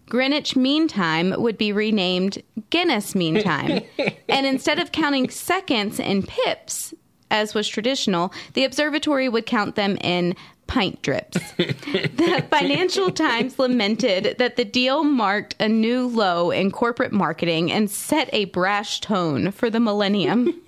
[0.06, 3.82] Greenwich Mean Time would be renamed Guinness Mean Time.
[4.28, 6.92] and instead of counting seconds in pips,
[7.30, 10.34] as was traditional, the observatory would count them in
[10.72, 11.36] pint drips.
[11.58, 17.90] the Financial Times lamented that the deal marked a new low in corporate marketing and
[17.90, 20.58] set a brash tone for the millennium.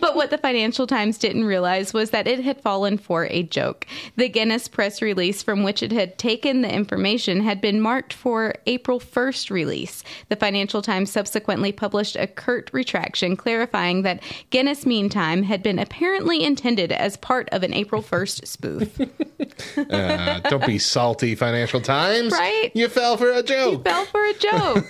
[0.00, 3.86] but what the Financial Times didn't realize was that it had fallen for a joke.
[4.16, 8.54] The Guinness press release from which it had taken the information had been marked for
[8.66, 10.04] April 1st release.
[10.28, 16.44] The Financial Times subsequently published a curt retraction clarifying that Guinness Meantime had been apparently
[16.44, 19.00] intended as part of an April 1st spoof.
[19.76, 22.32] Uh, don't be salty, Financial Times.
[22.32, 22.70] Right?
[22.74, 23.78] You fell for a joke.
[23.86, 24.84] You fell for a joke.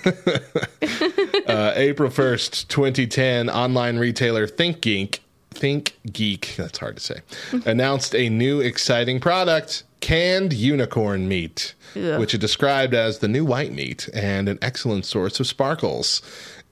[1.48, 5.18] Uh, April 1st, 2010, online retailer ThinkGeek,
[5.54, 7.20] ThinkGeek, that's hard to say,
[7.66, 12.18] announced a new exciting product, canned unicorn meat, Ugh.
[12.20, 16.22] which it described as the new white meat and an excellent source of sparkles.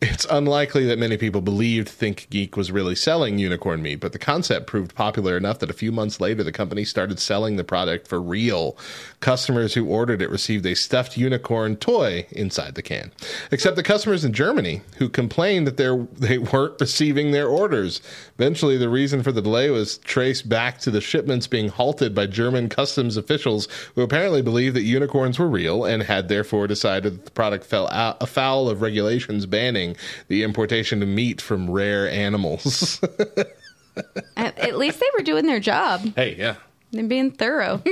[0.03, 4.67] It's unlikely that many people believed ThinkGeek was really selling unicorn meat, but the concept
[4.67, 8.19] proved popular enough that a few months later the company started selling the product for
[8.19, 8.79] real.
[9.21, 13.13] Customers who ordered it received a stuffed unicorn toy inside the can.
[13.51, 15.77] Except the customers in Germany who complained that
[16.19, 18.01] they weren't receiving their orders.
[18.39, 22.25] Eventually, the reason for the delay was traced back to the shipments being halted by
[22.25, 27.25] German customs officials who apparently believed that unicorns were real and had therefore decided that
[27.27, 29.90] the product fell out, afoul of regulations banning
[30.29, 33.01] the importation of meat from rare animals.
[34.37, 36.03] at, at least they were doing their job.
[36.17, 36.57] hey, yeah.
[36.93, 37.83] They're being thorough.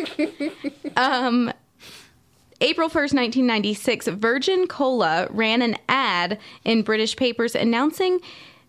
[0.96, 1.52] um,
[2.60, 8.20] April 1st, 1996, Virgin Cola ran an ad in British papers announcing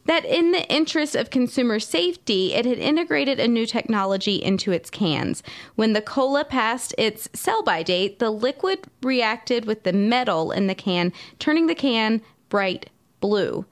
[0.06, 4.90] that in the interest of consumer safety, it had integrated a new technology into its
[4.90, 5.44] cans.
[5.76, 10.68] When the cola passed its sell by date, the liquid reacted with the metal in
[10.68, 12.90] the can, turning the can bright
[13.20, 13.66] blue.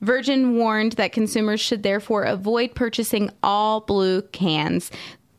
[0.00, 4.90] Virgin warned that consumers should therefore avoid purchasing all blue cans.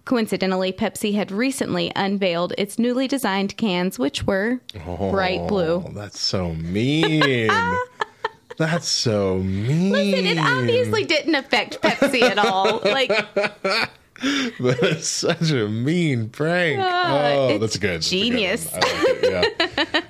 [0.05, 5.83] Coincidentally, Pepsi had recently unveiled its newly designed cans, which were oh, bright blue.
[5.85, 7.49] Oh, that's so mean.
[8.57, 9.91] that's so mean.
[9.91, 12.81] Listen, it obviously didn't affect Pepsi at all.
[12.83, 13.11] Like,
[14.59, 16.79] That's such a mean prank.
[16.81, 18.01] Ah, oh, that's good.
[18.01, 18.71] That's a good genius.
[18.71, 18.83] like
[19.23, 19.43] yeah.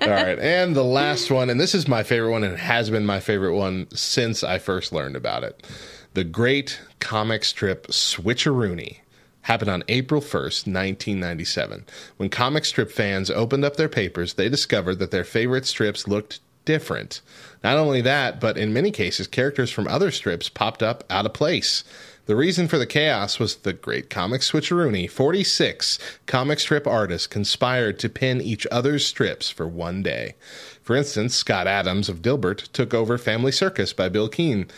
[0.02, 0.38] All right.
[0.38, 3.54] And the last one, and this is my favorite one, and has been my favorite
[3.54, 5.66] one since I first learned about it.
[6.14, 8.98] The great comic strip Switcheroony
[9.42, 11.86] happened on April 1st, 1997.
[12.16, 16.40] When comic strip fans opened up their papers, they discovered that their favorite strips looked
[16.64, 17.22] different.
[17.64, 21.32] Not only that, but in many cases, characters from other strips popped up out of
[21.32, 21.82] place.
[22.26, 25.10] The reason for the chaos was the great comic switcheroony.
[25.10, 30.36] 46 comic strip artists conspired to pin each other's strips for one day.
[30.82, 34.68] For instance, Scott Adams of Dilbert took over Family Circus by Bill Keane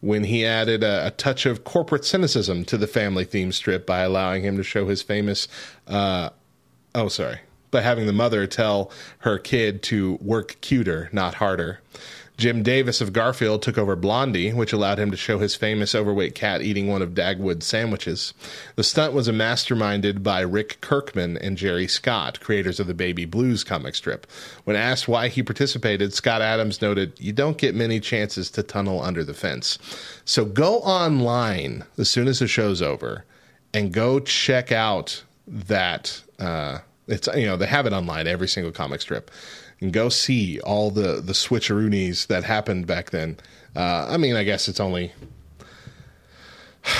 [0.00, 4.00] when he added a, a touch of corporate cynicism to the family theme strip by
[4.00, 5.46] allowing him to show his famous,
[5.86, 6.30] uh,
[6.94, 7.40] oh, sorry,
[7.70, 11.80] by having the mother tell her kid to work cuter, not harder.
[12.36, 16.34] Jim Davis of Garfield took over Blondie, which allowed him to show his famous overweight
[16.34, 18.34] cat eating one of Dagwood's sandwiches.
[18.74, 23.62] The stunt was masterminded by Rick Kirkman and Jerry Scott, creators of the Baby Blues
[23.62, 24.26] comic strip.
[24.64, 29.00] When asked why he participated, Scott Adams noted, You don't get many chances to tunnel
[29.00, 29.78] under the fence.
[30.24, 33.24] So go online as soon as the show's over
[33.72, 36.20] and go check out that.
[36.40, 39.30] Uh, it's you know they have it online every single comic strip
[39.84, 43.36] and go see all the the switcheroonies that happened back then
[43.76, 45.12] uh, i mean i guess it's only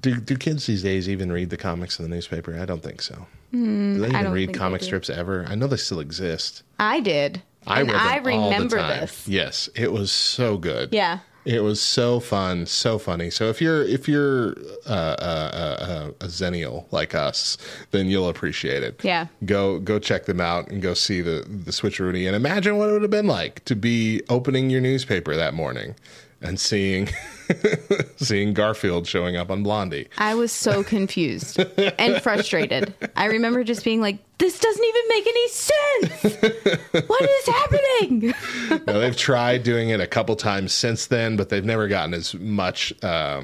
[0.00, 3.00] do do kids these days even read the comics in the newspaper i don't think
[3.02, 7.00] so do they even don't read comic strips ever i know they still exist I
[7.00, 7.42] did.
[7.66, 9.00] i and read them I all the remember time.
[9.00, 9.26] this.
[9.28, 11.20] yes it was so good Yeah.
[11.44, 13.28] It was so fun, so funny.
[13.28, 14.56] So if you're if you're
[14.86, 17.58] uh, uh, uh, uh, a xennial like us,
[17.90, 19.04] then you'll appreciate it.
[19.04, 19.26] Yeah.
[19.44, 22.92] Go go check them out and go see the the switcheroony and imagine what it
[22.92, 25.94] would have been like to be opening your newspaper that morning
[26.40, 27.08] and seeing
[28.16, 30.08] seeing Garfield showing up on Blondie.
[30.18, 31.58] I was so confused
[31.98, 32.94] and frustrated.
[33.16, 37.06] I remember just being like, this doesn't even make any sense.
[37.08, 38.34] What is happening?
[38.86, 42.34] now, they've tried doing it a couple times since then, but they've never gotten as
[42.34, 43.42] much uh,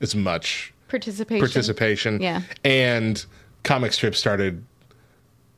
[0.00, 1.40] as much Participation.
[1.40, 2.20] participation.
[2.20, 2.42] Yeah.
[2.64, 3.24] And
[3.62, 4.64] comic strips started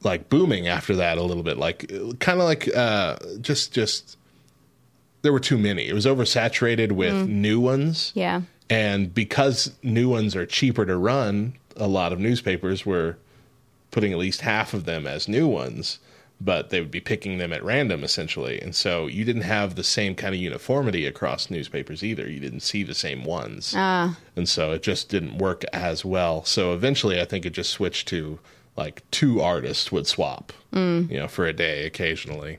[0.02, 1.56] like booming after that a little bit.
[1.58, 1.88] Like
[2.20, 4.17] kind of like uh just just
[5.22, 5.88] there were too many.
[5.88, 7.28] It was oversaturated with mm.
[7.28, 8.12] new ones.
[8.14, 8.42] Yeah.
[8.70, 13.16] And because new ones are cheaper to run, a lot of newspapers were
[13.90, 15.98] putting at least half of them as new ones.
[16.40, 18.60] but they would be picking them at random essentially.
[18.60, 22.28] And so you didn't have the same kind of uniformity across newspapers either.
[22.28, 23.74] You didn't see the same ones.
[23.76, 24.16] Ah.
[24.36, 26.44] And so it just didn't work as well.
[26.44, 28.38] So eventually I think it just switched to
[28.76, 31.10] like two artists would swap, mm.
[31.10, 32.58] you know, for a day occasionally.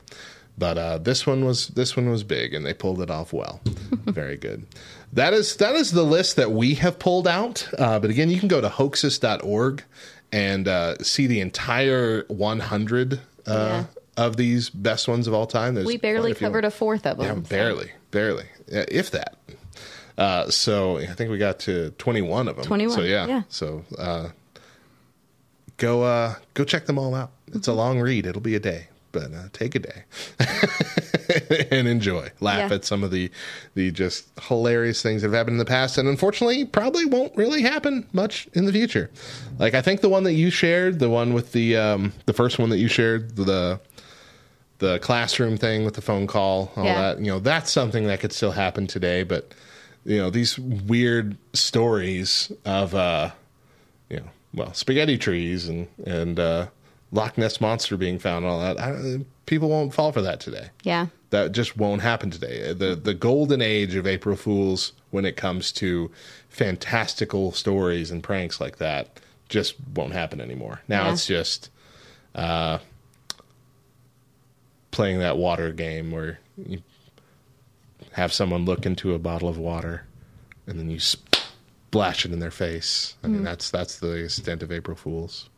[0.58, 3.60] But uh, this one was this one was big, and they pulled it off well.
[4.04, 4.66] Very good.
[5.12, 7.66] That is that is the list that we have pulled out.
[7.78, 9.82] Uh, but again, you can go to hoaxes.org
[10.32, 13.84] and uh, see the entire 100 uh, Yeah.
[14.16, 15.74] of these best ones of all time.
[15.74, 16.46] There's We barely quite a few.
[16.46, 17.44] covered a fourth of Yeah, them.
[17.44, 19.36] so- barely, barely, if that.
[20.18, 22.64] Uh, so I think we got to 21 of them.
[22.66, 23.26] 21, So yeah.
[23.26, 23.42] yeah.
[23.48, 24.28] So uh,
[25.78, 27.30] go uh, go check them all out.
[27.48, 27.70] It's Mm-hmm.
[27.70, 28.26] a long read.
[28.26, 30.04] It'll be a day, but uh, take a day
[31.70, 32.28] and enjoy.
[32.40, 32.76] Laugh Yeah.
[32.76, 33.30] at some of the
[33.74, 37.62] the just hilarious things that have happened in the past, and unfortunately, probably won't really
[37.62, 39.10] happen much in the future.
[39.58, 42.58] Like I think the one that you shared, the one with the um, the first
[42.58, 43.80] one that you shared, the
[44.78, 47.00] the classroom thing with the phone call, all Yeah.
[47.14, 47.18] that.
[47.20, 49.22] You know, that's something that could still happen today.
[49.24, 49.52] But
[50.04, 53.30] you know, these weird stories of uh,
[54.08, 56.66] you know, well, spaghetti trees and and uh,
[57.12, 58.78] Loch Ness monster being found, and all that.
[58.78, 60.70] I, people won't fall for that today.
[60.84, 61.06] Yeah.
[61.30, 62.72] That just won't happen today.
[62.72, 66.10] The the golden age of April Fools when it comes to
[66.48, 70.80] fantastical stories and pranks like that just won't happen anymore.
[70.88, 71.12] Now Yeah.
[71.12, 71.70] it's just
[72.34, 72.78] uh,
[74.90, 76.82] playing that water game where you
[78.12, 80.04] have someone look into a bottle of water
[80.66, 83.14] and then you splash it in their face.
[83.22, 85.48] I mean that's that's the extent of April Fools.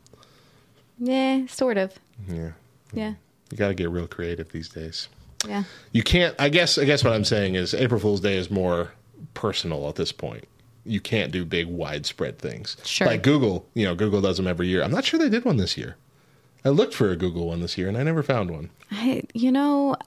[0.99, 1.93] Yeah, sort of.
[2.27, 2.51] Yeah.
[2.93, 3.13] Yeah.
[3.51, 5.09] You got to get real creative these days.
[5.45, 5.63] Yeah.
[5.91, 8.93] you can't i guess i guess what i'm saying is april fool's day is more
[9.33, 10.45] personal at this point
[10.85, 13.07] you can't do big widespread things Sure.
[13.07, 15.57] like google you know google does them every year i'm not sure they did one
[15.57, 15.97] this year
[16.63, 19.51] i looked for a google one this year and i never found one I, you
[19.51, 19.97] know,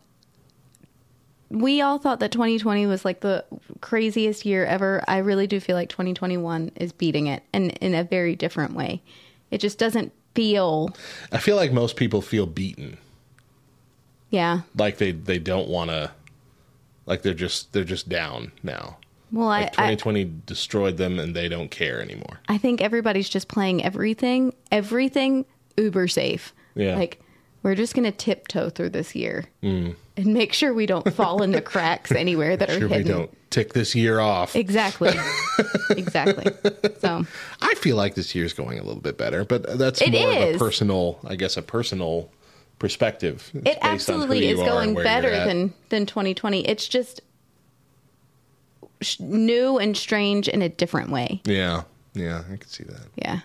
[1.50, 3.44] we all thought that 2020 was like the
[3.80, 5.02] craziest year ever.
[5.06, 9.02] I really do feel like 2021 is beating it and in a very different way.
[9.50, 10.94] It just doesn't feel,
[11.32, 12.96] i feel like most people feel beaten
[14.30, 14.60] yeah.
[14.76, 16.10] like they they don't want to
[17.06, 18.98] like they're just they're just down now
[19.32, 23.28] Well, like I, I, 2020 destroyed them and they don't care anymore I think everybody's
[23.28, 25.46] just playing everything, everything
[25.76, 26.54] uber safe.
[26.74, 26.96] Yeah.
[26.96, 27.20] Like,
[27.62, 29.94] we're just going to tiptoe through this year mm.
[30.16, 33.12] And make sure we don't fall into cracks anywhere that are sure we hidden.
[33.12, 35.12] don't tick this year off Exactly.
[35.90, 36.52] exactly.
[37.00, 37.26] So,
[37.62, 40.54] I feel like this year's going a little bit better, but that's It more of
[40.54, 42.30] a personal, I guess, a personal
[42.78, 43.50] perspective.
[43.54, 47.20] It's it based on who absolutely is going better than than 2020 it's just
[49.00, 51.82] sh- new and strange in a different way Yeah,
[52.14, 53.00] yeah, I can see that.
[53.16, 53.40] yeah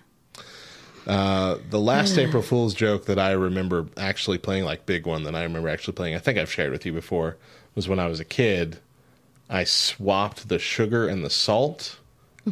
[1.07, 5.35] Uh, the last April Fool's joke that I remember actually playing, like big one that
[5.35, 7.37] I remember actually playing, I think I've shared with you before,
[7.75, 8.77] was when I was a kid.
[9.49, 11.99] I swapped the sugar and the salt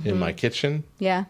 [0.03, 0.83] in my kitchen.
[0.99, 1.25] yeah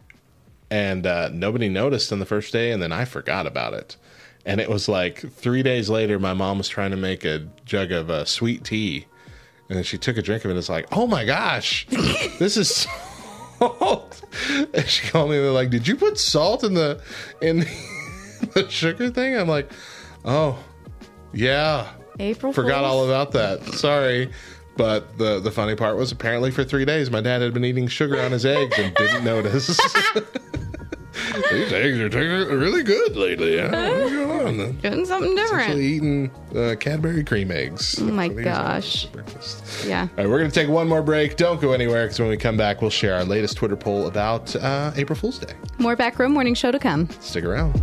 [0.71, 3.97] and uh, nobody noticed on the first day, and then I forgot about it.
[4.45, 7.91] And it was like three days later, my mom was trying to make a jug
[7.91, 9.05] of uh, sweet tea,
[9.69, 10.53] and she took a drink of it.
[10.53, 11.87] and It's like, oh my gosh,
[12.39, 12.85] this is
[13.59, 14.21] salt.
[14.73, 15.37] And she called me.
[15.37, 17.01] They're like, did you put salt in the
[17.41, 17.65] in
[18.53, 19.35] the sugar thing?
[19.35, 19.69] I'm like,
[20.25, 20.57] oh
[21.33, 21.87] yeah,
[22.19, 22.91] april forgot Fools?
[22.91, 23.63] all about that.
[23.75, 24.31] Sorry.
[24.77, 27.87] But the the funny part was apparently for three days my dad had been eating
[27.87, 29.77] sugar on his eggs and didn't notice.
[31.51, 33.57] These eggs are tasting really good lately.
[33.59, 33.69] Huh?
[33.71, 34.71] What's going on?
[34.77, 35.61] doing something different.
[35.69, 37.99] Actually eating uh, Cadbury cream eggs.
[38.01, 39.05] Oh my That's what he's having gosh.
[39.07, 39.85] breakfast.
[39.85, 41.35] yeah All right, we're going to take one more break.
[41.37, 44.55] Don't go anywhere because when we come back, we'll share our latest Twitter poll about
[44.55, 45.53] uh, April Fool's Day.
[45.77, 47.73] more back row morning show to come Stick around.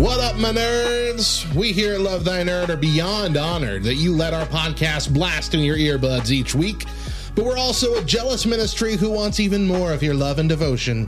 [0.00, 1.54] What up, my nerds?
[1.54, 5.52] We here at Love Thy Nerd are beyond honored that you let our podcast blast
[5.52, 6.86] in your earbuds each week.
[7.34, 11.06] But we're also a jealous ministry who wants even more of your love and devotion.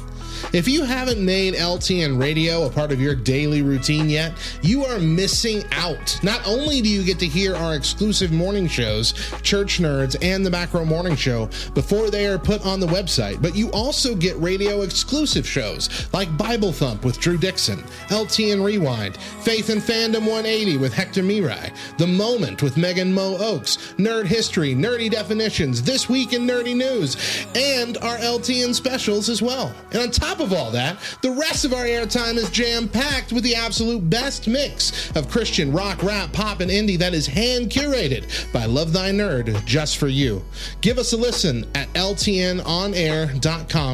[0.53, 4.99] If you haven't made LTN radio a part of your daily routine yet, you are
[4.99, 6.19] missing out.
[6.23, 9.13] Not only do you get to hear our exclusive morning shows,
[9.43, 13.41] Church Nerds and the Back Row Morning Show, before they are put on the website,
[13.41, 17.79] but you also get radio exclusive shows like Bible Thump with Drew Dixon,
[18.09, 23.95] LTN Rewind, Faith and Fandom 180 with Hector Mirai, The Moment with Megan Mo Oaks,
[23.97, 27.17] Nerd History, Nerdy Definitions, This Week in Nerdy News,
[27.55, 29.75] and our LTN specials as well.
[29.93, 33.33] And on top top of all that, the rest of our airtime is jam packed
[33.33, 37.69] with the absolute best mix of Christian rock, rap, pop, and indie that is hand
[37.69, 40.43] curated by Love Thy Nerd just for you.
[40.81, 42.63] Give us a listen at ltnonair.com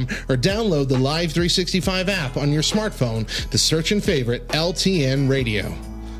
[0.04, 5.74] or download the Live 365 app on your smartphone to search and favorite LTN Radio.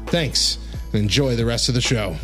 [0.07, 0.59] Thanks
[0.93, 2.17] and enjoy the rest of the show.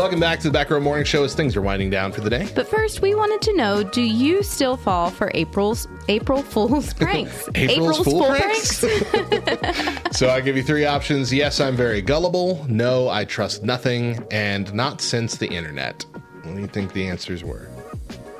[0.00, 2.30] Welcome back to the Back Row Morning Show as things are winding down for the
[2.30, 2.48] day.
[2.54, 7.46] But first, we wanted to know: Do you still fall for April's April Fool's pranks?
[7.54, 8.82] April's Fool pranks?
[10.16, 11.30] So I give you three options.
[11.30, 12.64] Yes, I'm very gullible.
[12.66, 14.26] No, I trust nothing.
[14.30, 16.06] And not since the internet.
[16.44, 17.68] What do you think the answers were?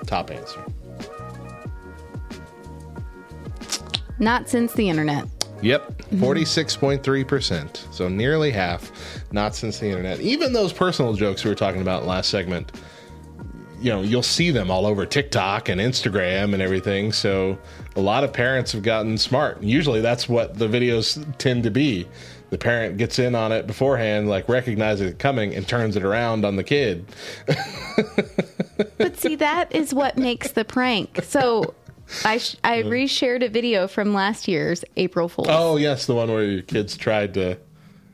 [0.07, 0.65] Top answer.
[4.19, 5.27] Not since the internet.
[5.61, 6.25] Yep, Mm-hmm.
[6.25, 7.93] 46.3%.
[7.95, 8.91] So nearly half,
[9.33, 10.21] not since the internet.
[10.21, 12.73] Even those personal jokes we were talking about last segment,
[13.81, 17.13] you know, you'll see them all over TikTok and Instagram and everything.
[17.13, 17.59] So
[17.97, 19.63] a lot of parents have gotten smart.
[19.63, 22.07] Usually that's what the videos tend to be.
[22.51, 26.45] The parent gets in on it beforehand, like recognizes it coming and turns it around
[26.45, 27.07] on the kid.
[28.97, 31.21] But see, that is what makes the prank.
[31.23, 31.75] So
[32.25, 35.49] I sh- I reshared a video from last year's April Fool's.
[35.51, 37.59] Oh, yes, the one where your kids tried to.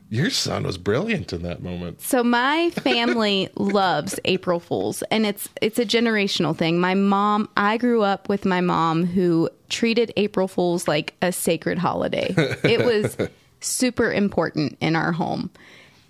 [0.09, 2.01] Your son was brilliant in that moment.
[2.01, 6.79] So my family loves April Fools and it's it's a generational thing.
[6.79, 11.77] My mom, I grew up with my mom who treated April Fools like a sacred
[11.77, 12.33] holiday.
[12.63, 13.17] It was
[13.59, 15.49] super important in our home.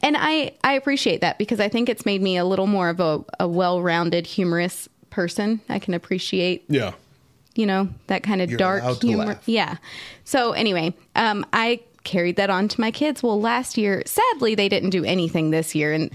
[0.04, 3.00] And I I appreciate that because I think it's made me a little more of
[3.00, 5.60] a, a well-rounded humorous person.
[5.70, 6.94] I can appreciate Yeah.
[7.58, 9.40] You know that kind of You're dark humor.
[9.46, 9.78] yeah.
[10.24, 13.22] So anyway um i carried that on to my kids.
[13.22, 16.10] Well last year sadly they didn't do anything this year and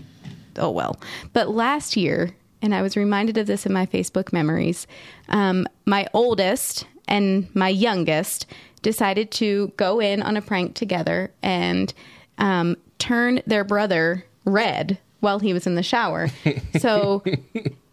[0.57, 0.99] oh well.
[1.33, 2.31] But last year
[2.63, 4.87] and i was reminded of this in my facebook memories
[5.29, 8.47] um my oldest and my youngest
[8.83, 11.93] decided to go in on a prank together and
[12.39, 16.29] um turn their brother red while he was in the shower.
[16.81, 17.23] So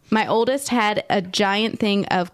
[0.09, 2.31] my oldest had a giant thing of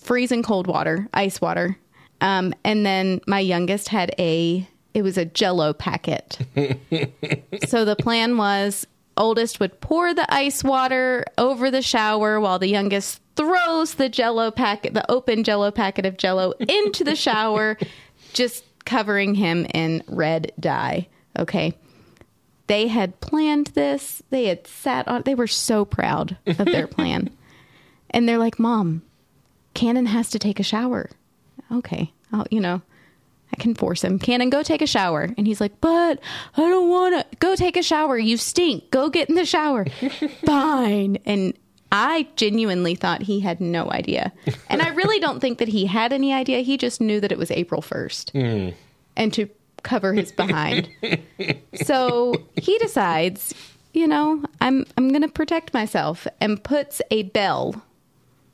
[0.00, 1.76] freezing cold water, ice water.
[2.20, 6.38] Um, and then my youngest had a it was a jello packet.
[7.68, 8.86] so the plan was
[9.16, 14.50] oldest would pour the ice water over the shower while the youngest throws the jello
[14.50, 17.78] packet, the open jello packet of jello into the shower,
[18.32, 21.06] just covering him in red dye.
[21.38, 21.76] Okay.
[22.66, 24.22] They had planned this.
[24.30, 27.30] They had sat on they were so proud of their plan.
[28.10, 29.02] And they're like, "Mom,
[29.80, 31.08] Cannon has to take a shower.
[31.72, 32.12] Okay.
[32.34, 32.82] I'll, you know,
[33.50, 34.18] I can force him.
[34.18, 35.30] Cannon, go take a shower.
[35.38, 36.20] And he's like, but
[36.54, 37.36] I don't want to.
[37.38, 38.18] Go take a shower.
[38.18, 38.90] You stink.
[38.90, 39.86] Go get in the shower.
[40.44, 41.16] Fine.
[41.24, 41.54] And
[41.90, 44.34] I genuinely thought he had no idea.
[44.68, 46.58] And I really don't think that he had any idea.
[46.60, 48.76] He just knew that it was April 1st hmm.
[49.16, 49.48] and to
[49.82, 50.90] cover his behind.
[51.86, 53.54] so he decides,
[53.94, 57.82] you know, I'm, I'm going to protect myself and puts a bell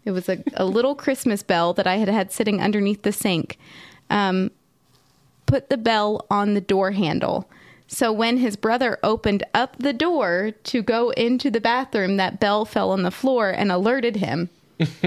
[0.07, 3.59] it was a, a little Christmas bell that I had had sitting underneath the sink.
[4.09, 4.53] Um,
[5.47, 7.51] put the bell on the door handle.
[7.89, 12.65] So when his brother opened up the door to go into the bathroom, that bell
[12.65, 14.49] fell on the floor and alerted him.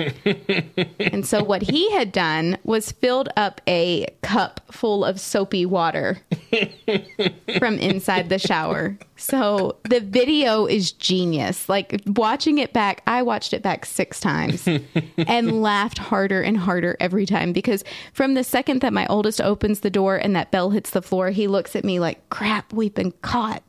[0.99, 6.19] and so what he had done was filled up a cup full of soapy water
[7.59, 8.97] from inside the shower.
[9.19, 11.67] So the video is genius.
[11.67, 14.67] Like watching it back, I watched it back 6 times
[15.17, 17.83] and laughed harder and harder every time because
[18.13, 21.29] from the second that my oldest opens the door and that bell hits the floor,
[21.31, 23.63] he looks at me like, "Crap, we've been caught."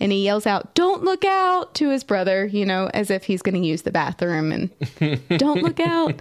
[0.00, 3.42] And he yells out, "Don't look out!" to his brother, you know, as if he's
[3.42, 6.20] going to use the bathroom and don't look out.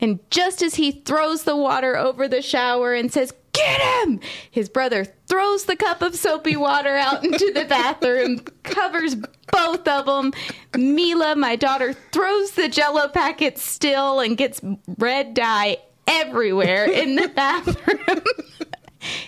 [0.00, 4.20] And just as he throws the water over the shower and says, Get him!
[4.50, 9.16] His brother throws the cup of soapy water out into the bathroom, covers
[9.52, 10.32] both of them.
[10.76, 14.60] Mila, my daughter, throws the jello packet still and gets
[14.98, 18.22] red dye everywhere in the bathroom.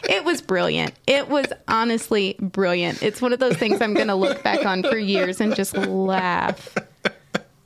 [0.08, 0.94] It was brilliant.
[1.06, 3.02] It was honestly brilliant.
[3.04, 5.76] It's one of those things I'm going to look back on for years and just
[5.76, 6.76] laugh.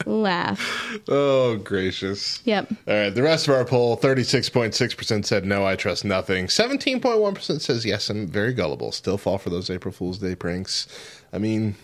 [0.07, 0.99] Laugh.
[1.09, 2.41] Oh, gracious.
[2.45, 2.73] Yep.
[2.87, 6.47] All right, the rest of our poll 36.6% said no, I trust nothing.
[6.47, 8.93] 17.1% says yes, I'm very gullible.
[8.93, 10.87] Still fall for those April Fool's Day pranks.
[11.33, 11.75] I mean,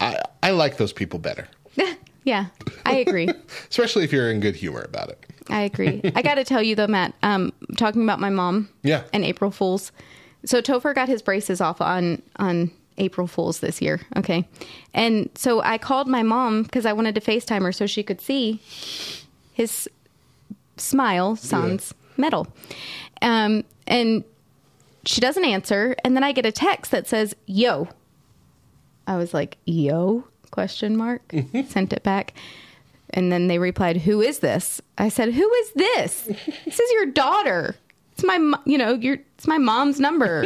[0.00, 1.48] I, I like those people better,
[2.24, 2.46] Yeah,
[2.84, 3.28] I agree.
[3.70, 5.24] especially if you're in good humor about it.
[5.48, 6.02] I agree.
[6.14, 9.04] I got to tell you though, Matt, um, talking about my mom Yeah.
[9.14, 9.92] and April Fools.
[10.44, 14.00] So Topher got his braces off on on April Fools this year.
[14.16, 14.46] Okay.
[14.94, 18.20] And so I called my mom because I wanted to FaceTime her so she could
[18.20, 18.60] see
[19.52, 19.88] his
[20.76, 22.46] smile sans metal.
[23.22, 24.24] Um, and
[25.04, 25.96] she doesn't answer.
[26.04, 27.88] And then I get a text that says, yo.
[29.06, 30.24] I was like, yo?
[30.50, 31.34] Question mark.
[31.68, 32.34] Sent it back.
[33.10, 36.22] And then they replied, "Who is this?" I said, "Who is this?
[36.64, 37.76] This is your daughter.
[38.18, 40.44] It's my, you know, your it's my mom's number."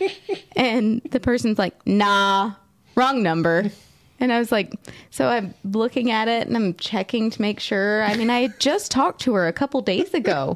[0.56, 2.52] and the person's like, "Nah,
[2.94, 3.72] wrong number."
[4.20, 4.72] And I was like,
[5.10, 8.02] so I'm looking at it and I'm checking to make sure.
[8.02, 10.54] I mean, I had just talked to her a couple days ago.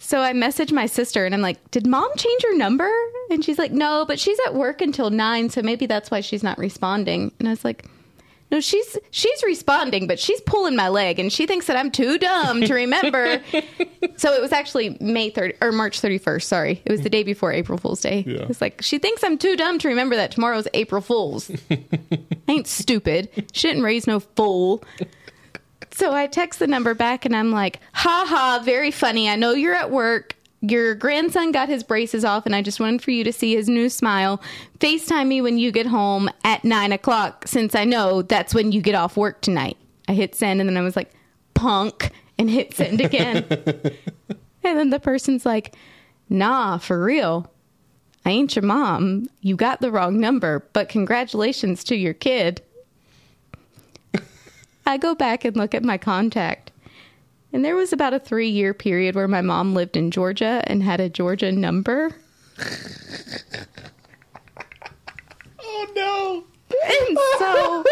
[0.00, 2.90] So I messaged my sister and I'm like, "Did mom change her number?"
[3.30, 6.42] And she's like, "No, but she's at work until 9, so maybe that's why she's
[6.42, 7.84] not responding." And I was like,
[8.50, 12.18] "No, she's she's responding, but she's pulling my leg and she thinks that I'm too
[12.18, 13.42] dumb to remember."
[14.16, 16.82] so it was actually May 3rd or March 31st, sorry.
[16.84, 18.24] It was the day before April Fool's Day.
[18.26, 18.46] Yeah.
[18.48, 21.84] It's like, "She thinks I'm too dumb to remember that tomorrow's April Fool's." I
[22.48, 23.28] ain't stupid.
[23.52, 24.82] She didn't raise no fool.
[25.90, 29.28] So I text the number back and I'm like, ha ha, very funny.
[29.28, 30.36] I know you're at work.
[30.60, 33.68] Your grandson got his braces off, and I just wanted for you to see his
[33.68, 34.42] new smile.
[34.80, 38.80] FaceTime me when you get home at nine o'clock, since I know that's when you
[38.80, 39.76] get off work tonight.
[40.08, 41.12] I hit send, and then I was like,
[41.54, 43.44] punk, and hit send again.
[44.64, 45.76] and then the person's like,
[46.28, 47.50] nah, for real.
[48.24, 49.28] I ain't your mom.
[49.40, 52.62] You got the wrong number, but congratulations to your kid.
[54.86, 56.72] I go back and look at my contact.
[57.52, 60.82] And there was about a three year period where my mom lived in Georgia and
[60.82, 62.14] had a Georgia number.
[65.60, 66.44] Oh no.
[66.70, 67.84] And so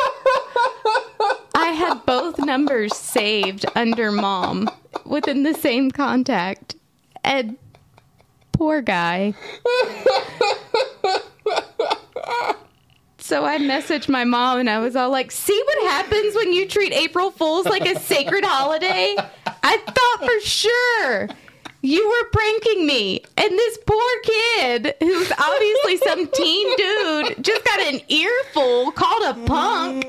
[1.54, 4.68] I had both numbers saved under mom
[5.04, 6.76] within the same contact.
[7.24, 7.56] And
[8.52, 9.34] poor guy.
[13.26, 16.64] So I messaged my mom and I was all like, see what happens when you
[16.64, 19.16] treat April Fools like a sacred holiday?
[19.64, 21.28] I thought for sure
[21.82, 23.24] you were pranking me.
[23.36, 29.34] And this poor kid, who's obviously some teen dude, just got an earful called a
[29.44, 30.04] punk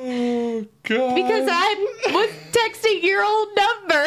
[0.84, 1.16] God.
[1.16, 4.06] because I was texting your old number.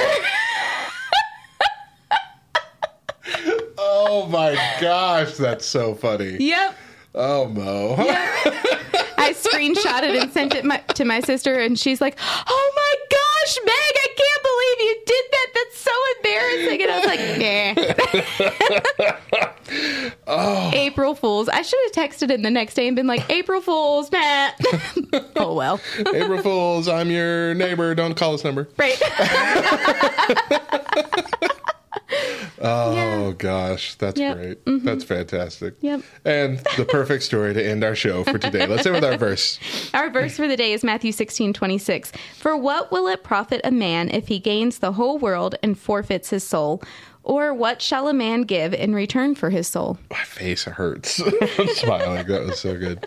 [3.76, 6.36] Oh my gosh, that's so funny.
[6.38, 6.76] yep.
[7.14, 7.96] Oh Mo.
[9.20, 13.58] I screenshotted and sent it my, to my sister, and she's like, "Oh my gosh,
[13.64, 15.46] Meg, I can't believe you did that.
[15.54, 17.20] That's so embarrassing." And I was like,
[19.70, 20.70] "Nah." oh.
[20.72, 21.48] April Fools.
[21.48, 24.58] I should have texted him the next day and been like, "April Fools, Matt."
[25.36, 27.94] oh well, April Fools, I'm your neighbor.
[27.94, 28.68] Don't call this number.
[28.78, 28.98] right.
[32.62, 33.32] Oh Yeah.
[33.36, 34.36] gosh, that's Yep.
[34.36, 34.64] great.
[34.64, 34.84] Mm-hmm.
[34.86, 35.74] That's fantastic.
[35.80, 36.02] Yep.
[36.24, 38.66] And the perfect story to end our show for today.
[38.66, 39.58] Let's end with our verse.
[39.94, 42.12] Our verse for the day is Matthew sixteen twenty six.
[42.38, 46.30] For what will it profit a man if he gains the whole world and forfeits
[46.30, 46.82] his soul?
[47.22, 49.98] Or what shall a man give in return for his soul?
[50.10, 51.20] My face hurts.
[51.58, 52.26] I'm smiling.
[52.26, 53.04] That was so good.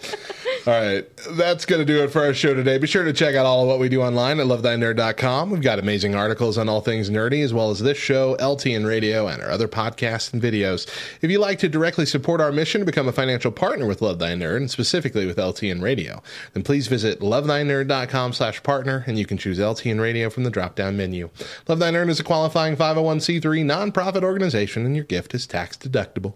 [0.68, 1.06] All right.
[1.32, 2.78] That's going to do it for our show today.
[2.78, 5.50] Be sure to check out all of what we do online at lovethynerd.com.
[5.50, 9.28] We've got amazing articles on all things nerdy, as well as this show, LTN Radio,
[9.28, 10.88] and our other podcasts and videos.
[11.22, 14.20] If you'd like to directly support our mission to become a financial partner with Love
[14.20, 16.22] Thy Nerd, and specifically with LTN Radio,
[16.54, 20.96] then please visit lovethynerd.com slash partner, and you can choose LTN Radio from the drop-down
[20.96, 21.30] menu.
[21.68, 26.36] Love Thy Nerd is a qualifying 501c3 nonprofit organization, and your gift is tax deductible.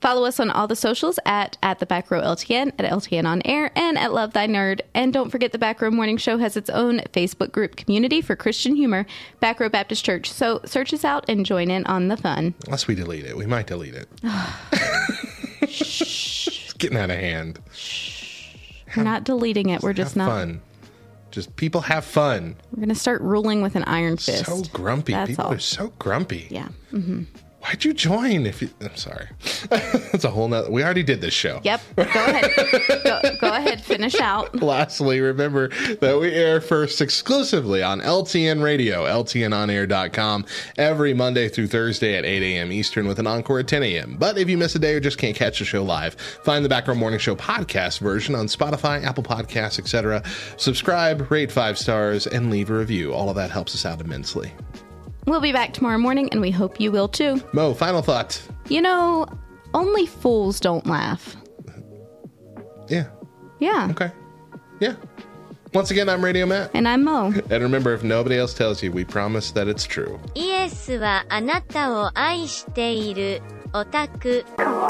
[0.00, 3.42] Follow us on all the socials at at the back row LTN, at LTN on
[3.44, 4.80] air, and at Love Thy Nerd.
[4.94, 8.34] And don't forget the Back Row Morning Show has its own Facebook group community for
[8.34, 9.04] Christian humor,
[9.40, 10.32] Back Row Baptist Church.
[10.32, 12.54] So search us out and join in on the fun.
[12.64, 13.36] Unless we delete it.
[13.36, 14.08] We might delete it.
[15.62, 17.58] it's getting out of hand.
[18.96, 19.82] We're not deleting it.
[19.82, 20.30] We're just have not.
[20.30, 20.60] fun.
[21.30, 22.56] Just people have fun.
[22.72, 24.46] We're gonna start ruling with an iron fist.
[24.46, 25.12] So grumpy.
[25.12, 25.52] That's people all.
[25.52, 26.48] are so grumpy.
[26.50, 26.68] Yeah.
[26.92, 27.22] Mm-hmm.
[27.62, 28.46] Why'd you join?
[28.46, 29.28] If you, I'm sorry,
[29.68, 30.70] that's a whole nother.
[30.70, 31.60] We already did this show.
[31.62, 31.80] Yep.
[31.96, 32.50] Go ahead.
[33.04, 33.82] go, go ahead.
[33.82, 34.54] Finish out.
[34.62, 40.46] Lastly, remember that we air first exclusively on LTN Radio, LTNOnAir.com,
[40.78, 42.72] every Monday through Thursday at 8 a.m.
[42.72, 44.16] Eastern with an encore at 10 a.m.
[44.18, 46.68] But if you miss a day or just can't catch the show live, find the
[46.70, 50.22] Back Row Morning Show podcast version on Spotify, Apple Podcasts, etc.
[50.56, 53.12] Subscribe, rate five stars, and leave a review.
[53.12, 54.50] All of that helps us out immensely.
[55.29, 57.41] We'll be back tomorrow morning, and we hope you will too.
[57.53, 58.41] Mo, final thought.
[58.69, 59.25] You know,
[59.73, 61.35] only fools don't laugh.
[62.87, 63.07] Yeah.
[63.59, 63.87] Yeah.
[63.91, 64.11] Okay.
[64.79, 64.95] Yeah.
[65.73, 66.71] Once again, I'm Radio Matt.
[66.73, 67.33] And I'm Mo.
[67.49, 70.19] And remember, if nobody else tells you, we promise that it's true.
[70.35, 73.41] イエスはあなたを愛している
[73.73, 74.87] オタク Come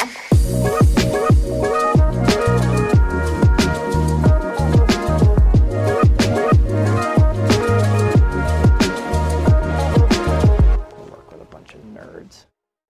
[1.99, 1.99] on.